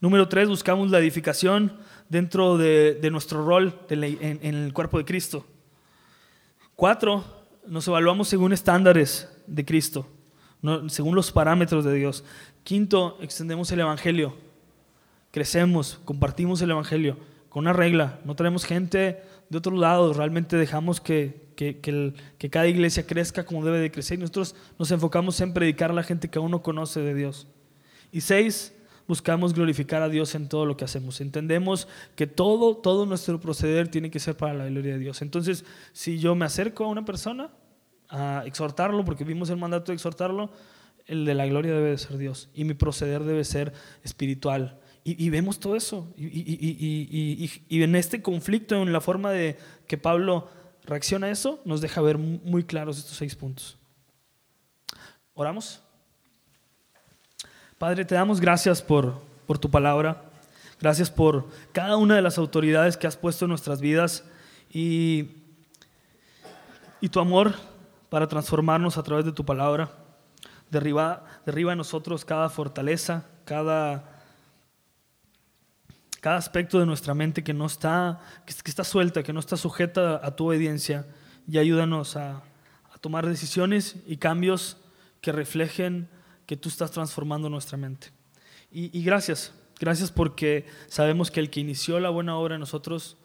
Número 0.00 0.28
tres, 0.28 0.48
buscamos 0.48 0.90
la 0.90 0.98
edificación 0.98 1.78
dentro 2.08 2.58
de, 2.58 3.08
nuestro 3.12 3.44
rol 3.44 3.78
en, 3.88 4.54
el 4.54 4.72
cuerpo 4.72 4.98
de 4.98 5.04
Cristo. 5.04 5.46
Cuatro, 6.82 7.24
nos 7.64 7.86
evaluamos 7.86 8.26
según 8.26 8.52
estándares 8.52 9.28
de 9.46 9.64
Cristo, 9.64 10.04
según 10.88 11.14
los 11.14 11.30
parámetros 11.30 11.84
de 11.84 11.94
Dios. 11.94 12.24
Quinto, 12.64 13.18
extendemos 13.20 13.70
el 13.70 13.78
Evangelio, 13.78 14.34
crecemos, 15.30 16.00
compartimos 16.04 16.60
el 16.60 16.72
Evangelio 16.72 17.18
con 17.50 17.60
una 17.60 17.72
regla, 17.72 18.18
no 18.24 18.34
traemos 18.34 18.64
gente 18.64 19.22
de 19.48 19.58
otros 19.58 19.78
lados, 19.78 20.16
realmente 20.16 20.56
dejamos 20.56 21.00
que, 21.00 21.52
que, 21.54 22.50
cada 22.50 22.66
iglesia 22.66 23.06
crezca 23.06 23.46
como 23.46 23.64
debe 23.64 23.78
de 23.78 23.92
crecer. 23.92 24.18
Nosotros 24.18 24.56
nos 24.76 24.90
enfocamos 24.90 25.40
en 25.40 25.54
predicar 25.54 25.92
a 25.92 25.94
la 25.94 26.02
gente 26.02 26.30
que 26.30 26.40
aún 26.40 26.50
no 26.50 26.64
conoce 26.64 26.98
de 26.98 27.14
Dios. 27.14 27.46
Y 28.10 28.22
seis, 28.22 28.74
buscamos 29.06 29.54
glorificar 29.54 30.02
a 30.02 30.08
Dios 30.08 30.34
en 30.34 30.48
todo 30.48 30.66
lo 30.66 30.76
que 30.76 30.84
hacemos. 30.84 31.20
Entendemos 31.20 31.88
que 32.16 32.26
todo, 32.26 32.76
todo 32.76 33.06
nuestro 33.06 33.40
proceder 33.40 33.88
tiene 33.88 34.10
que 34.10 34.20
ser 34.20 34.36
para 34.36 34.54
la 34.54 34.66
gloria 34.66 34.94
de 34.94 34.98
Dios. 34.98 35.22
Entonces, 35.22 35.64
si 35.92 36.18
yo 36.18 36.34
me 36.34 36.44
acerco 36.44 36.84
a 36.84 36.88
una 36.88 37.04
persona 37.04 37.50
a 38.08 38.42
exhortarlo, 38.46 39.04
porque 39.04 39.24
vimos 39.24 39.50
el 39.50 39.56
mandato 39.56 39.92
de 39.92 39.96
exhortarlo, 39.96 40.50
el 41.06 41.24
de 41.24 41.34
la 41.34 41.46
gloria 41.46 41.72
debe 41.72 41.90
de 41.90 41.98
ser 41.98 42.16
Dios 42.16 42.48
y 42.54 42.64
mi 42.64 42.74
proceder 42.74 43.24
debe 43.24 43.44
ser 43.44 43.72
espiritual. 44.04 44.78
Y, 45.04 45.30
vemos 45.30 45.58
todo 45.58 45.74
eso. 45.74 46.12
Y, 46.16 47.50
y, 47.68 47.82
en 47.82 47.96
este 47.96 48.22
conflicto, 48.22 48.80
en 48.80 48.92
la 48.92 49.00
forma 49.00 49.32
de 49.32 49.58
que 49.88 49.98
Pablo 49.98 50.48
reacciona 50.84 51.26
a 51.26 51.30
eso, 51.30 51.60
nos 51.64 51.80
deja 51.80 52.00
ver 52.00 52.18
muy 52.18 52.62
claros 52.62 52.98
estos 52.98 53.16
seis 53.16 53.34
puntos. 53.34 53.76
¿Oramos? 55.34 55.81
Padre, 57.82 58.04
te 58.04 58.14
damos 58.14 58.40
gracias 58.40 58.80
por, 58.80 59.20
por 59.44 59.58
tu 59.58 59.68
palabra. 59.68 60.22
Gracias 60.80 61.10
por 61.10 61.48
cada 61.72 61.96
una 61.96 62.14
de 62.14 62.22
las 62.22 62.38
autoridades 62.38 62.96
que 62.96 63.08
has 63.08 63.16
puesto 63.16 63.44
en 63.44 63.48
nuestras 63.48 63.80
vidas 63.80 64.22
y, 64.72 65.30
y 67.00 67.08
tu 67.08 67.18
amor 67.18 67.54
para 68.08 68.28
transformarnos 68.28 68.98
a 68.98 69.02
través 69.02 69.24
de 69.24 69.32
tu 69.32 69.44
palabra. 69.44 69.90
Derriba, 70.70 71.24
derriba 71.44 71.72
en 71.72 71.78
nosotros 71.78 72.24
cada 72.24 72.48
fortaleza, 72.50 73.26
cada, 73.44 74.22
cada 76.20 76.36
aspecto 76.36 76.78
de 76.78 76.86
nuestra 76.86 77.14
mente 77.14 77.42
que 77.42 77.52
no 77.52 77.66
está, 77.66 78.20
que, 78.46 78.70
está 78.70 78.84
suelta, 78.84 79.24
que 79.24 79.32
no 79.32 79.40
está 79.40 79.56
sujeta 79.56 80.20
a 80.24 80.36
tu 80.36 80.46
obediencia 80.46 81.04
y 81.48 81.58
ayúdanos 81.58 82.14
a, 82.14 82.42
a 82.94 82.98
tomar 83.00 83.26
decisiones 83.26 83.96
y 84.06 84.18
cambios 84.18 84.76
que 85.20 85.32
reflejen 85.32 86.08
que 86.46 86.56
tú 86.56 86.68
estás 86.68 86.90
transformando 86.90 87.48
nuestra 87.48 87.76
mente. 87.76 88.08
Y, 88.74 89.02
gracias, 89.02 89.52
gracias 89.78 90.10
porque 90.10 90.66
sabemos 90.88 91.30
que 91.30 91.40
el 91.40 91.50
que 91.50 91.60
inició 91.60 92.00
la 92.00 92.08
buena 92.08 92.38
obra 92.38 92.54
en 92.54 92.60
nosotros 92.60 93.18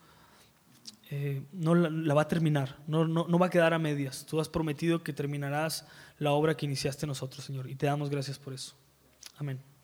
eh, 1.10 1.42
no 1.54 1.74
la, 1.74 2.14
va 2.14 2.24
a 2.24 2.28
terminar, 2.28 2.78
no, 2.86 3.08
no, 3.08 3.26
no 3.30 3.40
va 3.40 3.46
a 3.46 3.50
quedar 3.50 3.74
a 3.74 3.80
medias. 3.80 4.26
Tú 4.26 4.42
has 4.42 4.50
prometido 4.50 5.04
que 5.04 5.14
terminarás 5.14 5.88
la 6.20 6.32
obra 6.32 6.58
que 6.58 6.66
iniciaste 6.66 7.08
nosotros, 7.08 7.46
Señor, 7.46 7.70
y 7.70 7.76
te 7.76 7.86
damos 7.86 8.10
gracias 8.10 8.38
por 8.38 8.54
eso. 8.54 8.76
Amén. 9.38 9.77